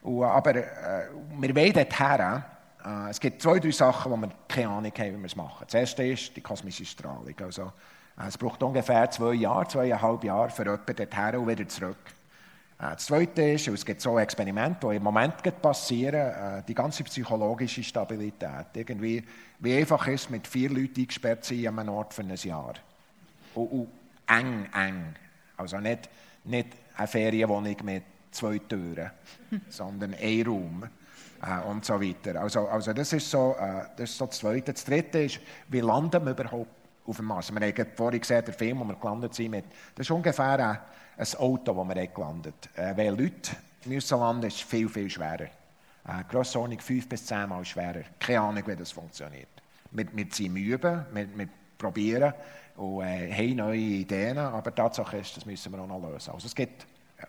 Und, 0.02 0.24
aber 0.24 0.56
äh, 0.56 1.08
wir 1.38 1.54
wollen 1.54 1.72
dorthin. 1.72 2.44
Äh, 2.84 3.10
es 3.10 3.20
gibt 3.20 3.40
zwei, 3.40 3.58
drei 3.60 3.70
Sachen, 3.70 4.10
wo 4.10 4.16
wir 4.16 4.30
keine 4.48 4.68
Ahnung 4.68 4.92
haben, 4.98 5.14
wie 5.14 5.18
wir 5.18 5.26
es 5.26 5.36
machen. 5.36 5.64
Das 5.66 5.74
erste 5.74 6.04
ist 6.04 6.36
die 6.36 6.40
kosmische 6.40 6.84
Strahlung. 6.84 7.34
Also, 7.40 7.72
äh, 8.18 8.26
es 8.28 8.36
braucht 8.36 8.62
ungefähr 8.62 9.08
zwei 9.10 9.34
Jahre, 9.34 9.68
zweieinhalb 9.68 10.24
Jahre 10.24 10.50
für 10.50 10.64
jemanden 10.64 10.96
dorthin 10.96 11.36
und 11.36 11.48
wieder 11.48 11.68
zurück. 11.68 12.15
Äh, 12.78 12.92
das 12.92 13.06
Zweite 13.06 13.42
ist, 13.42 13.68
es 13.68 13.84
gibt 13.84 14.00
so 14.00 14.18
Experimente, 14.18 14.88
die 14.88 14.96
im 14.96 15.02
Moment 15.02 15.34
passieren, 15.60 16.14
äh, 16.14 16.62
die 16.66 16.74
ganze 16.74 17.04
psychologische 17.04 17.82
Stabilität. 17.82 18.66
Irgendwie, 18.74 19.24
wie 19.58 19.76
einfach 19.76 20.06
ist, 20.08 20.30
mit 20.30 20.46
vier 20.46 20.70
Leuten 20.70 21.00
eingesperrt 21.00 21.44
zu 21.44 21.54
sein 21.54 21.68
an 21.68 21.78
einem 21.78 21.94
Ort 21.94 22.14
für 22.14 22.22
ein 22.22 22.34
Jahr. 22.34 22.74
Und, 23.54 23.66
und 23.66 23.88
eng, 24.26 24.66
eng. 24.74 25.14
Also 25.56 25.78
nicht, 25.78 26.08
nicht 26.44 26.68
eine 26.96 27.06
Ferienwohnung 27.06 27.76
mit 27.84 28.02
zwei 28.30 28.58
Türen, 28.58 29.10
sondern 29.70 30.14
ein 30.14 30.46
Raum 30.46 30.84
äh, 31.42 31.66
und 31.66 31.84
so 31.84 32.00
weiter. 32.00 32.40
Also, 32.40 32.68
also 32.68 32.92
das, 32.92 33.12
ist 33.14 33.30
so, 33.30 33.56
das 33.58 34.10
ist 34.10 34.18
so 34.18 34.26
das 34.26 34.38
Zweite. 34.38 34.74
Das 34.74 34.84
Dritte 34.84 35.20
ist, 35.20 35.40
wie 35.68 35.80
landen 35.80 36.22
wir 36.24 36.32
überhaupt 36.32 36.70
auf 37.06 37.16
dem 37.16 37.24
Mars? 37.24 37.50
Wir 37.54 37.60
haben 37.60 37.86
vorhin 37.94 38.20
gesehen, 38.20 38.44
der 38.44 38.52
Film, 38.52 38.80
wo 38.80 38.84
wir 38.84 38.96
gelandet 38.96 39.34
sind, 39.34 39.52
mit, 39.52 39.64
das 39.94 40.06
ist 40.06 40.10
ungefähr 40.10 40.82
ein 41.16 41.34
Auto, 41.38 41.72
das 41.72 41.96
wir 41.96 42.06
gelandet 42.06 42.68
haben. 42.76 42.84
Äh, 42.84 42.96
weil 42.96 43.20
Leute 43.20 43.56
müssen 43.84 44.18
landen, 44.18 44.46
ist 44.46 44.62
viel, 44.62 44.88
viel 44.88 45.08
schwerer. 45.08 45.44
Äh, 45.44 46.24
Grossordnung 46.28 46.80
fünf 46.80 47.08
bis 47.08 47.24
zehnmal 47.24 47.64
schwerer. 47.64 48.02
Keine 48.18 48.40
Ahnung, 48.40 48.62
wie 48.66 48.76
das 48.76 48.92
funktioniert. 48.92 49.48
Wir, 49.90 50.06
wir 50.12 50.26
sind 50.30 50.56
üben, 50.56 51.06
wir, 51.12 51.38
wir 51.38 51.48
probieren 51.78 52.34
und 52.76 53.02
äh, 53.02 53.32
haben 53.32 53.56
neue 53.56 53.78
Ideen, 53.78 54.38
aber 54.38 54.70
die 54.70 54.76
Tatsache 54.76 55.18
ist, 55.18 55.36
das 55.36 55.46
müssen 55.46 55.72
wir 55.72 55.80
auch 55.80 55.86
noch 55.86 56.02
lösen. 56.02 56.32
Also 56.32 56.46
es 56.46 56.54
gibt, 56.54 56.86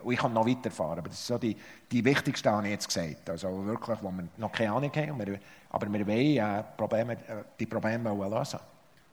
ich 0.09 0.19
kann 0.19 0.33
noch 0.33 0.45
weiterfahren, 0.45 0.99
aber 0.99 1.09
das 1.09 1.19
ist 1.19 1.27
so 1.27 1.37
die, 1.37 1.55
die 1.91 2.03
wichtigste, 2.03 2.51
habe 2.51 2.67
ich 2.67 2.73
jetzt 2.73 2.87
gesagt. 2.87 3.29
Also 3.29 3.65
wirklich, 3.65 3.97
wo 4.01 4.11
wir 4.11 4.27
noch 4.37 4.51
keine 4.51 4.73
Ahnung 4.73 4.91
haben, 4.93 5.25
wir, 5.25 5.39
aber 5.69 5.91
wir 5.91 6.05
wollen 6.05 6.37
äh, 6.37 6.63
Probleme, 6.75 7.13
äh, 7.13 7.43
die 7.59 7.65
Probleme 7.65 8.13
lösen. 8.13 8.59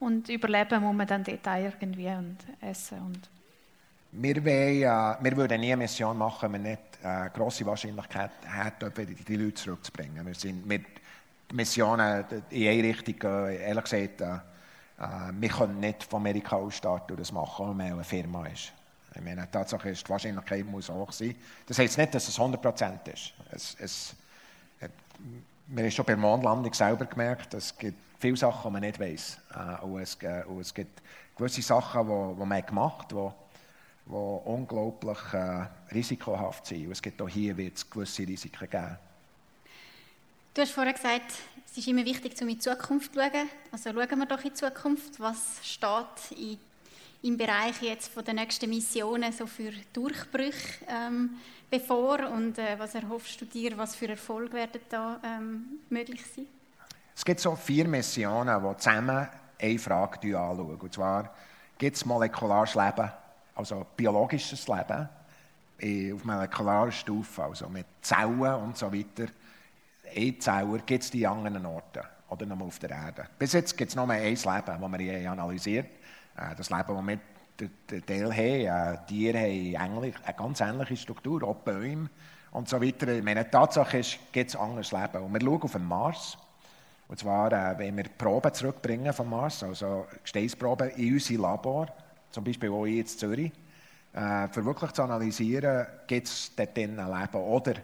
Und 0.01 0.29
überleben 0.29 0.83
muss 0.83 0.95
man 0.95 1.07
dann 1.07 1.23
dort 1.23 1.47
irgendwie 1.47 2.09
und 2.09 2.39
essen 2.61 2.99
und 2.99 3.31
wir, 4.17 4.45
wollen, 4.45 5.25
wir 5.25 5.37
würden 5.37 5.61
nie 5.61 5.73
eine 5.73 5.83
Mission 5.83 6.17
machen, 6.17 6.53
wenn 6.53 6.65
wir 6.65 6.71
nicht 6.71 6.83
eine 7.03 7.27
äh, 7.27 7.31
grosse 7.31 7.67
Wahrscheinlichkeit 7.67 8.31
hätten, 8.47 9.17
die 9.27 9.37
Leute 9.37 9.55
zurückzubringen. 9.55 10.25
Wir 10.25 10.35
sind 10.35 10.67
mit 10.67 10.85
Missionen 11.53 12.25
in 12.51 12.69
eine 12.69 12.83
Richtung. 12.83 13.49
Ehrlich 13.49 13.85
gesagt, 13.85 14.21
äh, 14.21 14.35
äh, 14.35 15.33
wir 15.33 15.49
können 15.49 15.81
nicht 15.81 16.05
von 16.05 16.21
Amerika 16.21 16.57
aus 16.57 16.77
starten 16.77 17.13
und 17.13 17.21
das 17.21 17.33
machen, 17.33 17.69
wenn 17.71 17.77
man 17.77 17.93
eine 17.93 18.05
Firma 18.05 18.47
ist. 18.47 18.73
Ich 19.15 19.23
meine, 19.23 19.51
Tatsache 19.51 19.91
ist, 19.91 20.07
die 20.07 20.11
Wahrscheinlichkeit 20.11 20.67
muss 20.67 20.89
hoch 20.89 21.13
sein. 21.13 21.35
Das 21.67 21.79
heißt 21.79 21.99
nicht, 21.99 22.15
dass 22.15 22.29
es 22.29 22.39
100% 22.39 23.13
ist. 23.13 23.35
Es, 23.51 23.77
es, 23.79 24.17
wir 25.67 25.85
haben 25.85 25.91
schon 25.91 26.05
bei 26.05 26.13
der 26.13 26.21
Mondlandung 26.21 26.75
selber 26.75 27.05
gemerkt, 27.05 27.55
es 27.55 27.77
gibt 27.77 27.99
viele 28.19 28.37
Sachen, 28.37 28.71
die 28.71 28.73
man 28.73 28.81
nicht 28.81 28.99
weiß. 28.99 29.39
Und, 29.83 30.01
es, 30.01 30.19
und 30.47 30.61
es 30.61 30.75
gibt 30.75 31.01
gewisse 31.37 31.63
Sachen, 31.63 32.09
die, 32.09 32.41
die 32.41 32.47
man 32.47 32.67
gemacht 32.67 33.13
hat, 33.13 33.35
die 34.07 34.13
unglaublich 34.13 35.19
äh, 35.33 35.67
risikohaft 35.93 36.67
sind. 36.67 36.91
es 36.91 37.01
gibt 37.01 37.21
auch 37.23 37.29
hier 37.29 37.57
wird 37.57 37.77
es 37.77 37.89
gewisse 37.89 38.27
Risiken 38.27 38.69
geben. 38.69 38.99
Du 40.53 40.63
hast 40.63 40.71
vorher 40.71 40.93
gesagt, 40.93 41.33
es 41.67 41.79
ist 41.79 41.89
immer 41.89 42.05
wichtig, 42.05 42.41
um 42.41 42.49
in 42.49 42.55
die 42.55 42.61
Zukunft 42.61 43.13
zu 43.13 43.21
schauen. 43.21 43.49
Also 43.73 43.91
schauen 43.91 44.19
wir 44.19 44.27
doch 44.27 44.45
in 44.45 44.51
die 44.51 44.55
Zukunft. 44.55 45.19
Was 45.19 45.59
steht 45.63 46.39
in, 46.39 46.59
im 47.23 47.37
Bereich 47.37 47.83
jetzt 47.83 48.13
von 48.13 48.25
der 48.25 48.35
nächsten 48.35 48.71
Missionen 48.71 49.33
so 49.33 49.47
für 49.47 49.73
Durchbrüche 49.93 50.85
ähm, 50.89 51.31
bevor 51.71 52.31
und 52.31 52.59
äh, 52.59 52.79
was 52.79 52.95
erhoffst 52.95 53.41
du 53.41 53.47
dir, 53.47 53.77
was 53.77 53.97
für 53.97 54.09
Erfolge 54.09 54.53
werden 54.53 54.81
da 54.89 55.21
ähm, 55.25 55.81
möglich 55.89 56.23
sein? 56.25 56.47
Es 57.17 57.25
gibt 57.25 57.41
so 57.41 57.57
vier 57.57 57.89
Missionen, 57.89 58.63
die 58.63 58.77
zusammen 58.77 59.29
eine 59.61 59.79
Frage 59.79 60.39
anschauen. 60.39 60.77
Und 60.77 60.95
zwar 60.95 61.35
gibt 61.79 61.97
es 61.97 62.05
molekulares 62.05 62.75
Leben, 62.75 63.11
also 63.55 63.87
biologisches 63.97 64.67
Leben, 64.69 65.09
auf 66.15 66.25
molekularer 66.25 66.93
Stufe, 66.93 67.43
also 67.43 67.69
mit 67.69 67.87
Zellen 68.01 68.55
und 68.55 68.77
so 68.77 68.93
weiter. 68.93 69.31
E-Zeller 70.15 70.79
gibt 70.87 71.05
es 71.05 71.11
die 71.11 71.27
anderen 71.27 71.67
Orten 71.67 72.03
oder 72.29 72.47
nur 72.47 72.67
auf 72.67 72.79
der 72.79 72.91
Erde. 72.91 73.27
Bis 73.39 73.53
jetzt 73.53 73.77
gibt 73.77 73.91
es 73.91 73.97
nur 73.97 74.09
ein 74.09 74.23
Leben, 74.23 74.45
das 74.45 74.81
wir 74.81 74.99
hier 74.99 75.31
analysiert 75.31 75.87
äh, 76.37 76.55
Das 76.57 76.71
Leben, 76.71 76.95
das 76.97 77.07
wir 77.59 77.71
den 77.91 78.07
Teil 78.07 78.33
haben. 78.33 78.95
Äh, 78.95 79.07
Tiere 79.07 79.79
haben 79.79 79.99
eine 79.99 80.13
ganz 80.37 80.61
ähnliche 80.61 80.97
Struktur, 80.97 81.43
auch 81.43 81.57
Bäume 81.57 82.09
und 82.53 82.69
so 82.69 82.81
weiter. 82.81 83.07
Meine 83.23 83.51
Tatsache 83.51 83.99
ist, 83.99 84.19
gibt 84.33 84.51
es 84.51 84.57
anderes 84.57 84.93
Leben. 84.93 85.23
Und 85.23 85.33
wir 85.33 85.41
schauen 85.41 85.63
auf 85.63 85.73
den 85.73 85.85
Mars. 85.85 86.39
Und 87.09 87.19
zwar, 87.19 87.53
äh, 87.53 87.79
wenn 87.79 87.97
wir 87.97 88.05
Proben 88.05 88.53
zurückbringen 88.55 89.13
vom 89.13 89.31
Mars, 89.31 89.63
also 89.63 90.07
Gesteinsproben 90.23 90.91
in 90.91 91.15
unser 91.15 91.35
Labor, 91.35 91.89
zum 92.35 92.43
Beispiel 92.43 92.69
auch 92.71 92.85
hier 92.85 93.01
in 93.01 93.07
Zürich, 93.07 93.53
äh, 94.13 94.49
für 94.49 94.65
wirklich 94.65 94.91
zu 94.91 95.03
analysieren, 95.03 95.87
gibt 96.07 96.27
es 96.27 96.51
dort 96.57 96.77
ein 96.77 96.97
Leben 96.97 97.35
oder 97.35 97.75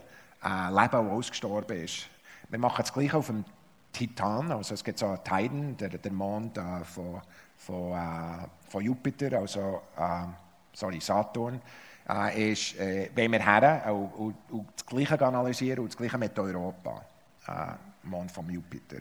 ein 0.40 0.74
Leben, 0.74 0.90
das 0.90 0.92
ausgestorben 0.92 1.84
ist. 1.84 2.08
Wir 2.48 2.58
machen 2.58 2.82
das 2.82 2.92
Gleiche 2.92 3.16
auf 3.16 3.28
dem 3.28 3.44
Titan, 3.92 4.50
also 4.50 4.74
es 4.74 4.82
gibt 4.82 4.98
so 4.98 5.06
einen 5.06 5.22
Titan, 5.22 5.76
der, 5.76 5.90
der 5.90 6.12
Mond 6.12 6.58
äh, 6.58 6.84
von, 6.84 7.20
von, 7.56 7.92
äh, 7.92 8.46
von 8.68 8.84
Jupiter, 8.84 9.38
also 9.38 9.82
äh, 9.96 10.26
sorry, 10.72 11.00
Saturn, 11.00 11.60
äh, 12.08 12.52
ist, 12.52 12.76
äh, 12.78 13.08
wenn 13.14 13.30
wir 13.30 13.44
her 13.44 13.94
und, 13.94 14.12
und, 14.14 14.34
und, 14.50 14.68
das 14.74 14.84
Gleiche 14.84 15.24
analysieren 15.24 15.80
und 15.80 15.88
das 15.90 15.96
Gleiche 15.96 16.18
mit 16.18 16.36
Europa, 16.36 17.04
äh, 17.46 18.08
Mond 18.08 18.32
von 18.32 18.50
Jupiter. 18.50 18.98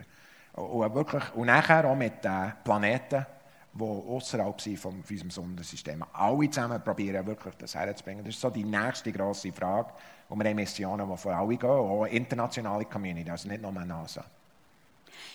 Und, 0.53 0.65
und, 0.65 0.93
wirklich, 0.93 1.23
und 1.33 1.47
nachher 1.47 1.85
auch 1.85 1.95
mit 1.95 2.23
den 2.23 2.53
Planeten, 2.63 3.25
die 3.73 3.83
außerhalb 3.83 4.59
sind 4.59 4.77
von 4.77 5.03
unserem 5.07 5.29
Sonnensystem. 5.29 6.03
Alle 6.13 6.49
zusammen 6.49 6.83
probieren 6.83 7.25
wirklich 7.25 7.55
das 7.55 7.75
herzubringen. 7.75 8.23
Das 8.25 8.33
ist 8.33 8.41
so 8.41 8.49
die 8.49 8.63
nächste 8.63 9.11
grosse 9.11 9.51
Frage, 9.51 9.93
wo 10.27 10.35
wir 10.35 10.55
Missionen, 10.55 11.09
die 11.09 11.17
vor 11.17 11.33
alle 11.33 11.57
gehen, 11.57 11.69
auch 11.69 12.05
internationale 12.05 12.85
Community, 12.85 13.29
also 13.29 13.47
nicht 13.47 13.61
nur 13.61 13.71
NASA. 13.71 14.25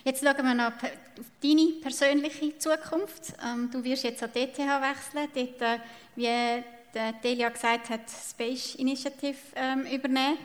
Jetzt 0.05 0.22
schauen 0.22 0.45
wir 0.45 0.55
noch 0.55 0.66
auf 0.66 1.26
deine 1.43 1.80
persönliche 1.80 2.59
Zukunft. 2.59 3.35
Ähm, 3.45 3.70
du 3.70 3.82
wirst 3.85 4.05
jetzt 4.05 4.22
an 4.22 4.30
die 4.35 4.41
ETH 4.41 4.59
wechseln, 4.59 5.28
dort, 5.35 5.62
äh, 5.62 5.78
wie 6.16 6.64
Delia 7.22 7.49
gesagt 7.49 7.91
hat, 7.91 8.03
Space 8.11 8.74
Initiative 8.76 9.39
ähm, 9.57 9.87
übernehmen. 9.87 10.39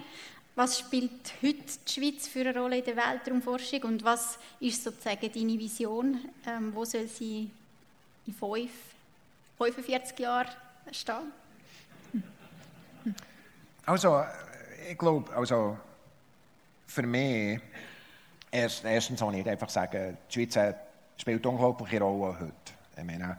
Was 0.55 0.79
spielt 0.79 1.33
heute 1.41 1.57
die 1.87 1.91
Schweiz 1.91 2.27
für 2.27 2.41
eine 2.41 2.57
Rolle 2.57 2.79
in 2.79 2.85
der 2.85 2.95
Weltraumforschung 2.95 3.83
und 3.83 4.03
was 4.03 4.39
ist 4.59 4.83
sozusagen 4.83 5.31
deine 5.31 5.59
Vision? 5.59 6.19
Ähm, 6.45 6.73
wo 6.73 6.83
soll 6.85 7.07
sie 7.07 7.49
in 8.30 8.34
fünf, 8.34 8.71
45 9.57 10.19
Jahren 10.19 10.49
stehen? 10.91 11.34
Also, 13.86 14.23
ich 14.89 14.97
glaube, 14.97 15.36
also 15.36 15.77
für 16.86 17.03
mich 17.03 17.59
Erst, 18.51 18.84
erstens 18.84 19.19
kann 19.19 19.34
ich 19.36 19.47
einfach 19.47 19.69
sagen, 19.69 20.17
die 20.27 20.34
Schweiz 20.34 20.75
spielt 21.17 21.45
unglaubliche 21.45 22.01
Rolle 22.01 22.36
heute. 22.39 22.53
Ich 22.97 23.03
meine, 23.03 23.38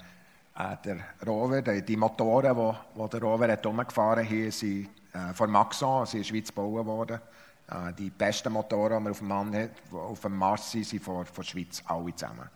äh, 0.57 0.77
der 0.85 0.99
Rover, 1.27 1.63
die, 1.63 1.83
die 1.83 1.97
Motoren, 1.97 2.57
die, 2.57 3.03
die 3.03 3.09
der 3.09 3.21
Rover 3.21 3.51
hat 3.51 3.67
umgefahren 3.67 4.25
hat, 4.25 4.53
sind 4.53 4.89
äh, 5.13 5.35
von 5.35 5.51
Maxon, 5.51 6.07
sind 6.07 6.21
in 6.21 6.23
der 6.23 6.29
Schweiz 6.29 6.49
gebaut 6.49 6.87
worden. 6.87 7.21
Äh, 7.69 7.93
die 7.95 8.11
besten 8.11 8.53
Motoren, 8.53 8.99
die 8.99 9.05
wir 9.07 9.11
auf 9.11 9.19
dem, 9.19 9.29
Mann, 9.29 9.71
auf 9.93 10.21
dem 10.21 10.37
Mars 10.37 10.71
sind, 10.71 10.87
sind 10.87 11.03
von 11.03 11.27
der 11.37 11.43
Schweiz, 11.43 11.83
alle 11.87 12.15
zusammen. 12.15 12.49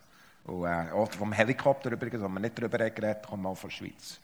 Und, 0.47 0.65
äh, 0.65 0.91
auch 0.93 1.11
vom 1.13 1.33
Helikopter 1.33 1.91
übrigens, 1.93 2.23
wo 2.23 2.29
wir 2.29 2.41
nicht 2.41 2.59
darüber 2.59 2.79
geredet 2.79 3.27
kommen 3.27 3.47
auch 3.47 3.57
von 3.57 3.71
der 3.71 3.77
Schweiz. 3.77 4.21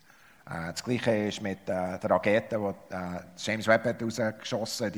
Äh, 0.46 0.72
das 0.72 0.84
Gleiche 0.84 1.28
ist 1.28 1.42
mit 1.42 1.60
äh, 1.68 1.98
der 1.98 2.10
Rakete, 2.10 2.58
die 2.58 2.94
äh, 2.94 3.20
James 3.36 3.66
Webb 3.66 3.84
hat 3.84 4.02
rausgeschossen 4.02 4.86
hat, 4.86 4.94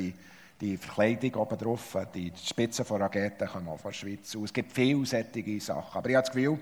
die 0.63 0.77
Verkleidung 0.77 1.35
oben 1.43 1.59
drauf, 1.59 1.99
die 2.15 2.33
Spitzen 2.37 2.85
von 2.85 3.03
Raketen 3.03 3.49
kommen 3.49 3.69
auch 3.69 3.81
von 3.81 3.91
der 3.91 3.99
Schweiz. 3.99 4.35
Und 4.37 4.45
es 4.45 4.53
gibt 4.53 4.73
vielseitige 4.73 5.61
Sachen. 5.61 5.99
Aber 5.99 6.09
ich 6.09 6.15
habe 6.15 6.25
das 6.25 6.33
Gefühl, 6.33 6.59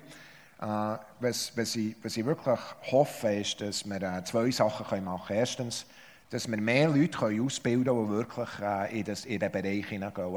äh, 0.61 0.97
was, 1.21 1.57
was, 1.57 1.77
ich, 1.77 1.97
was 2.03 2.17
ich 2.17 2.25
wirklich 2.25 2.59
hoffe, 2.91 3.35
ist, 3.35 3.61
dass 3.61 3.85
wir 3.85 4.03
äh, 4.03 4.25
zwei 4.25 4.51
Sachen 4.51 5.05
machen 5.05 5.27
können. 5.27 5.41
Erstens, 5.41 5.87
dass 6.31 6.49
wir 6.49 6.57
mehr 6.57 6.89
Leute 6.89 7.19
können 7.19 7.45
ausbilden 7.45 7.85
können, 7.85 8.07
die 8.07 8.13
wirklich 8.13 8.49
äh, 8.63 8.99
in, 9.01 9.05
das, 9.05 9.25
in 9.25 9.39
diesen 9.39 9.53
Bereich 9.53 9.87
hineingehen. 9.87 10.35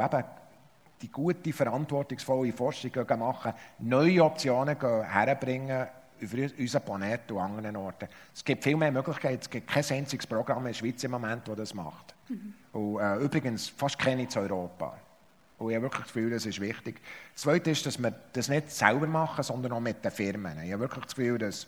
Die 1.04 1.12
gute, 1.12 1.52
verantwortungsvolle 1.52 2.54
Forschung 2.54 2.92
machen, 3.20 3.54
neue 3.80 4.24
Optionen 4.24 4.80
herbringen, 4.80 5.88
über 6.20 6.50
unseren 6.58 6.82
Planeten 6.84 7.34
und 7.34 7.40
anderen 7.40 7.76
Orten. 7.76 8.08
Es 8.34 8.46
gibt 8.46 8.64
viel 8.64 8.78
mehr 8.78 8.92
Möglichkeiten. 8.92 9.42
Es 9.42 9.50
gibt 9.50 9.68
kein 9.70 9.84
einziges 9.90 10.26
Programm 10.26 10.60
in 10.60 10.68
der 10.68 10.74
Schweiz 10.74 11.04
im 11.04 11.12
Moment, 11.12 11.48
das 11.48 11.58
das 11.58 11.74
macht. 11.74 12.16
Mhm. 12.30 12.54
Und, 12.72 13.00
äh, 13.02 13.18
übrigens 13.18 13.68
fast 13.68 14.00
keine 14.00 14.24
in 14.24 14.30
Europa. 14.34 14.98
Und 15.58 15.70
ich 15.70 15.76
habe 15.76 15.84
wirklich 15.84 16.04
das 16.04 16.14
Gefühl, 16.14 16.30
das 16.32 16.46
ist 16.46 16.62
wichtig. 16.62 17.02
Das 17.34 17.44
Zweite 17.44 17.72
ist, 17.72 17.86
dass 17.86 18.02
wir 18.02 18.14
das 18.32 18.48
nicht 18.48 18.72
selber 18.72 19.08
machen, 19.08 19.44
sondern 19.44 19.74
auch 19.74 19.80
mit 19.80 20.04
den 20.04 20.12
Firmen. 20.12 20.62
Ich 20.64 20.72
habe 20.72 20.82
wirklich 20.82 21.04
das 21.04 21.16
Gefühl, 21.16 21.38
dass, 21.38 21.68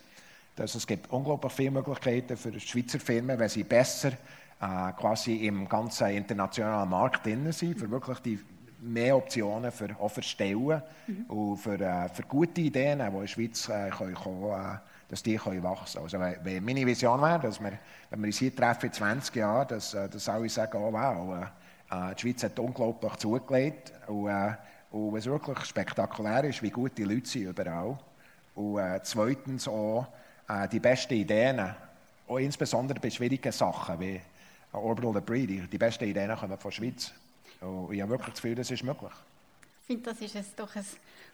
dass 0.56 0.76
es 0.76 0.88
gibt 0.88 1.12
unglaublich 1.12 1.52
viele 1.52 1.72
Möglichkeiten 1.72 2.38
für 2.38 2.58
Schweizer 2.60 3.00
Firmen, 3.00 3.38
wenn 3.38 3.50
sie 3.50 3.64
besser 3.64 4.14
äh, 4.62 4.92
quasi 4.94 5.46
im 5.46 5.68
ganzen 5.68 6.08
internationalen 6.10 6.90
Markt 6.90 7.26
drin 7.26 7.52
sind, 7.52 7.78
für 7.78 7.90
wirklich 7.92 8.20
die 8.20 8.40
mehr 8.86 9.18
Optionen 9.18 9.72
für, 9.72 9.90
auch 10.00 10.10
für 10.10 10.24
Stellen 10.24 10.82
mhm. 11.08 11.26
und 11.28 11.58
für, 11.58 11.80
äh, 11.80 12.10
für 12.10 12.24
gute 12.24 12.62
Ideen, 12.62 13.00
die 13.00 13.06
in 13.06 13.20
der 13.20 13.28
Schweiz 13.28 13.70
äh, 13.70 13.90
können 13.90 14.16
kommen, 14.16 14.52
äh, 14.52 14.78
dass 15.10 15.24
die 15.24 15.36
können 15.36 15.64
wachsen 15.64 16.02
können. 16.08 16.24
Also, 16.24 16.44
wenn 16.44 16.64
meine 16.64 16.86
Vision 16.86 17.22
wäre, 17.22 17.40
dass 17.40 17.60
wir, 17.60 17.74
wenn 18.10 18.20
wir 18.22 18.28
uns 18.28 18.38
hier 18.38 18.56
treffen 18.56 18.88
in 18.88 18.94
20 18.94 19.36
Jahren, 19.36 19.68
dass, 19.68 19.94
äh, 19.94 20.08
dass 20.10 20.30
alle 20.30 20.50
sagen, 20.50 20.78
oh 20.78 20.94
wow, 20.94 21.48
äh, 21.92 22.16
die 22.16 22.22
Schweiz 22.22 22.44
hat 22.44 22.60
unglaublich 22.60 23.16
zugelegt 23.18 23.94
und, 24.08 24.30
äh, 24.30 24.54
und 24.92 25.14
was 25.14 25.26
wirklich 25.26 25.60
spektakulär 25.66 26.46
ist, 26.46 26.62
wie 26.62 26.70
gut 26.70 26.98
die 26.98 27.04
Leute 27.04 27.28
sind 27.28 27.50
überall. 27.50 27.98
Und 28.56 28.80
äh, 28.80 29.00
zweitens 29.04 29.68
auch 29.68 30.08
äh, 30.48 30.68
die 30.68 30.80
besten 30.80 31.16
Ideen, 31.16 31.76
auch 32.28 32.38
insbesondere 32.38 33.00
bei 33.00 33.10
schwierigen 33.10 33.52
Sachen 33.52 34.00
wie 34.00 34.22
Orbital 34.72 35.14
Debris, 35.14 35.70
die 35.70 35.78
besten 35.78 36.06
Ideen 36.06 36.36
kommen 36.36 36.58
von 36.58 36.70
der 36.70 36.76
Schweiz. 36.76 37.14
Und 37.66 37.94
ich 37.94 38.02
habe 38.02 38.12
wirklich 38.12 38.30
das 38.30 38.42
Gefühl, 38.42 38.56
das 38.56 38.72
ist 38.72 38.84
möglich. 38.84 39.12
Ich 39.82 39.88
finde, 39.88 40.04
das 40.04 40.22
ist 40.22 40.36
es 40.36 40.56
doch 40.56 40.76
ein 40.76 40.86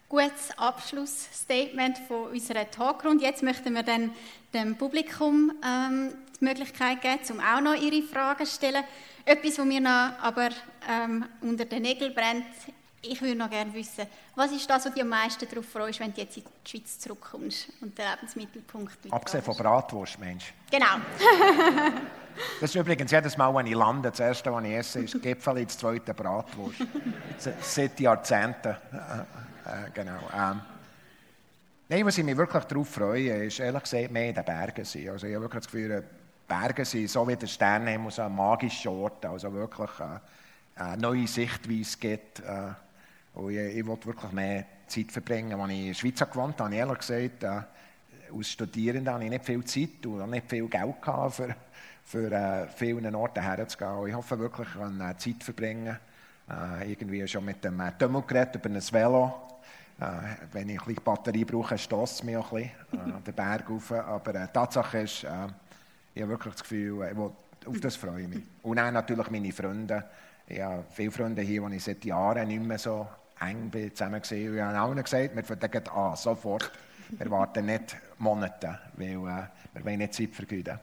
gutes 0.08 0.50
Abschlussstatement 0.56 1.98
von 2.06 2.28
unserer 2.28 2.70
Talkrunde. 2.70 3.24
Jetzt 3.24 3.42
möchten 3.42 3.74
wir 3.74 3.82
dann 3.82 4.12
dem 4.52 4.76
Publikum 4.76 5.52
ähm, 5.64 6.12
die 6.38 6.44
Möglichkeit 6.44 7.00
geben, 7.00 7.20
um 7.30 7.40
auch 7.40 7.60
noch 7.60 7.74
ihre 7.74 8.02
Fragen 8.02 8.44
zu 8.44 8.54
stellen. 8.54 8.84
Etwas, 9.24 9.58
was 9.58 9.64
mir 9.64 9.80
noch 9.80 10.18
aber 10.20 10.50
ähm, 10.88 11.24
unter 11.40 11.64
den 11.64 11.82
Nägeln 11.82 12.14
brennt, 12.14 12.44
ich 13.02 13.20
würde 13.20 13.34
noch 13.34 13.50
gerne 13.50 13.74
wissen, 13.74 14.06
was 14.36 14.52
ist 14.52 14.68
das, 14.70 14.86
was 14.86 14.94
dich 14.94 15.02
am 15.02 15.08
meisten 15.08 15.48
darauf 15.48 15.66
freust, 15.66 15.98
wenn 16.00 16.14
du 16.14 16.20
jetzt 16.20 16.36
in 16.36 16.44
die 16.44 16.70
Schweiz 16.70 16.98
zurückkommst 17.00 17.68
und 17.80 17.98
den 17.98 18.04
Lebensmittelpunkt 18.08 18.98
Abgesehen 19.10 19.42
von 19.42 19.56
Bratwurst, 19.56 20.18
Mensch. 20.20 20.54
Genau. 20.70 20.86
das 22.60 22.70
ist 22.70 22.76
übrigens 22.76 23.10
jedes 23.10 23.36
Mal, 23.36 23.52
wenn 23.54 23.66
ich 23.66 23.74
lande, 23.74 24.10
das 24.10 24.20
erste, 24.20 24.52
was 24.52 24.64
ich 24.64 24.72
esse, 24.72 25.00
ist 25.00 25.20
Gipfel, 25.20 25.64
das 25.64 25.76
zweite 25.76 26.14
Bratwurst. 26.14 26.78
Seit 27.60 27.98
Jahrzehnten. 27.98 28.68
Äh, 28.68 29.90
genau. 29.92 30.18
Ähm, 30.32 30.60
nein, 31.88 32.06
was 32.06 32.18
ich 32.18 32.24
mich 32.24 32.36
wirklich 32.36 32.64
darauf 32.64 32.88
freue, 32.88 33.46
ist 33.46 33.58
ehrlich 33.58 33.82
gesagt 33.82 34.10
mehr 34.12 34.28
in 34.28 34.34
den 34.34 34.44
Bergen 34.44 34.84
sein. 34.84 35.08
Also 35.08 35.26
ich 35.26 35.34
habe 35.34 35.44
wirklich 35.44 35.64
das 35.64 35.72
Gefühl, 35.72 36.04
Berge 36.46 36.84
sind 36.84 37.10
so 37.10 37.26
wie 37.26 37.36
der 37.36 37.46
Sternenhimmel, 37.46 38.10
so 38.10 38.22
ein 38.22 38.34
magischer 38.34 38.92
Ort, 38.92 39.24
also 39.24 39.52
wirklich 39.52 39.90
äh, 39.98 40.80
eine 40.80 41.00
neue 41.00 41.26
Sichtweise 41.26 41.98
gibt. 41.98 42.40
Äh, 42.40 42.70
und 43.34 43.50
ich, 43.50 43.58
ich 43.58 43.86
will 43.86 43.98
wirklich 44.04 44.32
mehr 44.32 44.64
Zeit 44.86 45.12
verbringen. 45.12 45.58
Als 45.60 45.72
ich 45.72 45.78
in 45.78 45.86
der 45.88 45.94
Schweiz 45.94 46.18
gewohnt 46.18 46.60
habe, 46.60 46.64
habe 46.64 46.74
ich 46.74 46.80
ehrlich 46.80 46.98
gesagt, 46.98 47.42
äh, 47.42 48.36
als 48.36 48.48
Studierender 48.48 49.14
hatte 49.14 49.24
ich 49.24 49.30
nicht 49.30 49.44
viel 49.44 49.64
Zeit 49.64 50.06
und 50.06 50.30
nicht 50.30 50.48
viel 50.48 50.68
Geld 50.68 51.02
gehabt, 51.02 51.34
für, 51.34 51.54
für 52.04 52.32
äh, 52.32 52.68
vielen 52.68 53.14
Orten 53.14 53.42
herzugehen. 53.42 53.96
Und 53.96 54.08
ich 54.08 54.14
hoffe 54.14 54.38
wirklich, 54.38 54.68
ich 54.68 54.74
kann 54.74 55.00
äh, 55.00 55.16
Zeit 55.16 55.42
verbringen. 55.42 55.98
Äh, 56.48 56.90
irgendwie 56.90 57.26
schon 57.28 57.44
mit 57.44 57.62
dem 57.64 57.80
äh, 57.80 57.92
Demokrat 57.98 58.54
über 58.54 58.68
ein 58.68 58.82
Velo 58.92 59.52
äh, 60.00 60.04
wenn 60.52 60.68
ich 60.68 60.80
ein 60.80 60.86
bisschen 60.86 61.04
Batterie 61.04 61.44
brauche, 61.44 61.78
stößt 61.78 62.14
es 62.14 62.22
mich 62.24 62.36
auch 62.36 62.52
ein 62.52 62.70
bisschen, 62.90 63.18
äh, 63.18 63.20
den 63.26 63.34
Berg 63.34 63.70
rauf. 63.70 63.92
Aber 63.92 64.34
äh, 64.34 64.48
Tatsache 64.52 64.98
ist, 64.98 65.24
äh, 65.24 65.28
ich 66.14 66.22
habe 66.22 66.32
wirklich 66.32 66.54
das 66.54 66.62
Gefühl, 66.62 67.08
ich 67.10 67.16
will, 67.16 67.30
auf 67.66 67.80
das 67.80 67.96
freue 67.96 68.22
ich 68.22 68.28
mich. 68.28 68.42
Und 68.62 68.78
auch 68.78 68.90
natürlich 68.90 69.30
meine 69.30 69.52
Freunde. 69.52 70.04
Ich 70.46 70.60
habe 70.60 70.84
viele 70.90 71.10
Freunde 71.10 71.42
hier, 71.42 71.68
die 71.68 71.76
ich 71.76 71.84
seit 71.84 72.04
Jahren 72.04 72.48
nicht 72.48 72.62
mehr 72.62 72.78
so 72.78 73.06
eng 73.48 73.70
bin, 73.70 73.94
zusammen 73.94 74.20
gesehen 74.20 74.48
habe. 74.48 74.56
Ich 74.56 74.62
habe 74.62 74.78
allen 74.78 75.02
gesagt, 75.02 75.36
wir 75.36 75.44
fangen 75.44 75.88
an, 75.88 76.16
sofort. 76.16 76.70
Wir 77.10 77.30
warten 77.30 77.66
nicht 77.66 77.96
Monate, 78.18 78.78
weil 78.96 79.10
äh, 79.10 79.14
wir 79.74 79.84
wollen 79.84 79.98
nicht 79.98 80.14
Zeit 80.14 80.34
vergeuden. 80.34 80.78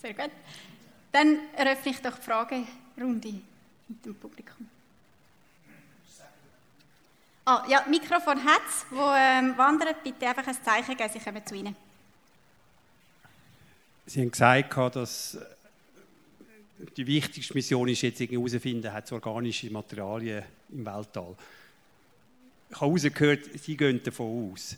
Sehr 0.00 0.14
gut. 0.14 0.30
Dann 1.12 1.38
eröffne 1.56 1.90
ich 1.92 2.00
doch 2.00 2.16
die 2.16 2.22
Fragerunde 2.22 3.34
mit 3.88 4.04
dem 4.04 4.14
Publikum. 4.14 4.68
Ah, 7.48 7.64
ja, 7.68 7.84
Mikrofon 7.88 8.44
hat 8.44 8.62
es, 8.68 8.86
wo 8.90 9.12
ähm, 9.14 9.56
wandert. 9.56 10.02
Bitte 10.02 10.26
einfach 10.26 10.46
ein 10.46 10.56
Zeichen 10.64 10.96
geben, 10.96 11.10
sie 11.12 11.20
kommen 11.20 11.46
zu 11.46 11.54
Ihnen. 11.54 11.76
Sie 14.04 14.20
haben 14.20 14.30
gesagt, 14.30 14.96
dass 14.96 15.38
die 16.96 17.06
wichtigste 17.06 17.54
Mission 17.54 17.88
ist 17.88 18.02
jetzt 18.02 18.20
herauszufinden, 18.20 18.92
hat 18.92 19.04
es 19.04 19.12
organische 19.12 19.70
Materialien 19.70 20.44
im 20.70 20.84
Weltall. 20.84 21.36
Ich 22.68 22.80
habe 22.80 22.92
herausgehört, 22.92 23.44
Sie 23.58 23.76
gehen 23.76 24.02
davon 24.02 24.52
aus, 24.52 24.76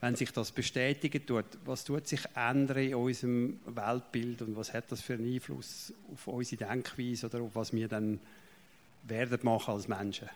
wenn 0.00 0.16
sich 0.16 0.32
das 0.32 0.50
bestätigen 0.50 1.24
tut, 1.24 1.44
was 1.64 1.84
tut 1.84 2.06
sich 2.08 2.20
ändern 2.34 2.78
in 2.78 2.94
unserem 2.94 3.60
Weltbild 3.66 4.42
und 4.42 4.56
was 4.56 4.72
hat 4.74 4.90
das 4.90 5.00
für 5.00 5.14
einen 5.14 5.32
Einfluss 5.32 5.92
auf 6.12 6.26
unsere 6.26 6.66
Denkweise 6.66 7.26
oder 7.26 7.40
auf 7.40 7.54
was 7.54 7.72
wir 7.72 7.88
dann 7.88 8.20
werden 9.04 9.38
machen 9.42 9.74
als 9.74 9.88
Menschen? 9.88 10.28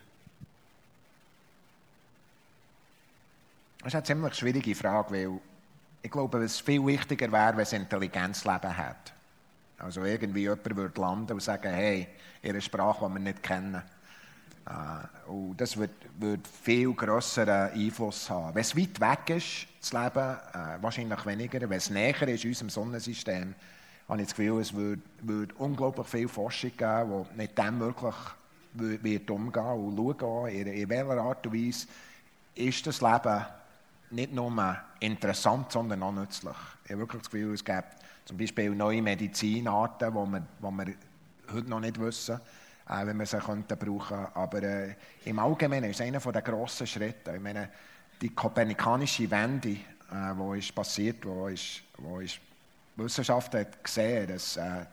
Das 3.79 3.87
ist 3.87 3.95
eine 3.95 4.03
ziemlich 4.03 4.35
schwierige 4.35 4.75
Frage, 4.75 5.11
weil 5.11 5.39
ich 6.01 6.11
glaube, 6.11 6.43
es 6.43 6.59
viel 6.59 6.85
wichtiger 6.85 7.31
wäre, 7.31 7.57
wenn 7.57 7.63
es 7.63 7.73
Intelligenzleben 7.73 8.75
hat. 8.75 9.13
Also 9.77 10.03
irgendwie 10.03 10.41
jemand 10.41 10.75
würde 10.75 10.99
landen 10.99 11.33
und 11.33 11.41
sagen, 11.41 11.71
hey, 11.71 12.07
ihre 12.41 12.61
Sprache, 12.61 13.05
die 13.07 13.13
wir 13.13 13.19
nicht 13.19 13.43
kennen. 13.43 13.81
Und 15.27 15.55
das 15.57 15.77
wird, 15.77 15.91
wird 16.19 16.47
viel 16.47 16.93
grösseren 16.93 17.71
Einfluss 17.71 18.29
haben. 18.29 18.55
Wenn 18.55 18.61
es 18.61 18.75
weit 18.75 18.99
weg 18.99 19.37
ist, 19.37 19.67
das 19.79 19.93
Leben, 19.93 20.37
äh, 20.53 20.81
wahrscheinlich 20.81 21.25
weniger. 21.25 21.61
Wenn 21.61 21.77
es 21.77 21.89
näher 21.89 22.27
ist 22.27 22.45
unserem 22.45 22.69
Sonnensystem, 22.69 23.55
habe 24.07 24.21
ich 24.21 24.27
das 24.27 24.35
Gefühl, 24.35 24.59
es 24.61 24.73
würde, 24.73 25.01
würde 25.21 25.53
unglaublich 25.55 26.07
viel 26.07 26.27
Forschung 26.27 26.71
geben, 26.75 27.25
die 27.31 27.37
mit 27.37 27.57
dem 27.57 27.79
wirklich 27.79 28.15
wird 28.73 29.29
umgehen 29.31 29.63
und 29.63 30.19
schauen, 30.19 30.49
in, 30.49 30.67
in 30.67 30.89
welcher 30.89 31.17
Art 31.17 31.45
und 31.47 31.53
Weise 31.53 31.87
ist 32.55 32.85
das 32.85 33.01
Leben 33.01 33.45
nicht 34.11 34.33
nur 34.33 34.77
interessant, 34.99 35.71
sondern 35.71 36.03
auch 36.03 36.11
nützlich. 36.11 36.55
Ich 36.85 36.91
habe 36.91 37.01
wirklich 37.01 37.21
das 37.21 37.31
Gefühl, 37.31 37.53
es 37.53 37.65
gibt 37.65 37.87
zum 38.25 38.37
Beispiel 38.37 38.71
neue 38.71 39.01
Medizinarten, 39.01 40.09
die 40.09 40.31
wir, 40.31 40.39
die 40.39 40.77
wir 40.77 40.93
heute 41.53 41.69
noch 41.69 41.79
nicht 41.79 41.99
wissen, 41.99 42.39
äh, 42.89 43.05
wenn 43.05 43.17
wir 43.17 43.25
sie 43.25 43.39
könnten 43.39 43.77
brauchen 43.77 44.27
Aber 44.33 44.63
äh, 44.63 44.95
im 45.25 45.39
Allgemeinen 45.39 45.89
ist 45.89 45.99
es 45.99 46.05
einer 46.05 46.19
der 46.19 46.41
grossen 46.41 46.87
Schritte. 46.87 47.35
Ich 47.35 47.41
meine, 47.41 47.69
die 48.21 48.29
kopernikanische 48.29 49.29
Wende, 49.29 49.69
äh, 49.69 50.33
wo 50.35 50.53
ist 50.53 50.73
passiert, 50.73 51.25
wo 51.25 51.47
ist, 51.47 51.83
wo 51.97 52.19
ist 52.19 52.39
Wissenschaft 52.95 53.53
hat 53.53 53.83
gesehen, 53.83 54.27
dass 54.27 54.57
äh, 54.57 54.85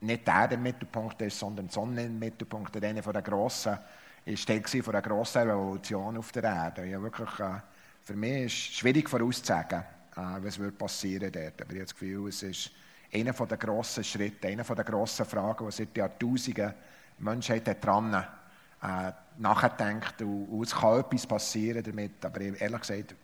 nicht 0.00 0.26
der 0.26 0.48
der 0.48 0.58
Mittelpunkt 0.58 1.20
ist, 1.22 1.38
sondern 1.38 1.66
die 1.66 1.72
Sonne 1.72 2.04
im 2.04 2.18
Mittelpunkt. 2.18 2.76
Einer 2.76 3.00
der 3.00 3.22
grossen, 3.22 3.78
ist 4.24 4.46
Teil 4.46 4.62
von 4.62 4.92
der 4.92 5.02
grossen 5.02 5.50
Revolution 5.50 6.16
auf 6.16 6.32
der 6.32 6.44
Erde. 6.44 6.86
Ja, 6.86 7.02
wirklich, 7.02 7.40
äh, 7.40 7.60
für 8.02 8.14
mich 8.14 8.44
ist 8.44 8.52
es 8.52 8.78
schwierig 8.78 9.08
vorauszusagen, 9.08 9.80
äh, 9.80 10.20
was 10.40 10.58
wird 10.58 10.78
passieren 10.78 11.30
dort. 11.32 11.60
Aber 11.60 11.72
ich 11.72 11.78
habe 11.78 11.84
das 11.84 11.94
Gefühl, 11.94 12.28
es 12.28 12.42
ist 12.42 12.70
einer 13.12 13.32
der 13.32 13.58
grossen 13.58 14.04
Schritte, 14.04 14.48
einer 14.48 14.64
der 14.64 14.84
grossen 14.84 15.26
Fragen, 15.26 15.66
die 15.66 15.72
seit 15.72 15.96
Jahrtausenden 15.96 16.74
die 17.18 17.24
Menschheit 17.24 17.84
dran 17.84 18.12
äh, 18.14 19.12
nachdenkt. 19.38 20.20
Und, 20.22 20.46
und, 20.46 20.66
es 20.66 20.74
kann 20.74 21.00
etwas 21.00 21.26
passieren 21.26 21.82
damit. 21.82 22.24
Aber 22.24 22.40
ehrlich 22.40 22.80
gesagt, 22.80 23.14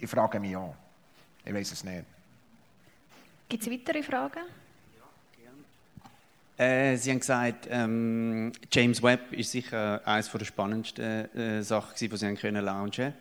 ich 0.00 0.10
frage 0.10 0.40
mich 0.40 0.56
auch. 0.56 0.74
Ich 1.44 1.52
weiß 1.52 1.72
es 1.72 1.84
nicht. 1.84 2.04
Gibt 3.48 3.62
es 3.62 3.70
weitere 3.70 4.02
Fragen? 4.02 4.40
Äh, 6.56 6.96
Sie 6.96 7.10
haben 7.10 7.18
gesagt, 7.18 7.66
ähm, 7.68 8.52
James 8.70 9.02
Webb 9.02 9.32
ist 9.32 9.50
sicher 9.50 10.00
eines 10.04 10.30
der 10.30 10.44
spannendsten 10.44 11.34
äh, 11.34 11.62
Sachen, 11.62 11.94
die 11.98 12.16
Sie 12.16 12.26
haben 12.26 12.36
können 12.36 12.64
launchen 12.64 13.12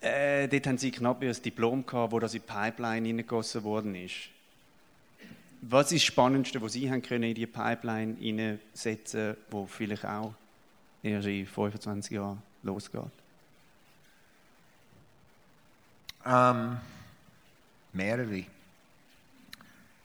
äh, 0.00 0.48
dort 0.48 0.66
haben 0.66 0.78
Sie 0.78 0.90
knapp 0.90 1.22
ein 1.22 1.32
Diplom 1.32 1.84
gehabt, 1.84 2.12
wo 2.12 2.18
das 2.18 2.34
in 2.34 2.40
die 2.40 2.46
Pipeline 2.46 3.06
hineingegossen 3.06 3.62
worden 3.64 3.94
ist. 3.94 4.30
Was 5.62 5.92
ist 5.92 6.02
das 6.02 6.02
Spannendste, 6.04 6.60
was 6.62 6.72
Sie 6.72 6.90
haben 6.90 7.02
können 7.02 7.24
in 7.24 7.34
die 7.34 7.46
Pipeline 7.46 8.16
hineinsetzen, 8.18 9.36
wo 9.50 9.66
vielleicht 9.66 10.06
auch 10.06 10.32
erst 11.02 11.26
in 11.26 11.46
25 11.46 12.12
Jahren 12.12 12.42
losgeht? 12.62 13.02
Ähm, 16.24 16.78
mehrere. 17.92 18.44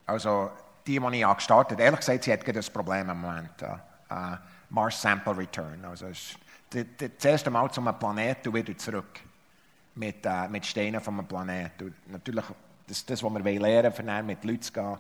Also 0.06 0.52
die, 0.86 1.00
die 1.00 1.22
ich 1.22 1.36
gestartet 1.36 1.80
ehrlich 1.80 2.00
gesagt, 2.00 2.24
sie 2.24 2.34
hat 2.34 2.48
ein 2.48 2.74
Problem 2.74 3.10
im 3.10 3.22
Moment. 3.22 3.62
Uh, 4.10 4.38
Mars 4.70 5.02
Sample 5.02 5.36
Return. 5.36 5.84
Also 5.86 6.08
das 6.70 7.26
erste 7.26 7.50
Mal 7.50 7.72
zu 7.72 7.82
einem 7.82 7.98
Planeten 7.98 8.54
wieder 8.54 8.78
zurück 8.78 9.20
mit, 9.96 10.26
uh, 10.26 10.48
mit 10.50 10.66
Steinen 10.66 11.02
einem 11.08 11.26
Planeten. 11.26 11.96
Natürlich, 12.08 12.46
das 12.88 13.06
das, 13.06 13.24
was 13.24 13.34
wir 13.34 13.60
lernen 13.60 13.94
wollen, 13.98 14.26
mit 14.26 14.44
Leuten 14.44 14.62
zu 14.62 14.72
gehen, 14.72 14.98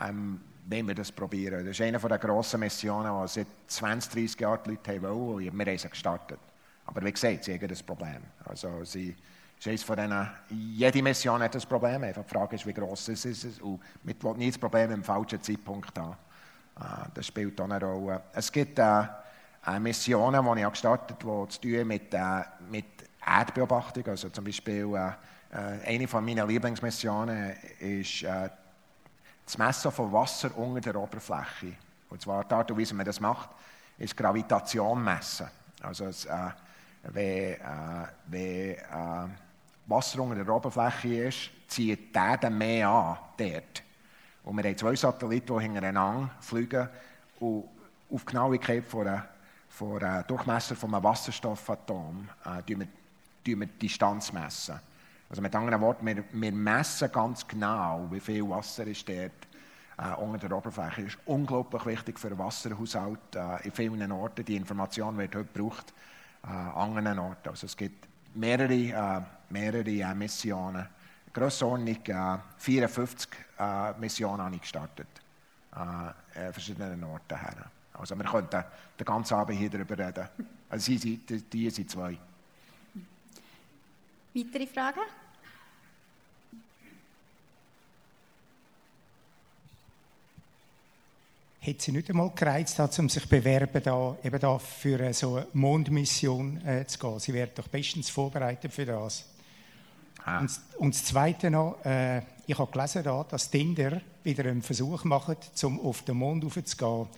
ähm, 0.00 0.40
wenn 0.66 0.86
wir 0.86 0.94
das 0.94 1.10
probieren. 1.10 1.66
Das 1.66 1.78
ist 1.78 1.80
eine 1.80 1.98
der 1.98 2.18
grossen 2.18 2.60
Missionen, 2.60 3.12
die 3.22 3.28
seit 3.28 3.46
20, 3.66 4.12
30 4.12 4.40
Jahren 4.40 4.60
die 4.64 4.70
Leute 4.70 5.02
wollen 5.02 5.46
und 5.48 5.58
wir 5.58 5.66
haben 5.66 5.78
sie 5.78 5.88
gestartet. 5.88 6.38
Aber 6.86 7.04
wie 7.04 7.12
gesagt, 7.12 7.44
sie 7.44 7.54
haben 7.54 7.68
das 7.68 7.82
Problem. 7.82 8.22
Also 8.44 8.84
sie, 8.84 9.16
ist 9.64 9.84
von 9.84 9.96
denen, 9.96 10.28
jede 10.48 11.02
Mission 11.02 11.42
hat 11.42 11.54
ein 11.54 11.62
Problem. 11.62 12.02
Einfach 12.04 12.24
die 12.24 12.30
Frage 12.30 12.56
ist, 12.56 12.66
wie 12.66 12.72
ist 12.72 13.26
es 13.26 13.60
Und 13.60 13.80
mit 14.02 14.22
will 14.24 14.34
nicht 14.34 14.54
das 14.54 14.58
Problem 14.58 14.90
im 14.92 15.04
falschen 15.04 15.42
Zeitpunkt 15.42 15.96
haben. 15.98 16.16
Äh, 16.78 17.08
das 17.14 17.26
spielt 17.26 17.60
auch 17.60 17.64
eine 17.64 17.80
Rolle. 17.80 18.22
Es 18.32 18.50
gibt 18.50 18.78
äh, 18.78 19.04
Missionen, 19.78 20.44
die 20.54 20.62
ich 20.62 20.70
gestartet 20.70 21.24
habe, 21.24 21.46
die 21.46 21.52
zu 21.52 21.60
tun 21.60 21.86
mit, 21.86 22.14
äh, 22.14 22.42
mit 22.70 22.86
Erdbeobachtung. 23.24 24.06
Also 24.06 24.30
zum 24.30 24.44
Beispiel 24.44 24.94
äh, 24.94 25.56
eine 25.86 26.08
von 26.08 26.24
meinen 26.24 26.48
Lieblingsmissionen 26.48 27.54
ist 27.78 28.22
äh, 28.22 28.48
das 29.44 29.58
Messen 29.58 29.90
von 29.90 30.12
Wasser 30.12 30.56
unter 30.56 30.80
der 30.80 30.96
Oberfläche. 30.96 31.74
Und 32.08 32.20
zwar 32.20 32.44
die 32.44 32.54
Art 32.54 32.70
und 32.70 32.78
Weise, 32.78 32.92
wie 32.92 32.96
man 32.96 33.06
das 33.06 33.20
macht, 33.20 33.50
ist 33.98 34.16
Gravitation 34.16 35.02
messen. 35.02 35.48
Also 35.82 36.06
es, 36.06 36.24
äh, 36.24 36.50
wenn, 37.04 37.54
äh, 37.54 37.58
wenn 38.26 38.74
äh, 38.74 39.28
Wasser 39.86 40.20
unter 40.20 40.44
der 40.44 40.54
Oberfläche 40.54 41.26
ist, 41.26 41.50
zieht 41.68 42.14
der 42.14 42.36
dann 42.36 42.58
mehr 42.58 42.88
an, 42.88 43.18
dort. 43.36 43.82
Und 44.44 44.56
wir 44.56 44.64
haben 44.64 44.76
zwei 44.76 44.94
Satelliten, 44.94 45.56
die 45.56 45.62
hintereinander 45.62 46.30
fliegen 46.40 46.88
und 47.40 47.64
auf 48.10 48.24
die 48.24 48.26
Genauigkeit 48.26 48.84
von 48.84 49.06
einer, 49.06 49.28
von 49.68 50.02
einer 50.02 50.22
Durchmesser 50.24 50.74
von 50.74 50.94
einem 50.94 51.04
Wasserstoffatom 51.04 52.28
äh, 52.44 52.62
wir, 52.66 52.86
wir 53.44 53.66
die 53.66 53.66
Distanz 53.78 54.32
messen. 54.32 54.80
Also 55.30 55.42
mit 55.42 55.54
anderen 55.54 55.80
Worten, 55.80 56.04
wir, 56.04 56.24
wir, 56.32 56.52
messen 56.52 57.10
ganz 57.12 57.46
genau, 57.46 58.08
wie 58.10 58.18
viel 58.18 58.48
Wasser 58.50 58.84
ist 58.88 59.08
dort 59.08 59.30
äh, 59.96 60.20
unter 60.20 60.48
der 60.48 60.58
Oberfläche. 60.58 61.04
Das 61.04 61.14
ist 61.14 61.20
unglaublich 61.24 61.86
wichtig 61.86 62.18
für 62.18 62.30
den 62.30 62.38
Wasserhaushalt 62.38 63.36
äh, 63.36 63.64
in 63.64 63.70
vielen 63.70 64.10
Orten. 64.10 64.44
Die 64.44 64.56
Information 64.56 65.16
wird 65.16 65.36
heute 65.36 65.48
gebraucht 65.52 65.94
äh, 66.42 66.48
an 66.48 66.96
anderen 66.96 67.20
Orten. 67.20 67.48
Also 67.48 67.66
es 67.66 67.76
gibt 67.76 68.08
mehrere, 68.34 68.74
äh, 68.74 69.20
mehrere 69.50 69.88
äh, 69.88 70.14
Missionen. 70.14 70.88
Grossordnung 71.32 72.04
äh, 72.06 72.38
54 72.58 73.30
äh, 73.56 73.92
Missionen 74.00 74.42
habe 74.42 74.56
ich 74.56 74.62
gestartet. 74.62 75.08
Äh, 75.72 76.52
verschiedenen 76.52 77.04
Orten 77.04 77.38
her. 77.38 77.70
Also 77.92 78.16
wir 78.16 78.24
könnten 78.24 78.64
den 78.98 79.04
ganzen 79.04 79.34
Abend 79.34 79.56
hier 79.56 79.70
darüber 79.70 79.96
reden. 79.96 80.28
Also 80.68 80.92
die, 80.92 81.18
die, 81.18 81.42
die 81.42 81.70
sind 81.70 81.88
zwei. 81.88 82.18
Weitere 84.32 84.66
Fragen? 84.66 85.00
Hätte 91.62 91.82
sie 91.82 91.92
nicht 91.92 92.08
einmal 92.08 92.30
gereizt, 92.30 92.80
um 92.98 93.08
sich 93.08 93.22
zu 93.22 93.28
bewerben, 93.28 93.82
da, 93.82 94.16
eben 94.24 94.40
da 94.40 94.58
für 94.58 95.12
so 95.12 95.36
eine 95.36 95.46
Mondmission 95.52 96.64
äh, 96.64 96.86
zu 96.86 96.98
gehen? 96.98 97.18
Sie 97.18 97.34
wäre 97.34 97.50
doch 97.54 97.68
bestens 97.68 98.08
vorbereitet 98.08 98.72
für 98.72 98.86
das. 98.86 99.26
Ah. 100.24 100.40
Und, 100.40 100.60
und, 100.78 100.94
das 100.94 101.04
Zweite 101.04 101.50
noch, 101.50 101.84
äh, 101.84 102.22
ich 102.46 102.58
habe 102.58 102.70
gelesen, 102.70 103.02
da, 103.02 103.24
dass 103.24 103.50
Tinder 103.50 104.00
wieder 104.22 104.44
einen 104.44 104.62
Versuch 104.62 105.04
macht, 105.04 105.50
um 105.62 105.80
auf 105.80 106.02
den 106.02 106.16
Mond 106.16 106.44
raufzugehen. 106.44 107.08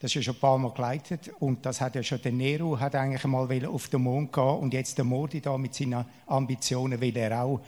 Das 0.00 0.10
ist 0.10 0.14
ja 0.14 0.22
schon 0.22 0.34
ein 0.34 0.40
paar 0.40 0.58
Mal 0.58 0.70
geleitet 0.70 1.30
und 1.40 1.66
das 1.66 1.80
hat 1.80 1.96
ja 1.96 2.02
schon 2.04 2.22
der 2.22 2.30
Nero 2.30 2.78
hat 2.78 2.94
eigentlich 2.94 3.24
mal 3.24 3.66
auf 3.66 3.88
den 3.88 4.02
Mond 4.02 4.32
gehen 4.32 4.44
und 4.44 4.72
jetzt 4.72 4.96
der 4.96 5.04
Modi 5.04 5.40
da 5.40 5.58
mit 5.58 5.74
seinen 5.74 6.04
Ambitionen 6.26 7.00
will 7.00 7.16
er 7.16 7.42
auch. 7.42 7.60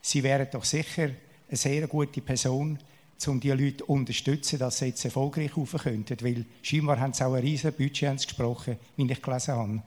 Sie 0.00 0.22
wären 0.22 0.46
doch 0.50 0.64
sicher 0.64 1.10
eine 1.48 1.56
sehr 1.56 1.88
gute 1.88 2.20
Person, 2.20 2.78
um 3.26 3.40
die 3.40 3.50
Leute 3.50 3.78
zu 3.78 3.86
unterstützen, 3.86 4.58
dass 4.60 4.78
sie 4.78 4.86
jetzt 4.86 5.04
erfolgreich 5.04 5.56
rauf 5.56 5.74
könnten. 5.82 6.16
Weil 6.22 6.44
scheinbar 6.62 7.00
haben 7.00 7.12
sie 7.12 7.24
auch 7.24 7.34
ein 7.34 7.42
riesiges 7.42 7.76
Budget 7.76 8.16
gesprochen, 8.16 8.78
wie 8.96 9.10
ich 9.10 9.22
gelesen 9.22 9.54
habe. 9.54 9.82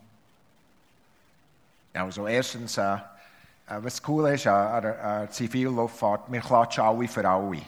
Also 1.93 2.27
erstens, 2.27 2.77
äh, 2.77 2.95
äh 2.95 2.99
was 3.67 4.01
cool 4.05 4.29
ist 4.29 4.47
an 4.47 4.83
der 4.83 5.27
Zivilluftfahrt, 5.31 6.29
wir 6.29 6.41
klatschen 6.41 6.83
alle 6.83 7.07
für 7.07 7.27
alle. 7.27 7.61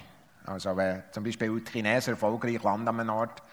Also 0.45 0.75
wenn 0.75 1.03
zum 1.11 1.23
Beispiel 1.23 1.61
die 1.61 1.71
Chinesen 1.71 2.13
erfolgreich 2.13 2.61
landen 2.61 2.87
an 2.87 2.99
einem 2.99 3.09
Ort, 3.09 3.39
äh, 3.39 3.46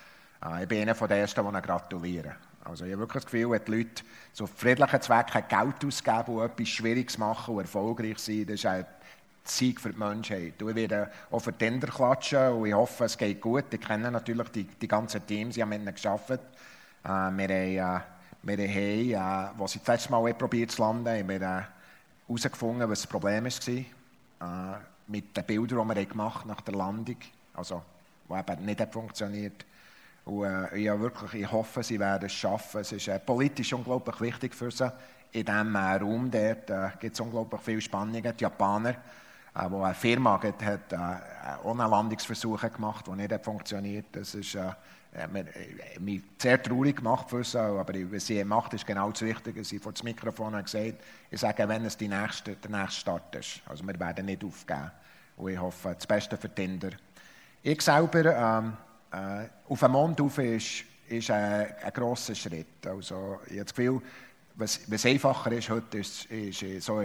ich 0.61 0.68
bin 0.68 0.82
einer 0.82 0.95
den 0.95 1.11
Ersten, 1.11 1.55
die 1.55 1.62
gratulieren. 1.62 2.35
Also 2.64 2.85
ich 2.87 2.93
habe 2.93 3.03
wirklich 3.03 3.24
das 3.24 3.30
Gefühl, 3.30 3.51
wenn 3.51 3.64
die 3.64 3.72
Leute 3.72 4.05
zu 4.32 4.47
friedlichen 4.47 5.01
Zwecken 5.01 5.45
Geld 5.49 5.85
ausgeben 5.85 6.37
und 6.37 6.45
etwas 6.45 6.68
Schwieriges 6.68 7.18
machen 7.18 7.55
und 7.55 7.61
erfolgreich 7.61 8.18
sind, 8.18 8.49
das 8.49 8.64
ist 8.64 8.87
Sieg 9.45 9.80
für 9.80 9.91
die 9.91 9.99
Menschheit. 9.99 10.55
Ich 10.59 10.74
werde 10.74 11.11
auch 11.30 11.41
für 11.41 11.53
Tinder 11.53 11.89
klatschen 11.89 12.49
und 12.49 12.66
ich 12.66 12.72
hoffe, 12.72 13.05
es 13.05 13.18
geht 13.18 13.41
gut. 13.41 13.64
Ich 13.70 13.80
kenne 13.80 14.11
natürlich 14.11 14.49
die, 14.49 14.64
die 14.64 14.89
ganzen 14.89 15.26
Teams, 15.26 15.57
ich 15.57 15.62
habe 15.62 15.70
mit 15.70 15.82
ihnen 15.82 15.95
gearbeitet. 15.95 16.41
Äh, 17.05 17.09
wir 17.09 17.22
haben, 17.22 17.41
äh, 17.41 18.01
wir 18.43 18.57
haben 18.57 19.59
äh, 19.59 19.62
als 19.62 19.72
sie 19.72 19.80
das 19.80 19.89
letzte 19.89 20.12
Mal 20.12 20.32
probiert 20.32 20.70
zu 20.70 20.80
landen, 20.80 21.09
haben 21.09 21.28
wir 21.28 21.66
herausgefunden, 22.26 22.82
äh, 22.82 22.89
was 22.89 23.03
das 23.03 23.11
Problem 23.11 23.45
war. 23.45 24.74
Äh, 24.74 24.78
mit 25.07 25.37
den 25.37 25.45
Bildern, 25.45 25.89
die 25.89 25.95
wir 25.95 26.07
gemacht 26.07 26.41
haben 26.41 26.49
nach 26.49 26.62
der 26.62 26.74
Landung, 26.74 27.18
also, 27.53 27.82
die 28.30 28.35
eben 28.35 28.64
nicht 28.64 28.93
funktioniert 28.93 29.66
und 30.25 30.45
äh, 30.45 30.79
ich, 30.79 31.01
wirklich, 31.01 31.43
ich 31.43 31.53
hoffe, 31.53 31.83
sie 31.83 32.01
werden 32.01 32.27
es 32.27 32.33
schaffen. 32.33 32.81
Es 32.81 32.93
ist 32.93 33.09
äh, 33.09 33.18
politisch 33.18 33.72
unglaublich 33.72 34.20
wichtig 34.20 34.55
für 34.55 34.70
sie. 34.70 34.91
In 35.33 35.45
diesem 35.45 35.75
äh, 35.75 35.97
Raum 35.97 36.31
äh, 36.33 36.57
gibt 36.99 37.14
es 37.14 37.20
unglaublich 37.20 37.61
viele 37.61 37.81
Spannungen. 37.81 38.22
Die 38.22 38.43
Japaner, 38.43 38.91
äh, 38.91 39.68
wo 39.68 39.83
eine 39.83 39.95
Firma 39.95 40.41
hat, 40.43 40.62
hat 40.64 40.93
äh, 40.93 41.66
ohne 41.66 41.87
Landungsversuche 41.87 42.70
gemacht, 42.70 43.07
die 43.07 43.12
nicht 43.12 43.45
funktioniert. 43.45 44.07
Das 44.12 44.35
ist 44.35 44.55
äh, 44.55 45.29
mich 46.01 46.22
äh, 46.22 46.22
sehr 46.39 46.62
traurig 46.62 46.97
gemacht 46.97 47.29
für 47.29 47.45
sie, 47.45 47.59
aber 47.59 47.93
was 48.11 48.27
sie 48.27 48.43
macht, 48.45 48.72
ist 48.72 48.87
genau 48.87 49.11
das 49.11 49.22
Richtige. 49.22 49.62
Sie 49.62 49.79
vor 49.79 49.93
das 49.93 50.03
Mikrofon 50.03 50.61
gesagt, 50.62 51.03
ich 51.31 51.41
sage, 51.41 51.68
wenn 51.68 51.85
es 51.85 51.99
die 51.99 52.09
nächste, 52.09 52.57
der 52.57 52.70
nächste 52.70 53.01
Start 53.01 53.35
ist. 53.37 53.61
Also 53.66 53.87
wir 53.87 54.01
werden 54.01 54.25
nicht 54.25 54.43
aufgeben. 54.43 54.91
Und 55.37 55.53
ich 55.53 55.59
hoffe, 55.59 55.95
das 55.95 56.07
Beste 56.07 56.39
für 56.39 56.53
Tinder. 56.55 56.93
Ich 57.62 57.83
selber... 57.83 58.35
Ähm, 58.35 58.77
äh, 59.15 59.49
auf 59.69 59.81
den 59.81 59.93
Mond 59.93 60.21
rauf 60.21 60.39
ist, 60.39 60.85
ist 61.09 61.31
ein, 61.31 61.67
ein 61.83 61.93
grosser 61.93 62.35
Schritt. 62.35 62.87
Also, 62.87 63.41
ich 63.47 63.53
habe 63.53 63.65
das 63.65 63.75
Gefühl, 63.75 64.03
was, 64.57 64.81
was 64.91 65.07
einfacher 65.07 65.53
ist 65.53 65.71
heute, 65.71 65.99
ist, 65.99 66.27
ist 66.27 66.83
so 66.83 67.01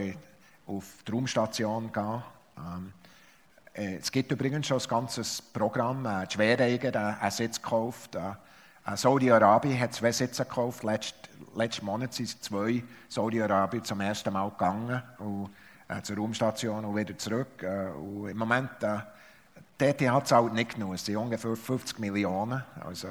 auf 0.65 0.85
die 1.07 1.11
Raumstation 1.11 1.91
gehen. 1.91 2.23
Ähm, 2.57 2.93
äh, 3.73 3.95
es 3.95 4.11
gibt 4.11 4.31
übrigens 4.31 4.67
schon 4.67 4.79
ein 4.79 4.87
ganzes 4.87 5.41
Programm. 5.41 6.05
Äh, 6.05 6.27
die 6.27 6.33
Schwereiger 6.33 6.87
hat 6.87 7.21
einen 7.21 7.31
Sitz 7.31 7.61
gekauft. 7.61 8.15
Äh, 8.15 8.95
Saudi-Arabien 8.95 9.79
hat 9.79 9.93
zwei 9.93 10.11
Sitze 10.11 10.45
gekauft. 10.45 10.83
Letzt, 10.83 11.15
letzten 11.55 11.85
Monat 11.85 12.13
sind 12.13 12.43
zwei 12.43 12.83
Saudi-Arabien 13.07 13.83
zum 13.83 14.01
ersten 14.01 14.33
Mal 14.33 14.49
gegangen 14.49 15.01
und, 15.19 15.49
äh, 15.87 16.01
zur 16.01 16.17
Raumstation 16.17 16.85
und 16.85 16.95
wieder 16.95 17.17
zurück. 17.17 17.61
Äh, 17.61 17.89
und 17.91 18.29
Im 18.29 18.37
Moment 18.37 18.81
äh, 18.81 18.99
die 19.79 19.85
ETH 19.85 20.27
zahlt 20.27 20.53
nicht 20.53 20.75
genug, 20.75 20.95
es 20.95 21.05
sind 21.05 21.17
ungefähr 21.17 21.55
50 21.55 21.99
Millionen. 21.99 22.63
Also, 22.85 23.07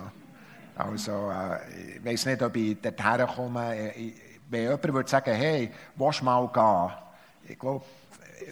also 0.76 1.30
äh, 1.30 1.96
ich 1.96 2.04
weiß 2.04 2.26
nicht, 2.26 2.42
ob 2.42 2.56
ich 2.56 2.80
dorthin 2.80 3.26
komme. 3.26 3.76
Äh, 3.76 4.12
wenn 4.50 4.62
jemand 4.62 4.84
würde 4.84 5.08
sagen, 5.08 5.34
hey, 5.34 5.70
willst 5.96 6.20
du 6.20 6.24
mal 6.24 6.46
gehen? 6.48 7.50
Ich 7.52 7.58
glaube, 7.58 7.84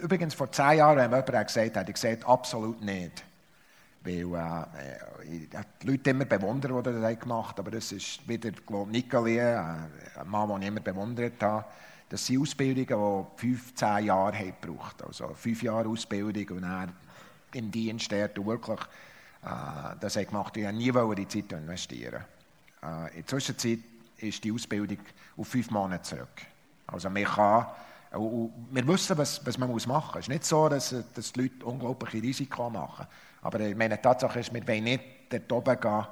übrigens 0.02 0.34
vor 0.34 0.50
zehn 0.50 0.78
Jahren 0.78 1.00
haben 1.00 1.14
jemand 1.14 1.46
gesagt, 1.46 1.76
hat 1.76 1.88
ich 1.88 1.94
gesagt, 1.94 2.26
absolut 2.26 2.82
nicht. 2.82 3.24
Weil 4.02 4.12
äh, 4.12 5.24
ich 5.24 5.56
habe 5.56 5.66
die 5.82 5.86
Leute 5.86 6.10
immer 6.10 6.24
bewundert, 6.24 6.86
die 6.86 7.00
das 7.00 7.20
gemacht 7.20 7.58
haben, 7.58 7.60
aber 7.60 7.70
das 7.72 7.92
ist 7.92 8.26
wieder, 8.28 8.50
glaube 8.50 8.96
äh, 8.98 9.56
ein 9.56 10.28
Mann, 10.28 10.48
den 10.48 10.62
ich 10.62 10.68
immer 10.68 10.80
bewundert 10.80 11.42
habe. 11.42 11.64
Das 12.08 12.24
sind 12.24 12.40
Ausbildungen, 12.40 13.26
die 13.36 13.40
fünf, 13.40 13.74
zehn 13.74 14.06
Jahre 14.06 14.38
haben 14.38 14.54
gebraucht. 14.60 15.02
Also 15.02 15.28
fünf 15.34 15.62
Jahre 15.62 15.88
Ausbildung 15.88 16.56
und 16.56 16.62
dann 16.62 16.92
im 17.57 17.70
Dienst 17.70 18.11
dort 18.12 18.38
und 18.38 18.46
wirklich 18.46 18.80
äh, 19.46 19.96
das 20.00 20.16
hat 20.16 20.28
gemacht. 20.28 20.57
Ich 20.57 20.66
habe 20.66 20.76
nie 20.76 20.92
die 21.14 21.28
Zeit 21.28 21.52
investieren. 21.52 22.24
Äh, 22.82 23.09
in 23.09 23.16
der 23.16 23.26
Zwischenzeit 23.26 23.78
ist 24.18 24.42
die 24.42 24.52
Ausbildung 24.52 24.98
auf 25.36 25.48
fünf 25.48 25.70
Monate 25.70 26.02
zurück. 26.02 26.42
Also 26.86 27.11
man 27.11 27.24
kann, 27.24 27.66
und 28.12 28.52
wir 28.70 28.86
wissen, 28.86 29.18
was, 29.18 29.44
was 29.44 29.59
man 29.59 29.70
machen 29.70 29.86
muss. 29.86 30.14
Es 30.14 30.20
ist 30.20 30.28
nicht 30.28 30.44
so, 30.44 30.68
dass, 30.68 30.94
dass 31.14 31.32
die 31.32 31.42
Leute 31.42 31.64
unglaubliche 31.64 32.22
Risiken 32.22 32.72
machen. 32.72 33.07
Aber 33.42 33.59
meine 33.74 34.00
Tatsache 34.00 34.40
ist, 34.40 34.52
wir 34.52 34.66
wollen 34.66 34.84
nicht 34.84 35.04
dort 35.28 35.52
oben 35.52 35.80
gehen, 35.80 36.07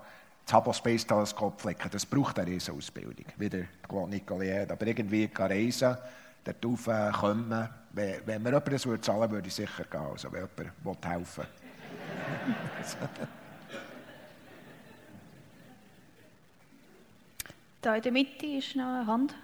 das 0.45 0.55
Hubble 0.55 0.75
Space 0.75 1.07
Teleskop 1.07 1.61
flicken. 1.61 1.89
Das 1.91 2.05
braucht 2.05 2.39
eine 2.39 2.51
Riesenausbildung, 2.51 3.25
wie 3.39 3.49
der 3.49 3.65
Claude 3.89 4.11
Nicolaier. 4.11 4.71
Aber 4.71 4.87
irgendwie 4.87 5.29
kann 5.29 5.51
reisen, 5.51 5.97
dort 6.45 6.65
rauf 6.65 7.21
kommen, 7.21 7.69
wenn, 7.95 8.27
wenn 8.27 8.43
mir 8.43 8.51
jemand 8.51 8.73
das 8.73 8.87
würde 8.87 9.01
zahlen 9.01 9.31
würde, 9.31 9.49
ich 9.49 9.55
sicher 9.55 9.85
gehen. 9.85 10.01
Also 10.01 10.33
wenn 10.33 10.49
jemand 10.83 11.07
helfen 11.07 11.45
will. 11.45 13.09
Da 17.81 17.97
in 17.97 18.03
der 18.03 18.13
Mitte 18.13 18.47
ist 18.47 18.75
noch 18.77 18.87
eine 18.87 19.07
Hand. 19.07 19.35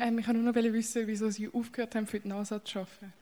Ähm, 0.00 0.18
ich 0.18 0.26
wollte 0.26 0.40
nur 0.40 0.52
noch 0.52 0.72
wissen, 0.72 1.06
wieso 1.06 1.30
Sie 1.30 1.48
aufgehört 1.48 1.94
haben, 1.94 2.04
für 2.04 2.18
die 2.18 2.26
NASA 2.26 2.64
zu 2.64 2.80
arbeiten. 2.80 3.12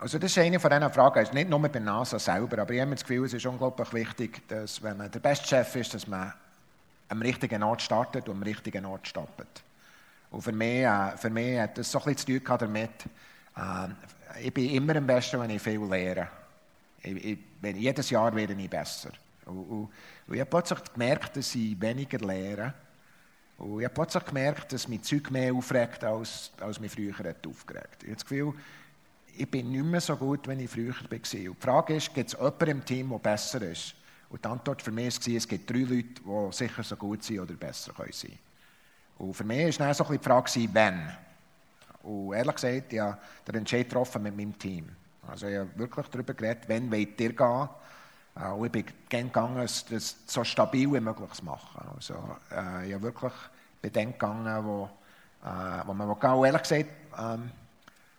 Also 0.00 0.18
das 0.18 0.32
ist 0.32 0.38
eine 0.38 0.58
von 0.58 0.70
diesen 0.70 0.90
Fragen, 0.90 1.22
ist 1.22 1.32
nicht 1.32 1.48
nur 1.48 1.60
bei 1.62 1.68
der 1.68 1.80
NASA 1.80 2.18
selber, 2.18 2.58
aber 2.58 2.74
ich 2.74 2.80
habe 2.80 2.90
das 2.90 3.04
Gefühl, 3.04 3.24
es 3.24 3.34
ist 3.34 3.46
unglaublich 3.46 3.92
wichtig, 3.92 4.48
dass 4.48 4.82
wenn 4.82 4.96
man 4.96 5.10
der 5.12 5.20
beste 5.20 5.46
Chef 5.46 5.76
ist, 5.76 5.94
dass 5.94 6.08
man 6.08 6.32
am 7.08 7.22
richtigen 7.22 7.62
Ort 7.62 7.80
startet 7.80 8.28
und 8.28 8.36
am 8.36 8.42
richtigen 8.42 8.84
Ort 8.84 9.06
stoppt. 9.06 9.63
Und 10.34 10.42
für 10.42 10.52
mich, 10.52 10.82
äh, 10.82 11.16
für 11.16 11.30
mich 11.30 11.60
hat 11.60 11.78
das 11.78 11.90
so 11.92 12.00
ein 12.00 12.12
bisschen 12.12 12.40
zu 12.40 12.44
tun 12.44 12.58
damit, 12.58 12.90
äh, 13.56 14.42
ich 14.42 14.52
bin 14.52 14.68
immer 14.70 14.96
am 14.96 15.06
besten, 15.06 15.40
wenn 15.40 15.50
ich 15.50 15.62
viel 15.62 15.80
lehre. 15.80 16.28
Ich, 17.00 17.24
ich, 17.24 17.38
wenn, 17.60 17.76
jedes 17.76 18.10
Jahr 18.10 18.34
werde 18.34 18.52
ich 18.52 18.68
besser. 18.68 19.12
Und, 19.46 19.58
und, 19.58 19.88
und 20.26 20.34
ich 20.34 20.40
habe 20.40 20.50
plötzlich 20.50 20.80
gemerkt, 20.92 21.36
dass 21.36 21.54
ich 21.54 21.80
weniger 21.80 22.18
lehre. 22.18 22.74
Und 23.58 23.78
ich 23.78 23.84
habe 23.84 23.94
plötzlich 23.94 24.24
gemerkt, 24.24 24.72
dass 24.72 24.88
mich 24.88 25.02
Zeug 25.02 25.30
mehr 25.30 25.54
aufregt, 25.54 26.02
als, 26.02 26.50
als 26.58 26.80
mich 26.80 26.90
früher 26.90 27.16
hat 27.16 27.46
aufgeregt. 27.46 28.02
Ich 28.02 28.08
habe 28.08 28.14
das 28.14 28.24
Gefühl, 28.24 28.54
ich 29.36 29.48
bin 29.48 29.70
nicht 29.70 29.84
mehr 29.84 30.00
so 30.00 30.16
gut, 30.16 30.48
wenn 30.48 30.58
ich 30.58 30.70
früher 30.70 30.94
war. 30.94 31.12
Und 31.12 31.32
die 31.32 31.54
Frage 31.60 31.94
ist, 31.94 32.12
gibt 32.12 32.30
es 32.30 32.36
jemanden 32.36 32.70
im 32.70 32.84
Team, 32.84 33.10
der 33.10 33.18
besser 33.18 33.62
ist? 33.62 33.94
Und 34.30 34.44
die 34.44 34.48
Antwort 34.48 34.82
für 34.82 34.90
mich 34.90 35.24
war, 35.28 35.36
es 35.36 35.46
gibt 35.46 35.70
drei 35.70 35.78
Leute, 35.78 36.22
die 36.24 36.52
sicher 36.52 36.82
so 36.82 36.96
gut 36.96 37.22
sind 37.22 37.38
oder 37.38 37.54
besser 37.54 37.92
sein 37.96 38.10
können. 38.10 38.43
Und 39.18 39.34
für 39.34 39.44
mich 39.44 39.78
war 39.78 39.86
dann 39.86 39.94
so 39.94 40.04
ein 40.04 40.18
die 40.18 40.24
Frage, 40.24 40.68
wann. 40.72 41.12
Und 42.02 42.34
ehrlich 42.34 42.54
gesagt, 42.54 42.92
ich 42.92 43.00
habe 43.00 43.18
den 43.46 43.54
Entscheid 43.56 43.88
getroffen 43.88 44.22
mit 44.22 44.36
meinem 44.36 44.58
Team. 44.58 44.90
Also 45.26 45.46
ich 45.46 45.56
habe 45.56 45.70
wirklich 45.76 46.06
darüber 46.08 46.34
geredet, 46.34 46.64
wann 46.68 46.90
wollt 46.90 47.20
ihr 47.20 47.32
gehen. 47.32 47.68
Äh, 48.36 48.48
und 48.48 48.66
ich 48.66 48.72
bin 48.72 48.84
gerne 49.08 49.26
gegangen, 49.26 49.56
das 49.56 50.16
so 50.26 50.44
stabil 50.44 50.92
wie 50.92 51.00
möglich 51.00 51.32
zu 51.32 51.44
machen. 51.44 51.88
Also 51.94 52.14
äh, 52.50 52.88
ich 52.88 52.94
habe 52.94 53.02
wirklich 53.02 53.32
bei 53.80 53.88
dem 53.88 54.12
gegangen, 54.12 54.64
wo, 54.64 54.90
äh, 55.44 55.86
wo 55.86 55.94
man 55.94 56.18
gehen 56.18 56.30
Und 56.30 56.44
ehrlich 56.44 56.62
gesagt, 56.62 56.86
ähm, 57.18 57.50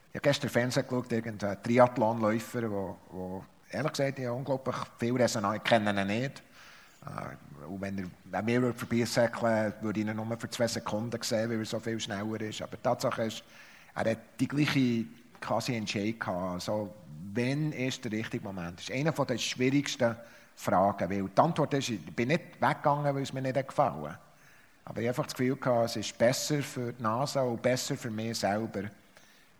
ich 0.10 0.18
habe 0.18 0.30
gestern 0.30 0.50
Fernsehen 0.50 0.88
geschaut, 0.88 1.12
irgendein 1.12 1.62
Triathlonläufer, 1.62 2.62
der, 2.62 2.70
der 2.70 3.42
ehrlich 3.72 3.92
gesagt, 3.92 4.20
ich 4.20 4.28
unglaublich 4.28 4.76
viel 4.98 5.16
Resonanz, 5.16 5.58
ich 5.58 5.64
kenne 5.64 6.02
ihn 6.02 6.08
nicht. 6.08 6.42
Äh, 7.06 7.66
und 7.66 7.82
wenn 7.82 7.98
er 8.32 8.40
an 8.40 8.46
mir 8.46 8.74
vorbeisäckeln 8.74 9.74
würde 9.82 10.00
ich 10.00 10.08
ihn 10.08 10.16
nur 10.16 10.38
für 10.38 10.50
zwei 10.50 10.68
Sekunden 10.68 11.22
sehen, 11.22 11.50
weil 11.50 11.60
er 11.60 11.66
so 11.66 11.80
viel 11.80 12.00
schneller 12.00 12.42
ist. 12.42 12.62
Aber 12.62 12.78
die 12.78 12.84
Tatsache 12.84 13.24
ist, 13.24 13.44
er 13.96 14.12
hat 14.12 14.20
die 14.40 14.48
gleiche 14.48 15.06
quasi 15.40 15.76
Entscheidung 15.76 16.20
gehabt. 16.20 16.54
Also, 16.54 16.94
wann 17.34 17.72
ist 17.72 18.04
der 18.04 18.12
richtige 18.12 18.44
Moment? 18.44 18.80
Das 18.80 18.90
ist 18.90 18.96
eine 18.96 19.12
der 19.12 19.38
schwierigsten 19.38 20.16
Fragen. 20.56 21.10
Weil 21.10 21.24
die 21.24 21.42
Antwort 21.42 21.74
ist, 21.74 21.90
ich 21.90 22.16
bin 22.16 22.30
nicht 22.30 22.62
weggegangen, 22.62 23.16
weil 23.16 23.24
es 23.24 23.34
mir 23.34 23.42
nicht 23.42 23.68
gefallen 23.68 24.10
hat. 24.10 24.20
Aber 24.86 25.02
ich 25.02 25.08
habe 25.08 25.10
einfach 25.10 25.26
das 25.26 25.34
Gefühl 25.34 25.56
gehabt, 25.56 25.86
es 25.86 25.96
ist 25.96 26.18
besser 26.18 26.62
für 26.62 26.94
die 26.94 27.02
NASA 27.02 27.42
und 27.42 27.62
besser 27.62 27.98
für 27.98 28.12
mich 28.12 28.38
selber, 28.38 28.84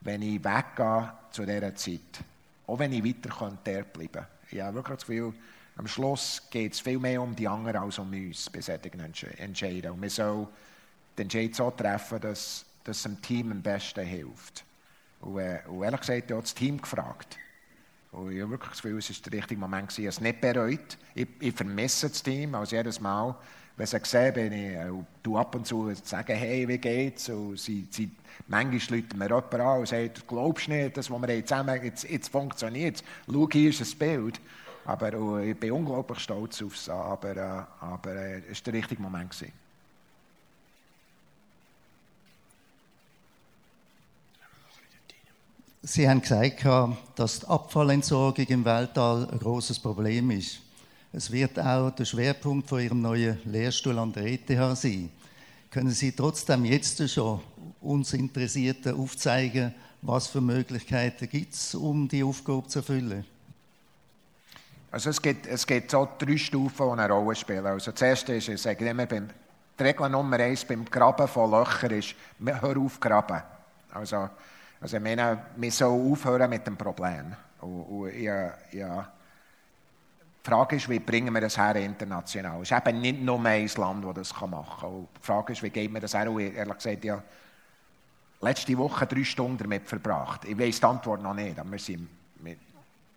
wenn 0.02 0.22
ich 0.22 0.44
weggehe 0.44 1.14
zu 1.32 1.46
dieser 1.46 1.74
Zeit. 1.76 2.24
Auch 2.68 2.78
wenn 2.78 2.94
ich 2.94 3.04
weiter 3.04 3.36
könnte 3.36 3.84
bleiben. 3.84 4.28
Ich 4.52 4.62
habe 4.62 4.76
wirklich 4.76 4.98
das 4.98 5.08
Gefühl, 5.08 5.34
am 5.78 5.88
Schluss 5.88 6.42
geht 6.50 6.74
es 6.74 6.80
viel 6.80 7.00
mehr 7.00 7.22
um 7.22 7.36
die 7.36 7.48
anderen 7.48 7.78
als 7.78 8.00
um 8.00 8.12
uns 8.12 8.50
bei 8.50 8.62
solchen 8.62 9.00
Entscheidungen. 9.38 9.96
Und 9.96 10.02
wir 10.02 10.10
sollen 10.10 10.48
den 11.18 11.24
Entscheid 11.24 11.54
so 11.54 11.70
treffen, 11.72 12.22
dass, 12.22 12.66
dass 12.84 12.98
es 12.98 13.04
dem 13.04 13.22
Team 13.22 13.52
am 13.52 13.62
besten 13.62 14.06
hilft. 14.06 14.64
Und, 15.22 15.40
äh, 15.40 15.60
und 15.68 15.84
ehrlich 15.84 16.00
gesagt, 16.00 16.26
ich 16.26 16.32
habe 16.32 16.42
das 16.42 16.56
Team 16.56 16.82
gefragt. 16.82 17.38
Und 18.12 18.32
ich 18.32 18.42
habe 18.42 18.52
wirklich 18.52 18.70
das 18.70 18.82
Gefühl, 18.82 19.00
es 19.00 19.10
war 19.10 19.30
der 19.30 19.40
richtige 19.40 19.60
Moment. 19.60 19.92
Ich 19.92 19.98
habe 19.98 20.08
es 20.08 20.22
nicht 20.22 20.40
bereut. 20.40 20.98
Ich, 21.14 21.28
ich 21.40 21.54
vermisse 21.54 22.08
das 22.08 22.24
Team. 22.24 22.56
Also 22.56 22.78
jedes 22.78 23.02
Mal, 23.02 23.36
wenn 23.76 23.86
sie 23.86 24.00
sehen, 24.04 24.34
bin 24.34 24.54
ich, 24.54 24.76
äh, 24.76 24.90
du 25.24 25.38
ab 25.38 25.56
und 25.56 25.68
zu 25.68 25.94
sagen, 26.04 26.36
hey, 26.38 26.66
wie 26.68 26.78
geht's? 26.78 27.28
Und 27.28 27.60
sie, 27.60 27.86
sie, 27.92 28.12
manchmal 28.48 29.00
läuten 29.00 29.20
mir 29.20 29.26
jemand 29.26 29.54
an 29.54 29.80
und 29.80 29.88
sagen, 29.90 30.12
du 30.14 30.22
glaubst 30.26 30.70
nicht, 30.70 30.96
das, 30.96 31.12
was 31.12 31.22
wir 31.22 31.46
zusammen, 31.46 31.84
jetzt, 31.84 32.10
jetzt 32.10 32.30
funktioniert. 32.30 33.04
Schau, 33.28 33.50
hier 33.52 33.70
ist 33.70 33.82
ein 33.82 34.00
Bild. 34.00 34.40
Aber 34.86 35.14
äh, 35.14 35.52
ich 35.52 35.60
bin 35.60 35.72
unglaublich 35.72 36.20
stolz 36.20 36.62
auf 36.62 36.76
es. 36.76 36.90
Aber, 36.90 37.36
äh, 37.36 37.84
aber 37.84 38.16
äh, 38.16 38.42
es 38.50 38.60
war 38.66 38.72
der 38.72 38.74
richtige 38.74 39.02
Moment. 39.02 39.32
Gewesen. 39.32 39.52
Sie 45.82 46.10
haben 46.10 46.22
gesagt, 46.22 46.66
dass 47.16 47.42
die 47.42 47.48
Abfallentsorgung 47.48 48.46
im 48.46 48.66
Weltall 48.66 49.30
ein 49.30 49.38
großes 49.38 49.78
Problem 49.78 50.32
ist. 50.32 50.62
Es 51.14 51.32
wird 51.32 51.60
auch 51.60 51.92
der 51.92 52.06
Schwerpunkt 52.06 52.68
von 52.68 52.82
Ihrem 52.82 53.02
neuen 53.02 53.38
Lehrstuhl 53.46 53.98
an 54.00 54.12
der 54.12 54.26
ETH 54.26 54.78
sein. 54.78 55.10
Können 55.70 55.92
Sie 55.92 56.12
trotzdem 56.12 56.66
jetzt 56.66 57.08
schon 57.10 57.40
uns 57.82 58.14
Interessierten 58.14 59.00
aufzeigen, 59.00 59.76
was 60.02 60.28
für 60.28 60.42
Möglichkeiten 60.42 61.30
gibt 61.30 61.54
es, 61.54 61.76
um 61.76 62.08
die 62.08 62.24
Aufgabe 62.24 62.68
zu 62.68 62.80
erfüllen? 62.80 63.24
Also 64.96 65.10
es 65.10 65.22
gibt, 65.22 65.46
es 65.46 65.68
gibt 65.68 65.92
so 65.92 66.08
drei 66.18 66.38
Stufen, 66.38 66.86
die 66.86 67.02
eine 67.02 67.12
Rolle 67.12 67.36
spielen. 67.36 67.66
Also 67.66 67.92
das 67.92 68.02
erste 68.02 68.36
ist, 68.36 68.48
ich 68.48 68.62
sage 68.62 68.88
immer, 68.88 69.06
beim, 69.06 69.28
die 69.78 69.84
Regel 69.84 70.08
Nummer 70.08 70.40
eins 70.40 70.64
beim 70.64 70.86
Graben 70.86 71.28
von 71.28 71.52
Löchern 71.52 71.92
ist, 71.92 72.16
hör 72.40 72.78
auf 72.78 72.98
graben. 72.98 73.42
Also, 73.92 74.30
also 74.80 74.96
ich 74.96 75.04
meine, 75.04 75.48
wir 75.58 75.72
sollen 75.74 76.14
aufhören 76.14 76.50
mit 76.50 76.66
dem 76.66 76.78
Problem. 76.78 77.36
Und, 77.60 77.82
und 77.82 78.18
ja, 78.18 78.54
ja, 78.72 79.12
die 80.42 80.50
Frage 80.50 80.78
ist, 80.78 80.88
wie 80.88 81.00
bringen 81.00 81.34
wir 81.34 81.42
das 81.42 81.58
her 81.58 81.76
international? 81.76 82.62
Es 82.62 82.72
ist 82.72 82.88
eben 82.88 83.02
nicht 83.02 83.22
nur 83.22 83.46
ein 83.46 83.70
Land, 83.76 84.06
das 84.06 84.30
das 84.30 84.42
machen 84.48 84.80
kann. 84.80 84.90
Und 84.92 85.10
die 85.14 85.26
Frage 85.26 85.52
ist, 85.52 85.62
wie 85.62 85.72
geben 85.72 85.96
wir 85.96 86.02
das 86.02 86.14
her? 86.14 86.32
Und 86.32 86.40
ehrlich 86.40 86.74
gesagt, 86.74 87.04
ja, 87.04 87.22
letzte 88.40 88.78
Woche 88.78 89.06
drei 89.06 89.26
Stunden 89.26 89.58
damit 89.58 89.90
verbracht. 89.90 90.46
Ich 90.46 90.58
weiß 90.58 90.80
die 90.80 90.86
Antwort 90.86 91.22
noch 91.22 91.34
nicht, 91.34 91.60
aber 91.60 91.70
wir 91.74 91.80
sind, 91.80 92.08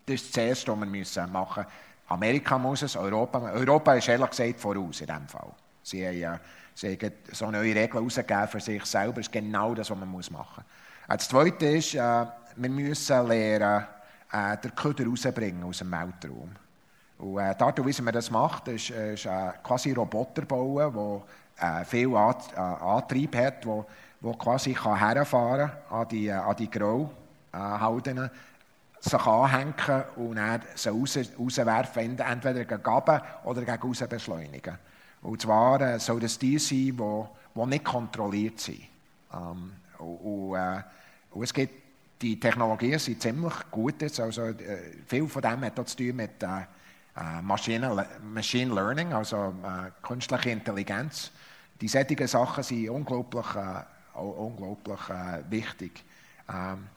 das 0.09 0.23
ist 0.23 0.37
das 0.37 0.45
Erste, 0.45 0.73
was 0.73 0.81
wir 0.81 0.87
müssen 0.87 1.33
machen 1.33 1.65
müssen. 1.65 1.73
Amerika 2.09 2.59
muss 2.59 2.83
es, 2.83 2.97
Europa. 2.97 3.39
Europa 3.53 3.95
ist 3.95 4.09
ehrlich 4.09 4.31
gesagt 4.31 4.61
voraus 4.61 5.01
in 5.01 5.07
diesem 5.07 5.29
Fall. 5.29 5.53
Sie 5.83 6.07
haben, 6.07 6.41
sie 6.75 6.93
haben 6.93 7.13
so 7.33 7.51
neue 7.51 7.75
Regeln 7.75 7.93
herausgegeben 7.93 8.49
für 8.49 8.61
sich 8.61 8.85
selber. 8.85 9.17
Das 9.17 9.27
ist 9.27 9.33
genau 9.33 9.75
das, 9.75 9.91
was 9.91 9.99
man 9.99 10.11
machen 10.11 10.33
muss. 10.33 10.57
Das 11.09 11.29
Zweite 11.29 11.67
ist, 11.67 11.95
äh, 11.95 12.27
wir 12.57 12.71
müssen 12.71 13.29
lernen, 13.29 13.87
äh, 14.33 14.57
den 14.57 14.75
Köder 14.75 15.07
rauszubringen 15.07 15.65
aus 15.65 15.79
dem 15.79 15.91
Weltraum. 15.91 16.51
Und 17.19 17.39
äh, 17.39 17.55
die 17.55 17.63
Art 17.63 17.85
wie 17.85 18.03
man 18.03 18.15
das 18.15 18.31
macht, 18.31 18.69
ist, 18.69 18.91
ist 18.91 19.27
äh, 19.27 19.53
quasi 19.63 19.93
Roboter 19.93 20.43
bauen, 20.43 21.23
äh, 21.61 21.85
viel 21.85 22.15
Ant 22.15 22.53
äh, 22.55 22.61
Antrieb 22.61 23.37
hat, 23.37 23.67
wo, 23.67 23.85
wo 24.21 24.33
quasi 24.35 24.73
kann 24.73 24.99
herfahren 24.99 25.71
an 25.91 26.09
die, 26.09 26.29
äh, 26.29 26.33
an 26.33 26.57
die 26.57 26.71
Grauhalden, 26.71 28.19
äh, 28.19 28.29
sich 29.01 29.26
anhängen 29.26 30.05
und 30.16 30.36
dann 30.36 30.62
sie 30.74 30.88
raus, 30.88 31.18
rauswerfen, 31.38 32.18
entweder 32.18 32.64
gegen 32.64 32.82
Gaben 32.82 33.20
oder 33.44 33.62
gegen 33.62 33.82
raus 33.82 34.05
beschleunigen. 34.09 34.78
Und 35.22 35.42
zwar 35.42 35.80
äh, 35.80 35.99
soll 35.99 36.20
das 36.20 36.38
die 36.38 36.59
sein, 36.59 36.96
die, 36.96 37.24
die 37.55 37.66
nicht 37.66 37.84
kontrolliert 37.84 38.61
sind. 38.61 38.82
Ähm, 39.32 39.72
und, 39.99 40.16
und, 40.16 40.55
äh, 40.57 40.82
und 41.30 41.42
es 41.42 41.53
gibt, 41.53 41.74
die 42.22 42.38
Technologien 42.38 42.99
sind 42.99 43.22
ziemlich 43.22 43.55
gut 43.70 44.01
jetzt, 44.03 44.20
also 44.20 44.42
äh, 44.42 44.55
viel 45.07 45.28
von 45.28 45.42
dem 45.42 45.61
hat 45.64 45.78
auch 45.78 45.84
zu 45.84 45.96
tun 45.96 46.16
mit 46.16 46.42
äh, 46.42 46.46
äh, 47.16 47.42
Machine, 47.42 48.07
Machine 48.22 48.74
Learning, 48.74 49.12
also 49.12 49.55
äh, 49.62 49.90
künstliche 50.07 50.51
Intelligenz. 50.51 51.30
Die 51.80 51.88
solchen 51.88 52.26
Sachen 52.26 52.64
sind 52.64 52.90
unglaublich, 52.90 53.46
unglaublich 54.14 55.01
wichtig. 55.49 56.05
Ähm, 56.49 56.88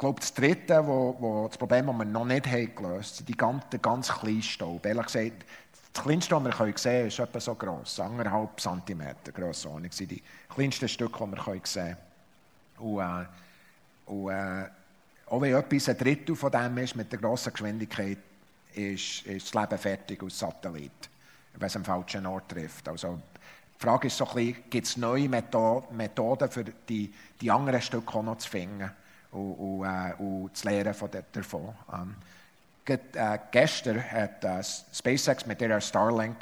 glaube, 0.00 0.20
das 0.20 0.34
Dritte, 0.34 0.84
wo, 0.84 1.14
wo 1.20 1.46
das 1.46 1.58
Problem, 1.58 1.86
das 1.86 1.98
wir 1.98 2.04
noch 2.06 2.24
nicht 2.24 2.46
haben 2.46 2.74
gelöst 2.74 3.20
haben, 3.20 3.26
die 3.26 3.78
ganz, 3.82 4.08
kleine 4.08 4.42
Staub. 4.42 4.84
Ehrlich 4.84 5.06
gesagt, 5.06 5.44
das 5.92 6.02
kleinste, 6.02 6.34
was 6.34 6.44
wir 6.44 6.52
sehen 6.52 6.74
können, 6.74 7.08
ist 7.08 7.18
etwa 7.18 7.40
so 7.40 7.54
gross, 7.54 8.00
anderthalb 8.00 8.58
Zentimeter 8.58 9.32
Grössenordnung 9.32 9.92
sind 9.92 10.10
die 10.10 10.22
kleinsten 10.48 10.88
Stücke, 10.88 11.24
die 11.24 11.32
wir 11.32 11.60
sehen 11.64 11.96
können. 12.78 12.96
Und, 12.96 13.00
äh, 13.00 14.10
und 14.10 14.30
äh, 14.30 14.68
auch 15.26 15.40
wenn 15.40 15.54
etwas 15.54 15.88
ein 15.90 15.98
Drittel 15.98 16.34
von 16.34 16.50
dem 16.50 16.78
ist, 16.78 16.96
mit 16.96 17.12
der 17.12 17.18
grossen 17.18 17.52
Geschwindigkeit, 17.52 18.18
ist, 18.74 19.26
ist 19.26 19.54
das 19.54 19.62
Leben 19.62 19.78
fertig 19.78 20.22
als 20.22 20.38
Satellit, 20.38 21.10
wenn 21.54 21.66
es 21.66 21.76
am 21.76 21.84
falschen 21.84 22.24
Ort 22.26 22.48
trifft. 22.48 22.88
Also, 22.88 23.20
die 23.76 23.84
Frage 23.84 24.06
ist 24.06 24.16
so 24.16 24.26
ein 24.28 24.34
bisschen, 24.34 24.70
gibt 24.70 24.86
es 24.86 24.96
neue 24.96 25.28
Methoden 25.28 26.50
für 26.50 26.64
die, 26.88 27.12
die 27.40 27.50
anderen 27.50 27.82
Stücke 27.82 28.14
auch 28.14 28.22
noch 28.22 28.38
zu 28.38 28.48
finden 28.48 28.90
und, 29.32 29.52
und, 29.54 29.84
äh, 29.84 30.14
und 30.18 30.56
zu 30.56 30.68
lernen 30.68 30.94
von 30.94 31.10
der, 31.10 31.24
davon. 31.32 31.74
Ähm, 31.92 32.14
äh, 32.86 33.38
gestern 33.50 34.02
hat 34.02 34.44
äh, 34.44 34.62
SpaceX 34.62 35.46
mit 35.46 35.60
ihrer 35.62 35.80
Starlink 35.80 36.36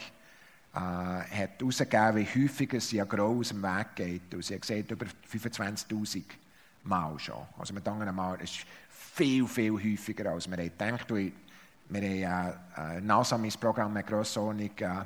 äh, 0.74 0.78
hat 0.78 1.60
herausgegeben, 1.60 2.16
wie 2.16 2.44
häufig 2.44 2.74
es 2.74 2.92
ja 2.92 3.04
grau 3.04 3.38
aus 3.38 3.48
dem 3.48 3.62
Weg 3.62 3.94
geht. 3.94 4.34
Und 4.34 4.44
sie 4.44 4.54
hat 4.54 4.62
gesagt, 4.62 4.90
über 4.90 5.06
25'000 5.30 6.24
Mal 6.84 7.18
schon. 7.18 7.46
Also 7.58 7.74
mit 7.74 7.86
anderen 7.86 8.14
Mal 8.14 8.40
ist 8.40 8.64
viel, 8.88 9.46
viel 9.46 9.72
häufiger, 9.72 10.30
als 10.30 10.48
man 10.48 10.60
hat. 10.60 11.10
Wir 11.90 12.30
haben 12.30 12.52
äh, 12.76 13.00
NASA, 13.00 13.36
mein 13.36 13.50
Programm, 13.52 13.96
eine 13.96 14.04
Grössenordnung 14.04 14.70
äh, 14.78 15.04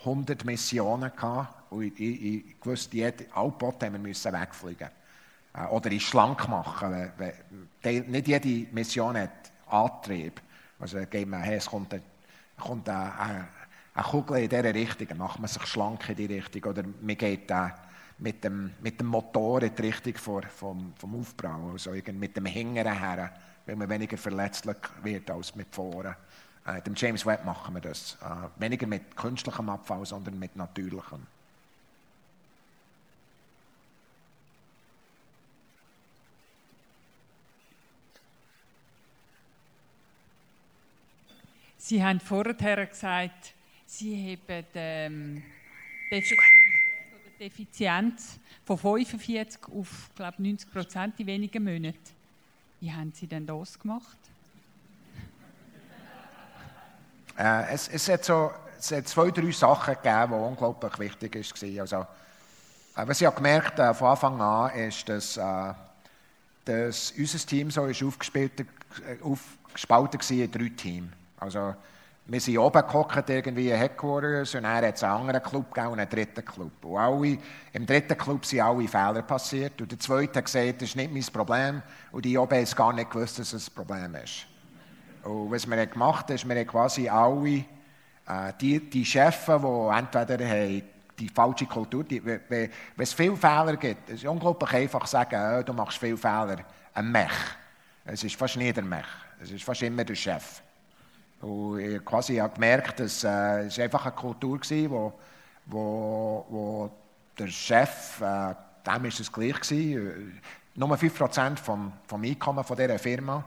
100 0.00 0.44
Missionen 0.44 1.12
gehabt. 1.14 1.72
Und 1.72 1.84
ich, 1.84 2.00
ich, 2.00 2.46
ich 2.46 2.66
wusste, 2.66 3.12
alle 3.34 3.52
wir 3.92 3.98
müssen 3.98 4.32
wegfliegen. 4.32 4.88
Äh, 5.54 5.66
oder 5.66 5.90
ich 5.90 6.06
schlank 6.06 6.48
machen. 6.48 7.12
Nicht 7.82 8.28
jede 8.28 8.72
Mission 8.72 9.16
hat 9.16 9.52
Antrieb. 9.66 10.40
Also 10.78 10.98
geht 11.06 11.28
man, 11.28 11.42
hey, 11.42 11.56
es 11.56 11.66
kommt, 11.66 11.92
eine, 11.94 12.02
kommt 12.58 12.88
eine, 12.88 13.48
eine, 13.94 14.04
Kugel 14.04 14.38
in 14.38 14.48
diese 14.48 14.74
Richtung, 14.74 15.08
dann 15.08 15.18
macht 15.18 15.38
man 15.38 15.48
sich 15.48 15.64
schlank 15.66 16.08
in 16.08 16.16
die 16.16 16.26
Richtung. 16.26 16.64
Oder 16.64 16.82
man 17.00 17.16
geht 17.16 17.50
äh, 17.50 17.68
mit, 18.18 18.42
dem, 18.44 18.72
mit 18.80 19.00
dem 19.00 19.06
Motor 19.06 19.62
in 19.62 19.74
die 19.74 19.82
Richtung 19.82 20.14
vor, 20.16 20.42
vom, 20.42 20.92
vom 20.96 21.20
Aufbau, 21.20 21.70
also 21.72 21.92
mit 21.92 22.36
dem 22.36 22.46
Hingern 22.46 22.98
her 22.98 23.32
weil 23.66 23.76
man 23.76 23.88
weniger 23.88 24.16
verletzlich 24.16 24.76
wird 25.02 25.30
als 25.30 25.54
mit 25.54 25.74
vorne. 25.74 26.16
Äh, 26.66 26.80
dem 26.82 26.94
James 26.96 27.26
Webb 27.26 27.44
machen 27.44 27.74
wir 27.74 27.80
das. 27.80 28.16
Äh, 28.22 28.60
weniger 28.60 28.86
mit 28.86 29.16
künstlichem 29.16 29.68
Abfall, 29.68 30.04
sondern 30.06 30.38
mit 30.38 30.56
natürlichem. 30.56 31.26
Sie 41.84 42.00
haben 42.00 42.20
vorher 42.20 42.86
gesagt, 42.86 43.54
Sie 43.86 44.38
haben 44.48 44.64
ähm, 44.74 45.42
die 46.12 47.44
Effizienz 47.44 48.38
von 48.64 48.78
45 48.78 49.60
auf 49.64 50.10
glaube 50.14 50.40
90 50.40 50.72
Prozent 50.72 51.18
in 51.18 51.26
wenigen 51.26 51.64
Monaten. 51.64 51.98
Wie 52.78 52.92
haben 52.92 53.12
Sie 53.12 53.26
denn 53.26 53.44
das 53.44 53.76
gemacht? 53.76 54.16
Äh, 57.36 57.74
es, 57.74 57.88
es, 57.88 58.08
hat 58.08 58.24
so, 58.24 58.52
es 58.78 58.92
hat 58.92 59.08
zwei, 59.08 59.32
drei 59.32 59.50
Sachen 59.50 59.96
gegeben, 59.96 60.34
die 60.34 60.38
unglaublich 60.38 60.98
wichtig 61.00 61.34
waren. 61.34 61.80
Also, 61.80 61.96
äh, 61.96 63.08
was 63.08 63.20
ich 63.20 63.26
habe 63.26 63.34
gemerkt 63.34 63.80
äh, 63.80 63.92
von 63.92 64.06
Anfang 64.06 64.40
an 64.40 64.72
ist, 64.76 65.08
dass, 65.08 65.36
äh, 65.36 65.74
dass 66.64 67.10
unser 67.18 67.38
Team 67.40 67.72
so 67.72 67.86
ist 67.86 68.04
aufgespalten, 68.04 68.68
äh, 69.04 69.88
war 69.88 70.30
in 70.30 70.52
drei 70.52 70.68
Teams. 70.76 71.12
Also, 71.42 71.74
wir 72.26 72.40
sind 72.40 72.56
oben 72.58 72.86
gehockt, 72.86 73.28
irgendwie 73.28 73.70
in 73.70 73.76
Headquarters, 73.76 74.54
und 74.54 74.62
dann 74.62 74.76
hat 74.76 75.02
einen 75.02 75.12
anderen 75.12 75.42
Club 75.42 75.74
gegeben 75.74 75.98
einen 75.98 76.08
dritten 76.08 76.44
Club. 76.44 76.84
Und 76.84 76.96
alle, 76.96 77.38
im 77.72 77.84
dritten 77.84 78.16
Club 78.16 78.46
sind 78.46 78.60
alle 78.60 78.86
Fehler 78.86 79.22
passiert. 79.22 79.80
Und 79.80 79.90
der 79.90 79.98
zweite 79.98 80.38
hat 80.38 80.44
gesagt, 80.44 80.80
das 80.80 80.90
ist 80.90 80.96
nicht 80.96 81.12
mein 81.12 81.24
Problem. 81.24 81.82
Und 82.12 82.24
die 82.24 82.38
oben 82.38 82.56
haben 82.56 82.76
gar 82.76 82.92
nicht 82.92 83.10
gewusst, 83.10 83.40
dass 83.40 83.52
es 83.52 83.68
ein 83.68 83.74
Problem 83.74 84.14
ist. 84.14 84.46
Und 85.24 85.50
was 85.50 85.68
wir 85.68 85.86
gemacht 85.86 86.26
haben, 86.26 86.36
ist, 86.36 86.48
wir 86.48 86.54
haben 86.54 86.66
quasi 86.66 87.08
alle, 87.08 87.64
äh, 88.28 88.52
die, 88.60 88.78
die 88.88 89.04
Chefs, 89.04 89.46
die 89.46 89.52
entweder 89.52 90.48
haben 90.48 90.82
die 91.18 91.28
falsche 91.28 91.66
Kultur, 91.66 92.04
wenn, 92.08 92.40
wenn 92.48 92.70
es 92.98 93.12
viele 93.12 93.36
Fehler 93.36 93.76
gibt, 93.76 94.08
es 94.10 94.16
ist 94.16 94.26
unglaublich 94.26 94.72
einfach 94.74 95.04
zu 95.04 95.10
sagen, 95.10 95.58
oh, 95.58 95.62
du 95.62 95.72
machst 95.72 95.98
viele 95.98 96.16
Fehler, 96.16 96.58
ein 96.94 97.10
Mech. 97.10 97.30
Es 98.04 98.22
ist 98.22 98.36
fast 98.36 98.56
nie 98.56 98.72
der 98.72 98.84
Mech. 98.84 99.06
Es 99.40 99.50
ist 99.50 99.64
fast 99.64 99.82
immer 99.82 100.04
der 100.04 100.14
Chef. 100.14 100.62
Und 101.42 101.80
ich 101.80 102.04
quasi 102.04 102.36
habe 102.36 102.54
gemerkt, 102.54 103.00
dass 103.00 103.24
äh, 103.24 103.66
es 103.66 103.78
einfach 103.78 104.06
eine 104.06 104.14
Kultur 104.14 104.60
war, 104.60 104.90
wo, 104.90 105.12
wo, 105.66 106.46
wo 106.48 106.90
der 107.38 107.48
Chef, 107.48 108.20
äh, 108.20 108.54
dem 108.86 109.02
war 109.02 109.04
es 109.04 109.32
gleich. 109.32 109.70
Nur 110.74 110.96
5% 110.96 111.56
vom, 111.56 111.92
vom 112.06 112.22
Einkommen 112.22 112.64
von 112.64 112.76
dieser 112.76 112.98
Firma 112.98 113.44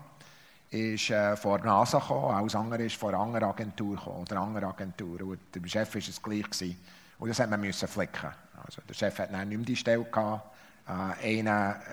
ist 0.70 1.10
äh, 1.10 1.36
von 1.38 1.62
der 1.62 1.72
NASA 1.72 2.00
gekommen, 2.00 2.36
alles 2.36 2.56
andere 2.56 2.84
ist 2.84 2.98
von 2.98 3.14
einer 3.14 3.24
anderen 3.24 3.46
Agentur 3.46 3.96
gekommen, 3.96 4.22
oder 4.22 4.42
einer 4.42 4.68
Agentur. 4.68 5.22
Und 5.22 5.40
der 5.54 5.68
Chef 5.68 5.94
war 5.96 6.00
es 6.00 6.22
gleich 6.22 6.44
gewesen. 6.44 6.78
Und 7.18 7.30
das 7.30 7.40
hat 7.40 7.50
man 7.50 7.62
müssen 7.62 7.88
flicken. 7.88 8.30
Also 8.66 8.82
der 8.88 8.94
Chef 8.94 9.18
hat 9.20 9.32
dann 9.32 9.48
nicht 9.48 9.58
mehr 9.58 9.66
die 9.66 9.76
Stelle 9.76 10.04
gehabt, 10.04 10.54
äh, 10.88 11.40
einen, 11.40 11.48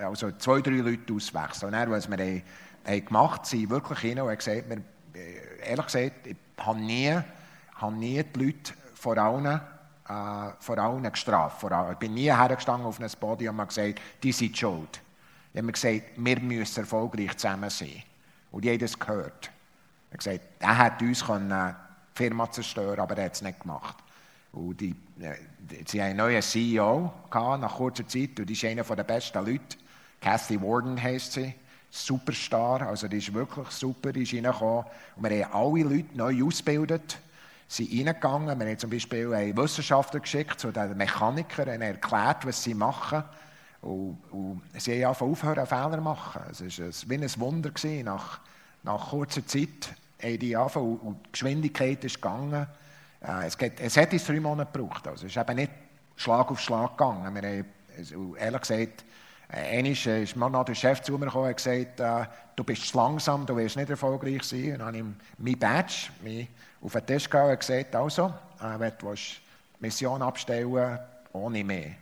also 0.04 0.32
zwei, 0.32 0.60
drei 0.60 0.72
Leute 0.72 1.12
auswechseln. 1.12 1.72
Und 1.72 1.78
dann, 1.78 1.90
was 1.90 2.10
wir 2.10 2.18
haben, 2.18 2.42
haben 2.84 3.04
gemacht 3.04 3.38
haben, 3.38 3.44
sind 3.44 3.70
wirklich 3.70 3.98
hin 4.00 4.20
und 4.20 4.28
haben 4.28 4.36
gesagt, 4.36 4.68
wir 4.68 4.82
ehrlich 5.64 5.86
gesagt, 5.86 6.26
ich 6.26 6.36
habe 6.58 6.80
nie, 6.80 7.18
habe 7.74 7.96
nie 7.96 8.22
die 8.22 8.44
Leute 8.44 8.72
vor 8.94 9.18
allen, 9.18 9.46
äh, 9.46 10.52
vor 10.58 10.78
allen 10.78 11.10
gestraft. 11.10 11.60
Vor 11.60 11.72
allen. 11.72 11.92
Ich 11.92 11.98
bin 11.98 12.14
nie 12.14 12.30
hergestanden 12.30 12.86
auf 12.86 13.00
ein 13.00 13.10
Podium 13.18 13.58
und 13.58 13.68
gesagt, 13.68 14.00
die 14.22 14.32
sind 14.32 14.56
schuld. 14.56 15.00
Ich 15.52 15.60
habe 15.60 15.72
gesagt, 15.72 16.02
wir 16.16 16.40
müssen 16.40 16.80
erfolgreich 16.80 17.36
zusammen 17.36 17.70
sein. 17.70 18.02
Und 18.50 18.64
jeder 18.64 18.86
das 18.86 18.98
gehört. 18.98 19.50
Er 20.10 20.12
hat 20.12 20.18
gesagt, 20.18 20.40
er 20.58 20.84
hätte 20.84 21.04
uns 21.04 21.24
können, 21.24 21.76
die 22.14 22.16
Firma 22.16 22.50
zerstören 22.50 23.00
aber 23.00 23.16
er 23.16 23.24
hat 23.26 23.34
es 23.34 23.42
nicht 23.42 23.60
gemacht. 23.60 23.96
Und 24.52 24.80
die, 24.80 24.94
äh, 25.20 25.34
sie 25.86 26.00
haben 26.00 26.10
einen 26.10 26.18
neuen 26.18 26.42
CEO 26.42 27.12
gehabt, 27.30 27.60
nach 27.62 27.76
kurzer 27.76 28.06
Zeit 28.06 28.38
und 28.38 28.46
die 28.46 28.52
ist 28.52 28.64
einer 28.64 28.84
der 28.84 29.04
besten 29.04 29.44
Leute. 29.44 29.78
Kathy 30.20 30.60
Warden 30.60 31.02
heisst 31.02 31.32
sie. 31.32 31.54
Superstar, 31.94 32.88
also 32.88 33.06
die 33.06 33.18
ist 33.18 33.34
wirklich 33.34 33.68
super, 33.68 34.12
die 34.12 34.22
ist 34.22 34.32
reingekommen. 34.32 34.86
Und 35.14 35.28
wir 35.28 35.44
haben 35.44 35.52
alle 35.52 35.82
Leute 35.82 36.16
neu 36.16 36.46
ausgebildet, 36.46 37.18
sind 37.68 37.90
reingegangen. 37.90 38.58
Wir 38.58 38.66
haben 38.66 38.78
zum 38.78 38.88
Beispiel 38.88 39.34
einen 39.34 39.54
Wissenschaftler 39.58 40.20
geschickt 40.20 40.58
zu 40.58 40.72
den 40.72 40.96
Mechanikern, 40.96 41.68
und 41.68 41.82
erklärt, 41.82 42.46
was 42.46 42.62
sie 42.62 42.72
machen. 42.72 43.22
Und, 43.82 44.18
und 44.30 44.62
sie 44.78 45.04
haben 45.04 45.10
einfach 45.10 45.26
aufhören, 45.26 45.66
Fehler 45.66 45.96
zu 45.96 46.00
machen. 46.00 46.42
Es 46.50 46.78
war 46.78 47.10
wie 47.10 47.14
ein 47.14 47.40
Wunder. 47.40 47.70
Gewesen. 47.70 48.06
Nach, 48.06 48.40
nach 48.84 49.10
kurzer 49.10 49.46
Zeit 49.46 49.94
haben 50.22 50.38
die 50.38 50.56
angefangen 50.56 50.96
und 50.96 51.26
die 51.26 51.32
Geschwindigkeit 51.32 52.02
ist 52.04 52.22
gegangen. 52.22 52.68
Äh, 53.20 53.46
es, 53.48 53.58
geht, 53.58 53.78
es 53.78 53.98
hat 53.98 54.14
uns 54.14 54.24
drei 54.24 54.40
Monate 54.40 54.72
gebraucht. 54.72 55.06
Also 55.06 55.26
es 55.26 55.36
ist 55.36 55.42
eben 55.42 55.56
nicht 55.56 55.72
Schlag 56.16 56.50
auf 56.50 56.58
Schlag 56.58 56.96
gegangen. 56.96 57.34
Wir 57.34 57.42
haben, 57.42 58.36
ehrlich 58.38 58.60
gesagt, 58.62 59.04
äh, 59.52 59.78
einmal 59.78 59.92
ist 59.92 60.36
mir 60.36 60.50
noch 60.50 60.64
der 60.64 60.74
Chef 60.74 61.02
zu 61.02 61.12
mir 61.12 61.26
gekommen 61.26 61.48
und 61.48 61.56
gesagt, 61.56 62.00
äh, 62.00 62.24
du 62.56 62.64
bist 62.64 62.88
zu 62.88 62.96
langsam, 62.96 63.46
du 63.46 63.56
wirst 63.56 63.76
nicht 63.76 63.90
erfolgreich 63.90 64.42
sein. 64.42 64.72
Und 64.72 64.78
dann 64.78 64.86
habe 64.88 64.98
ich 64.98 65.04
mein 65.38 65.58
Badge 65.58 66.08
mich 66.22 66.48
auf 66.80 66.92
den 66.92 67.06
Tisch 67.06 67.28
gehauen 67.28 67.50
und 67.50 67.60
gesagt, 67.60 67.94
also, 67.94 68.32
äh, 68.60 68.78
wenn 68.78 68.92
du 68.98 69.14
Mission 69.80 70.22
abstellen 70.22 70.98
ohne 71.32 71.64
mehr. 71.64 71.92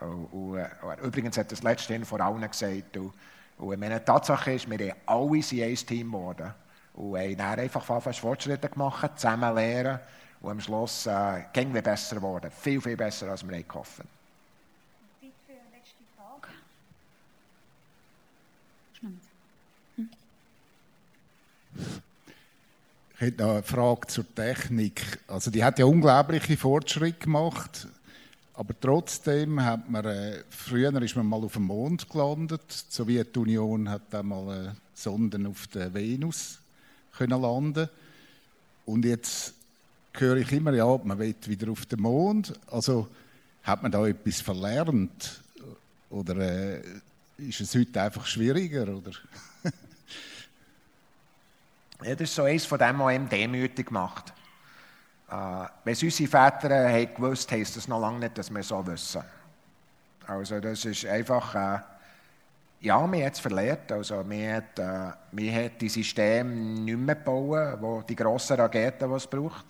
Und, 0.00 0.26
und, 0.32 0.58
äh, 0.58 0.68
übrigens 1.02 1.36
hat 1.38 1.50
das 1.52 1.62
letzte 1.62 2.04
vor 2.04 2.20
allen 2.20 2.48
gesagt, 2.48 2.96
und, 2.96 3.12
und 3.58 3.80
meine 3.80 4.04
Tatsache 4.04 4.52
ist, 4.52 4.68
wir 4.70 4.78
haben 4.78 4.98
alle 5.06 5.66
ein 5.66 5.76
Team 5.76 6.12
geworden. 6.12 6.54
Und 6.94 7.18
haben 7.18 7.36
dann 7.36 7.58
einfach 7.58 7.84
fast 7.84 8.18
Fortschritte 8.18 8.68
gemacht, 8.68 9.18
zusammen 9.18 9.54
lernen 9.54 9.98
und 10.42 10.50
am 10.50 10.60
Schluss 10.60 11.06
äh, 11.06 11.44
ging 11.52 11.72
wir 11.72 11.82
besser 11.82 12.16
geworden. 12.16 12.50
Viel, 12.50 12.80
viel 12.80 12.96
besser, 12.96 13.30
als 13.30 13.48
wir 13.48 13.62
gehofft 13.62 14.00
haben. 14.00 14.21
Ich 23.14 23.20
hätte 23.20 23.42
noch 23.42 23.52
eine 23.52 23.62
Frage 23.62 24.06
zur 24.08 24.34
Technik. 24.34 25.20
Also 25.28 25.50
die 25.50 25.62
hat 25.62 25.78
ja 25.78 25.84
unglaubliche 25.84 26.56
Fortschritte 26.56 27.20
gemacht, 27.20 27.86
aber 28.54 28.74
trotzdem 28.80 29.62
hat 29.62 29.88
man, 29.88 30.04
äh, 30.04 30.42
früher 30.50 31.00
ist 31.02 31.16
man 31.16 31.26
mal 31.26 31.42
auf 31.42 31.54
dem 31.54 31.64
Mond 31.64 32.08
gelandet. 32.08 32.62
Die 32.68 32.94
Sowjetunion 32.94 33.88
hat 33.88 34.02
dann 34.10 34.26
mal 34.26 34.66
äh, 34.66 34.70
Sonden 34.94 35.46
auf 35.46 35.66
der 35.68 35.94
Venus 35.94 36.58
können 37.12 37.40
landen 37.40 37.88
und 38.86 39.04
jetzt 39.04 39.54
höre 40.14 40.36
ich 40.36 40.52
immer, 40.52 40.72
ja, 40.72 40.98
man 41.04 41.18
will 41.18 41.34
wieder 41.46 41.70
auf 41.70 41.86
den 41.86 42.00
Mond. 42.00 42.52
Also 42.70 43.08
hat 43.62 43.82
man 43.82 43.92
da 43.92 44.06
etwas 44.06 44.40
verlernt 44.40 45.42
oder 46.10 46.36
äh, 46.36 46.82
ist 47.38 47.60
es 47.60 47.74
heute 47.74 48.02
einfach 48.02 48.26
schwieriger? 48.26 48.82
Oder? 48.82 49.12
Ja, 52.04 52.16
das 52.16 52.22
ist 52.22 52.34
so 52.34 52.42
eines 52.42 52.66
von 52.66 52.78
dem, 52.78 52.98
was 52.98 53.14
ihm 53.14 53.28
demütig 53.28 53.90
macht. 53.90 54.32
Äh, 55.30 55.34
wenn 55.84 55.92
es 55.92 56.02
unsere 56.02 56.28
Väter 56.28 56.88
haben 56.88 57.14
gewusst 57.14 57.50
haben, 57.50 57.60
heisst 57.60 57.76
das 57.76 57.86
noch 57.86 58.00
lange 58.00 58.18
nicht, 58.18 58.36
dass 58.36 58.52
wir 58.52 58.62
so 58.62 58.84
wissen. 58.86 59.22
Also 60.26 60.58
das 60.58 60.84
ist 60.84 61.06
einfach, 61.06 61.54
äh, 61.54 61.78
ja, 62.80 63.12
wir 63.12 63.24
haben 63.24 63.32
es 63.32 63.38
verlernt. 63.38 63.92
Also 63.92 64.28
wir 64.28 64.56
hat, 64.56 64.78
äh, 64.78 65.70
die 65.80 65.88
Systeme 65.88 66.50
nicht 66.50 66.98
mehr 66.98 67.14
bauen, 67.14 67.76
wo 67.80 68.02
die 68.02 68.16
grossen 68.16 68.56
Raketen, 68.56 69.08
die 69.08 69.16
es 69.16 69.26
braucht, 69.28 69.66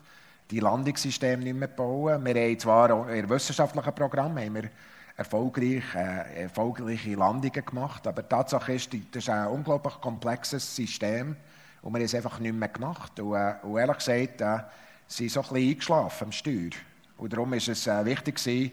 die 0.50 0.60
Landungssysteme 0.60 1.44
nicht 1.44 1.56
mehr 1.56 1.68
bauen. 1.68 2.24
Wir 2.24 2.34
haben 2.34 2.58
zwar 2.58 3.10
in 3.10 3.28
wissenschaftlichen 3.28 3.94
Programmen 3.94 4.42
haben 4.42 4.54
wir 4.54 4.70
erfolgreich, 5.16 5.84
äh, 5.94 6.44
erfolgreiche 6.44 7.14
Landungen 7.14 7.64
gemacht, 7.64 8.06
aber 8.06 8.22
die 8.22 8.28
Tatsache 8.28 8.72
ist, 8.72 8.90
das 8.92 9.22
ist 9.22 9.28
ein 9.28 9.48
unglaublich 9.48 10.00
komplexes 10.00 10.74
System 10.74 11.36
und 11.82 11.92
wir 11.92 11.98
haben 11.98 12.04
es 12.04 12.14
einfach 12.14 12.38
nicht 12.38 12.54
mehr 12.54 12.68
gemacht. 12.68 13.18
Und, 13.18 13.34
äh, 13.34 13.54
und 13.62 13.76
ehrlich 13.76 13.98
gesagt, 13.98 14.40
äh, 14.40 14.58
sind 15.06 15.30
so 15.30 15.40
ein 15.40 15.48
bisschen 15.48 15.70
eingeschlafen 15.70 16.24
am 16.24 16.32
Steuer. 16.32 16.70
Und 17.18 17.32
darum 17.32 17.50
war 17.50 17.58
es 17.58 17.86
äh, 17.86 18.04
wichtig, 18.04 18.36
gewesen, 18.36 18.70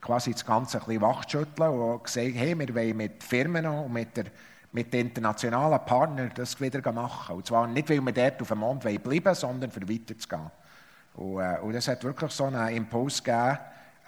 quasi 0.00 0.32
das 0.32 0.44
Ganze 0.44 0.78
ein 0.78 0.84
bisschen 0.84 1.02
wachzuschütteln 1.02 1.70
und 1.70 2.04
gesagt, 2.04 2.32
hey, 2.34 2.58
wir 2.58 2.74
wollen 2.74 2.96
mit 2.96 3.22
Firmen 3.22 3.66
und 3.66 3.92
mit, 3.92 4.16
der, 4.16 4.26
mit 4.72 4.92
den 4.92 5.08
internationalen 5.08 5.84
Partnern 5.84 6.30
das 6.34 6.60
wieder 6.60 6.92
machen. 6.92 7.36
Und 7.36 7.46
zwar 7.46 7.66
nicht, 7.66 7.88
weil 7.90 8.00
wir 8.00 8.12
dort 8.12 8.42
auf 8.42 8.48
dem 8.48 8.58
Mond 8.58 8.80
bleiben 8.80 9.04
wollen, 9.04 9.34
sondern 9.34 9.70
für 9.70 9.88
weiterzugehen. 9.88 10.50
Und, 11.14 11.40
äh, 11.40 11.58
und 11.60 11.72
das 11.72 11.88
hat 11.88 12.04
wirklich 12.04 12.32
so 12.32 12.44
einen 12.44 12.76
Impuls 12.76 13.22
gegeben, 13.22 13.58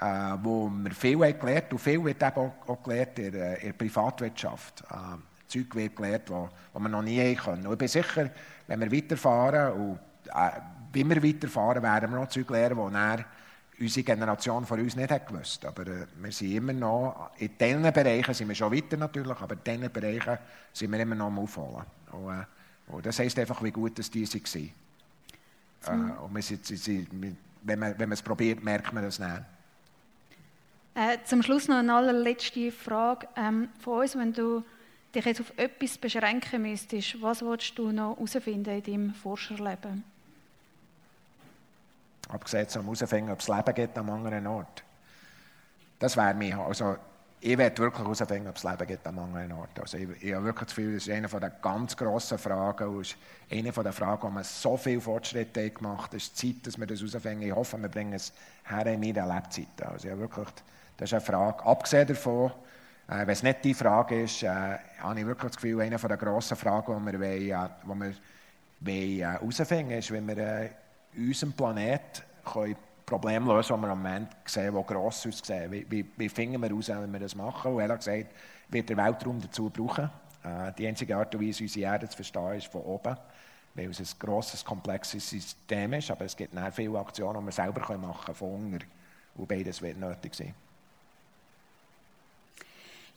äh, 0.01 0.37
wo 0.43 0.69
wir 0.69 0.93
viel 0.93 1.25
haben 1.25 1.39
gelernt 1.39 1.73
und 1.73 1.79
viel 1.79 2.05
wird 2.05 2.23
eben 2.23 2.37
auch, 2.37 2.69
auch 2.69 2.83
gelernt 2.83 3.19
in, 3.19 3.27
in 3.27 3.33
der 3.33 3.73
Privatwirtschaft. 3.73 4.83
Äh, 4.91 5.30
Zeug 5.51 5.75
wird 5.75 5.97
gelernt, 5.97 6.31
was 6.31 6.83
wir 6.83 6.89
noch 6.89 7.03
nie 7.03 7.35
können. 7.35 7.67
Und 7.67 7.73
ich 7.73 7.79
bin 7.79 7.89
sicher, 7.89 8.31
wenn 8.67 8.81
wir 8.81 8.93
weiterfahren 8.93 9.73
und 9.73 9.99
äh, 10.35 10.51
wie 10.93 11.05
wir 11.05 11.23
weiterfahren, 11.23 11.83
werden 11.83 12.11
wir 12.11 12.21
noch 12.21 12.29
Zeug 12.29 12.49
lernen, 12.51 13.25
die 13.77 13.85
unsere 13.85 14.05
Generation 14.05 14.67
von 14.67 14.81
uns 14.81 14.95
nicht 14.95 15.11
hat 15.11 15.27
gewusst. 15.27 15.65
Aber 15.65 15.87
äh, 15.87 16.07
wir 16.21 16.33
sind 16.33 16.53
immer 16.53 16.73
noch, 16.73 17.31
in 17.39 17.57
diesen 17.59 17.83
Bereichen 17.83 18.35
sind 18.35 18.49
wir 18.49 18.55
schon 18.55 18.73
weiter 18.73 18.97
natürlich, 18.97 19.41
aber 19.41 19.55
in 19.55 19.65
diesen 19.65 19.93
Bereichen 19.93 20.39
sind 20.73 20.93
wir 20.93 21.01
immer 21.01 21.15
noch 21.15 21.27
am 21.27 21.39
Aufholen. 21.39 21.85
Und, 22.13 22.31
äh, 22.31 22.45
und 22.93 23.07
das 23.07 23.19
heisst 23.19 23.39
einfach, 23.39 23.63
wie 23.63 23.71
gut 23.71 23.99
dass 23.99 24.11
die 24.11 24.27
waren. 24.27 24.73
Mhm. 25.89 26.11
Äh, 26.11 26.13
und 26.13 26.35
wir 26.35 26.43
sind, 26.43 26.67
sind, 26.67 27.09
wenn, 27.63 27.79
man, 27.79 27.99
wenn 27.99 28.09
man 28.09 28.13
es 28.13 28.23
probiert, 28.23 28.63
merkt 28.63 28.93
man 28.93 29.05
das 29.05 29.19
nicht. 29.19 29.43
Äh, 30.95 31.19
zum 31.25 31.43
Schluss 31.43 31.69
noch 31.69 31.77
eine 31.77 31.95
allerletzte 31.95 32.73
Frage 32.73 33.29
ähm, 33.37 33.69
von 33.79 34.01
uns. 34.01 34.17
Wenn 34.17 34.33
du 34.33 34.65
dich 35.15 35.25
jetzt 35.25 35.41
auf 35.41 35.53
etwas 35.57 35.99
beschränken 35.99 36.63
müsstest, 36.63 37.21
was 37.21 37.43
willst 37.43 37.77
du 37.79 37.93
noch 37.93 38.17
herausfinden 38.17 38.77
in 38.77 38.83
deinem 38.83 39.15
Forscherleben? 39.15 40.05
Abgesehen 42.29 42.69
vom 42.69 42.85
herausfinden, 42.85 43.33
ob 43.33 43.41
es 43.41 43.49
Leben 43.49 43.75
gibt 43.75 43.99
am 43.99 44.11
anderen 44.11 44.47
Ort. 44.47 44.85
Das 45.99 46.17
wäre 46.17 46.35
mir, 46.35 46.59
also 46.59 46.97
ich 47.41 47.57
werde 47.57 47.79
wirklich 47.79 48.05
herausfinden, 48.05 48.49
ob 48.49 48.57
es 48.57 48.65
Leben 48.65 48.87
gibt 48.87 49.07
am 49.07 49.19
anderen 49.19 49.53
Ort. 49.53 49.81
Also 49.81 49.97
ich, 49.97 50.09
ich 50.23 50.35
habe 50.35 50.45
wirklich 50.45 50.69
das 50.69 50.77
Gefühl, 50.77 50.95
das 50.95 51.07
ist 51.07 51.13
eine 51.13 51.27
der 51.27 51.51
ganz 51.51 51.97
grossen 51.97 52.39
Fragen 52.39 52.89
und 52.89 53.01
ist 53.01 53.17
eine 53.51 53.73
der 53.73 53.93
Fragen, 53.93 54.23
wo 54.23 54.31
man 54.31 54.45
so 54.45 54.77
viele 54.77 55.01
Fortschritte 55.01 55.71
gemacht 55.71 56.13
hat. 56.13 56.15
Es 56.15 56.25
ist 56.25 56.37
Zeit, 56.37 56.67
dass 56.67 56.79
wir 56.79 56.87
das 56.87 57.01
herausfinden. 57.01 57.43
Ich 57.43 57.55
hoffe, 57.55 57.79
wir 57.79 57.89
bringen 57.89 58.13
es 58.13 58.33
her 58.65 58.87
in 58.87 59.01
meiner 59.01 59.27
Lebzeit. 59.35 59.83
Also 59.83 60.09
ich 60.09 60.19
wirklich, 60.19 60.49
das 60.99 61.09
ist 61.09 61.15
eine 61.15 61.23
Frage. 61.23 61.65
Abgesehen 61.65 62.07
davon, 62.07 62.53
äh, 63.11 63.27
wenn 63.27 63.31
es 63.31 63.43
nicht 63.43 63.65
die 63.65 63.75
Frage 63.75 64.23
ist, 64.23 64.43
äh, 64.43 64.47
habe 64.49 65.19
ich 65.19 65.27
wirklich 65.27 65.51
das 65.51 65.57
Gefühl, 65.57 65.81
eine 65.81 65.97
der 65.97 66.17
grossen 66.17 66.57
Fragen, 66.57 67.05
die 67.05 67.13
wir, 67.13 67.21
wollen, 67.21 67.33
äh, 67.33 67.69
die 67.83 67.89
wir 67.89 67.99
wollen, 67.99 68.17
äh, 68.87 69.19
herausfinden 69.19 69.91
ist, 69.91 70.13
wie 70.13 70.27
wir 70.27 70.39
äh, 70.39 70.71
unserem 71.17 71.53
Planet 71.53 72.25
können 72.45 72.77
Probleme 73.05 73.53
lösen 73.53 73.69
können, 73.69 73.83
die 73.83 73.87
wir 73.89 73.93
am 73.93 74.03
Moment 74.03 74.29
sehen, 74.45 74.75
die 74.75 74.87
gross 74.87 75.27
aussehen. 75.27 75.73
Wie, 75.73 75.85
wie, 75.91 76.07
wie 76.17 76.29
finden 76.29 76.63
wir 76.63 76.69
heraus, 76.69 76.89
wenn 76.89 77.13
wir 77.13 77.19
das 77.19 77.35
machen? 77.35 77.75
Und 77.75 77.81
ehrlich 77.81 77.99
gesagt, 77.99 78.27
wird 78.69 78.89
der 78.89 78.97
Weltraum 78.97 79.41
dazu 79.41 79.69
brauchen. 79.69 80.09
Äh, 80.45 80.73
die 80.79 80.87
einzige 80.87 81.17
Art 81.17 81.35
und 81.35 81.45
Weise, 81.45 81.65
unsere 81.65 81.93
Erde 81.93 82.09
zu 82.09 82.15
verstehen, 82.15 82.55
ist 82.55 82.69
von 82.69 82.83
oben, 82.83 83.17
weil 83.75 83.91
es 83.91 83.99
ein 83.99 84.19
grosses, 84.21 84.65
komplexes 84.65 85.29
System 85.29 85.95
ist. 85.95 86.13
Aber 86.13 86.25
es 86.25 86.37
gibt 86.37 86.57
auch 86.57 86.73
viele 86.73 86.99
Aktionen, 87.01 87.41
die 87.41 87.47
wir 87.47 87.53
selber 87.53 87.99
machen 87.99 88.25
können, 88.25 88.37
von 88.37 88.55
unten. 88.55 88.85
Und 89.35 89.49
beides 89.49 89.83
wird 89.83 89.99
nötig 89.99 90.33
sein. 90.33 90.55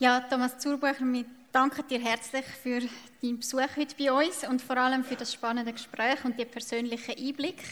Ja, 0.00 0.18
Thomas 0.18 0.58
Zurbucher, 0.58 1.04
wir 1.04 1.24
danken 1.52 1.86
dir 1.86 2.00
herzlich 2.00 2.44
für 2.44 2.80
deinen 3.22 3.38
Besuch 3.38 3.76
heute 3.76 3.94
bei 3.96 4.10
uns 4.10 4.42
und 4.42 4.60
vor 4.60 4.76
allem 4.76 5.04
für 5.04 5.14
das 5.14 5.32
spannende 5.32 5.72
Gespräch 5.72 6.24
und 6.24 6.36
die 6.36 6.44
persönlichen 6.44 7.16
Einblick 7.16 7.62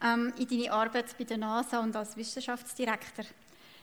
ähm, 0.00 0.32
in 0.38 0.46
deine 0.46 0.72
Arbeit 0.72 1.18
bei 1.18 1.24
der 1.24 1.38
NASA 1.38 1.80
und 1.80 1.96
als 1.96 2.16
Wissenschaftsdirektor. 2.16 3.24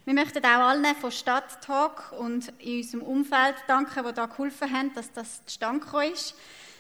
Wir 0.05 0.13
möchten 0.13 0.45
auch 0.45 0.69
allen 0.69 0.95
von 0.95 1.11
Stadttalk 1.11 2.13
und 2.13 2.53
in 2.59 2.77
unserem 2.77 3.01
Umfeld 3.03 3.55
danken, 3.67 4.05
die 4.07 4.13
da 4.13 4.27
geholfen 4.27 4.71
haben, 4.71 4.93
dass 4.93 5.11
das 5.11 5.45
zustande 5.45 5.85
ist. 6.09 6.35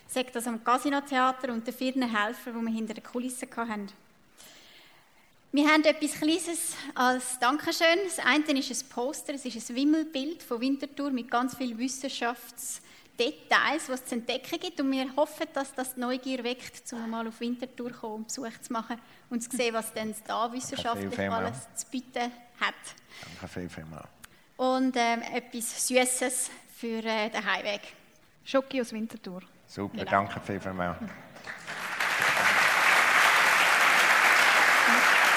Sagt 0.07 0.37
das 0.37 0.47
am 0.47 0.63
Casino-Theater 0.63 1.51
und 1.51 1.67
den 1.67 1.73
vielen 1.73 2.03
Helfern, 2.03 2.61
die 2.61 2.65
wir 2.65 2.73
hinter 2.73 2.93
den 2.93 3.03
Kulissen 3.03 3.49
hatten. 3.57 3.91
Wir 5.57 5.67
haben 5.69 5.83
etwas 5.85 6.11
Kleines 6.11 6.75
als 6.93 7.39
Dankeschön. 7.39 7.97
Das 8.05 8.19
eine 8.23 8.59
ist 8.59 8.69
ein 8.69 8.77
Poster, 8.89 9.33
es 9.33 9.43
ist 9.43 9.71
ein 9.71 9.75
Wimmelbild 9.75 10.43
von 10.43 10.61
Winterthur 10.61 11.09
mit 11.09 11.31
ganz 11.31 11.55
vielen 11.55 11.79
Wissenschaftsdetails, 11.79 13.87
die 13.87 13.91
es 13.91 14.05
zu 14.05 14.13
entdecken 14.13 14.59
gibt. 14.59 14.79
Und 14.79 14.91
wir 14.91 15.15
hoffen, 15.15 15.47
dass 15.55 15.73
das 15.73 15.97
Neugier 15.97 16.43
weckt, 16.43 16.93
um 16.93 17.09
mal 17.09 17.27
auf 17.27 17.39
Winterthur 17.39 17.91
zu 17.91 17.99
kommen 17.99 18.15
und 18.17 18.27
Besuch 18.27 18.61
zu 18.61 18.71
machen 18.71 19.01
und 19.31 19.41
zu 19.41 19.49
sehen, 19.57 19.73
was 19.73 19.91
denn 19.93 20.13
da 20.27 20.53
wissenschaftlich 20.53 21.19
alles 21.19 21.67
zu 21.73 21.87
bieten 21.87 22.31
hat. 22.61 22.75
Danke 23.39 23.47
viel. 23.47 23.67
Und 24.57 24.95
ähm, 24.95 25.23
etwas 25.23 25.87
Süßes 25.87 26.51
für 26.75 27.03
äh, 27.03 27.31
den 27.31 27.43
Heimweg. 27.43 27.81
Schoki 28.45 28.79
aus 28.79 28.93
Winterthur. 28.93 29.41
Super, 29.65 29.97
genau. 29.97 30.11
danke 30.11 30.39
viel, 30.39 30.59
viel 30.59 30.73
mehr. 30.73 30.99
Hm. 30.99 31.09
嗯。 34.89 35.27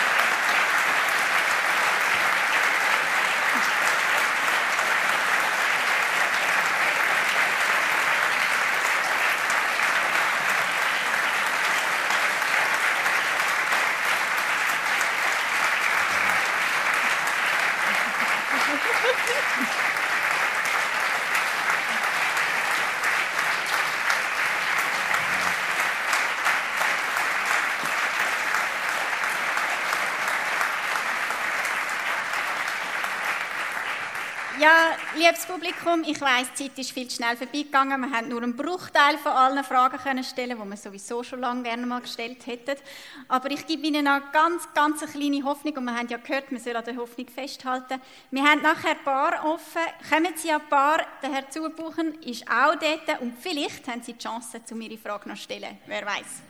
Ja, 34.61 34.91
liebes 35.31 35.47
Publikum, 35.47 36.03
ich 36.05 36.21
weiß, 36.21 36.49
die 36.59 36.65
Zeit 36.65 36.79
ist 36.79 36.91
viel 36.91 37.07
zu 37.07 37.17
schnell 37.17 37.37
vorbeigegangen. 37.37 38.01
Wir 38.01 38.11
haben 38.11 38.29
nur 38.29 38.43
einen 38.43 38.57
Bruchteil 38.57 39.17
von 39.19 39.31
allen 39.31 39.63
Fragen 39.63 39.97
können 39.99 40.25
stellen, 40.25 40.59
die 40.61 40.71
wir 40.71 40.77
sowieso 40.77 41.23
schon 41.23 41.41
lange 41.41 41.63
gerne 41.63 41.87
mal 41.87 42.01
gestellt 42.01 42.45
hätten. 42.47 42.77
Aber 43.29 43.49
ich 43.51 43.65
gebe 43.65 43.87
Ihnen 43.87 44.09
eine 44.09 44.25
ganz, 44.33 44.69
ganz 44.75 45.03
eine 45.03 45.13
kleine 45.13 45.45
Hoffnung 45.45 45.77
und 45.77 45.85
wir 45.85 45.97
haben 45.97 46.09
ja 46.09 46.17
gehört, 46.17 46.51
man 46.51 46.61
soll 46.61 46.75
an 46.75 46.85
der 46.85 46.97
Hoffnung 46.97 47.29
festhalten. 47.29 48.01
Wir 48.33 48.43
haben 48.43 48.63
nachher 48.63 48.91
ein 48.91 49.05
Bar 49.05 49.45
offen. 49.45 49.83
Kommen 50.11 50.33
Sie 50.35 50.51
an 50.51 50.63
die 50.65 50.71
Bar, 50.71 51.07
der 51.23 51.33
Herr 51.33 51.51
Zubuchen 51.51 52.21
ist 52.23 52.51
auch 52.51 52.75
dort 52.75 53.21
und 53.21 53.35
vielleicht 53.39 53.87
haben 53.87 54.03
Sie 54.03 54.15
die 54.15 54.19
Chance, 54.19 54.61
um 54.73 54.81
Ihre 54.81 54.99
Frage 54.99 55.29
noch 55.29 55.37
zu 55.37 55.43
stellen. 55.43 55.79
Wer 55.87 56.07
weiß? 56.07 56.50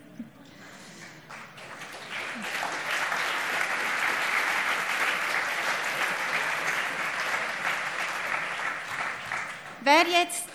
Wer 9.82 10.04
jetzt 10.20 10.46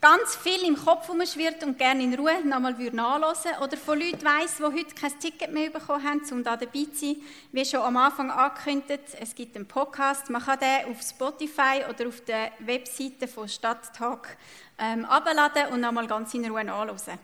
ganz 0.00 0.36
viel 0.36 0.66
im 0.66 0.74
Kopf 0.74 1.06
herumschwirrt 1.06 1.62
und 1.64 1.76
gerne 1.76 2.02
in 2.02 2.14
Ruhe 2.14 2.42
nochmal 2.46 2.72
nachlesen 2.72 3.50
oder 3.62 3.76
von 3.76 4.00
Leuten 4.00 4.24
weiss, 4.24 4.56
die 4.56 4.62
heute 4.62 4.94
kein 4.94 5.20
Ticket 5.20 5.52
mehr 5.52 5.68
bekommen 5.68 6.02
haben, 6.02 6.22
um 6.32 6.42
da 6.42 6.56
dabei 6.56 6.86
zu 6.94 7.08
sein, 7.08 7.16
wie 7.52 7.64
schon 7.66 7.80
am 7.80 7.98
Anfang 7.98 8.30
angekündigt, 8.30 9.02
es 9.20 9.34
gibt 9.34 9.54
einen 9.54 9.68
Podcast, 9.68 10.30
man 10.30 10.42
kann 10.42 10.58
den 10.58 10.90
auf 10.90 11.02
Spotify 11.02 11.82
oder 11.90 12.08
auf 12.08 12.22
der 12.22 12.52
Webseite 12.60 13.28
von 13.28 13.46
Stadttalk 13.50 14.38
ähm, 14.78 15.04
abladen 15.04 15.74
und 15.74 15.82
nochmal 15.82 16.06
ganz 16.06 16.32
in 16.32 16.46
Ruhe 16.50 16.64
nachlesen. 16.64 17.18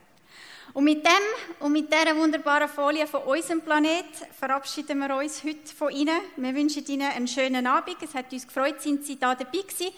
Und 0.74 0.85
mit 0.85 1.06
dem 1.06 1.60
und 1.60 1.73
mit 1.73 1.90
dieser 1.90 2.14
wunderbaren 2.14 2.69
Folie 2.69 3.06
von 3.06 3.23
unserem 3.23 3.62
Planet 3.62 4.05
verabschieden 4.39 4.98
wir 4.98 5.16
uns 5.16 5.43
heute 5.43 5.74
von 5.74 5.90
Ihnen. 5.90 6.20
Wir 6.36 6.55
wünschen 6.55 6.85
Ihnen 6.86 7.10
einen 7.10 7.28
schönen 7.28 7.66
Abend. 7.66 7.97
Es 8.02 8.14
hat 8.14 8.31
uns 8.31 8.47
gefreut, 8.47 8.82
sind 8.82 9.06
Sie 9.06 9.19
da 9.19 9.35
dabei 9.35 9.59
gewesen. 9.59 9.93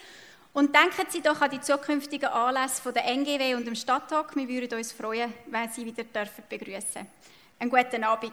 Und 0.55 0.73
denken 0.73 1.05
Sie 1.09 1.21
doch 1.21 1.41
an 1.41 1.51
die 1.51 1.59
zukünftigen 1.59 2.29
Anlässe 2.29 2.93
der 2.93 3.03
NGW 3.03 3.55
und 3.55 3.67
dem 3.67 3.75
Stadttag. 3.75 4.33
Wir 4.37 4.47
würden 4.47 4.77
uns 4.77 4.93
freuen, 4.93 5.33
wenn 5.47 5.69
Sie 5.69 5.85
wieder 5.85 6.05
begrüßen 6.05 6.49
dürfen. 6.49 7.07
Einen 7.59 7.69
guten 7.69 8.03
Abend. 8.05 8.31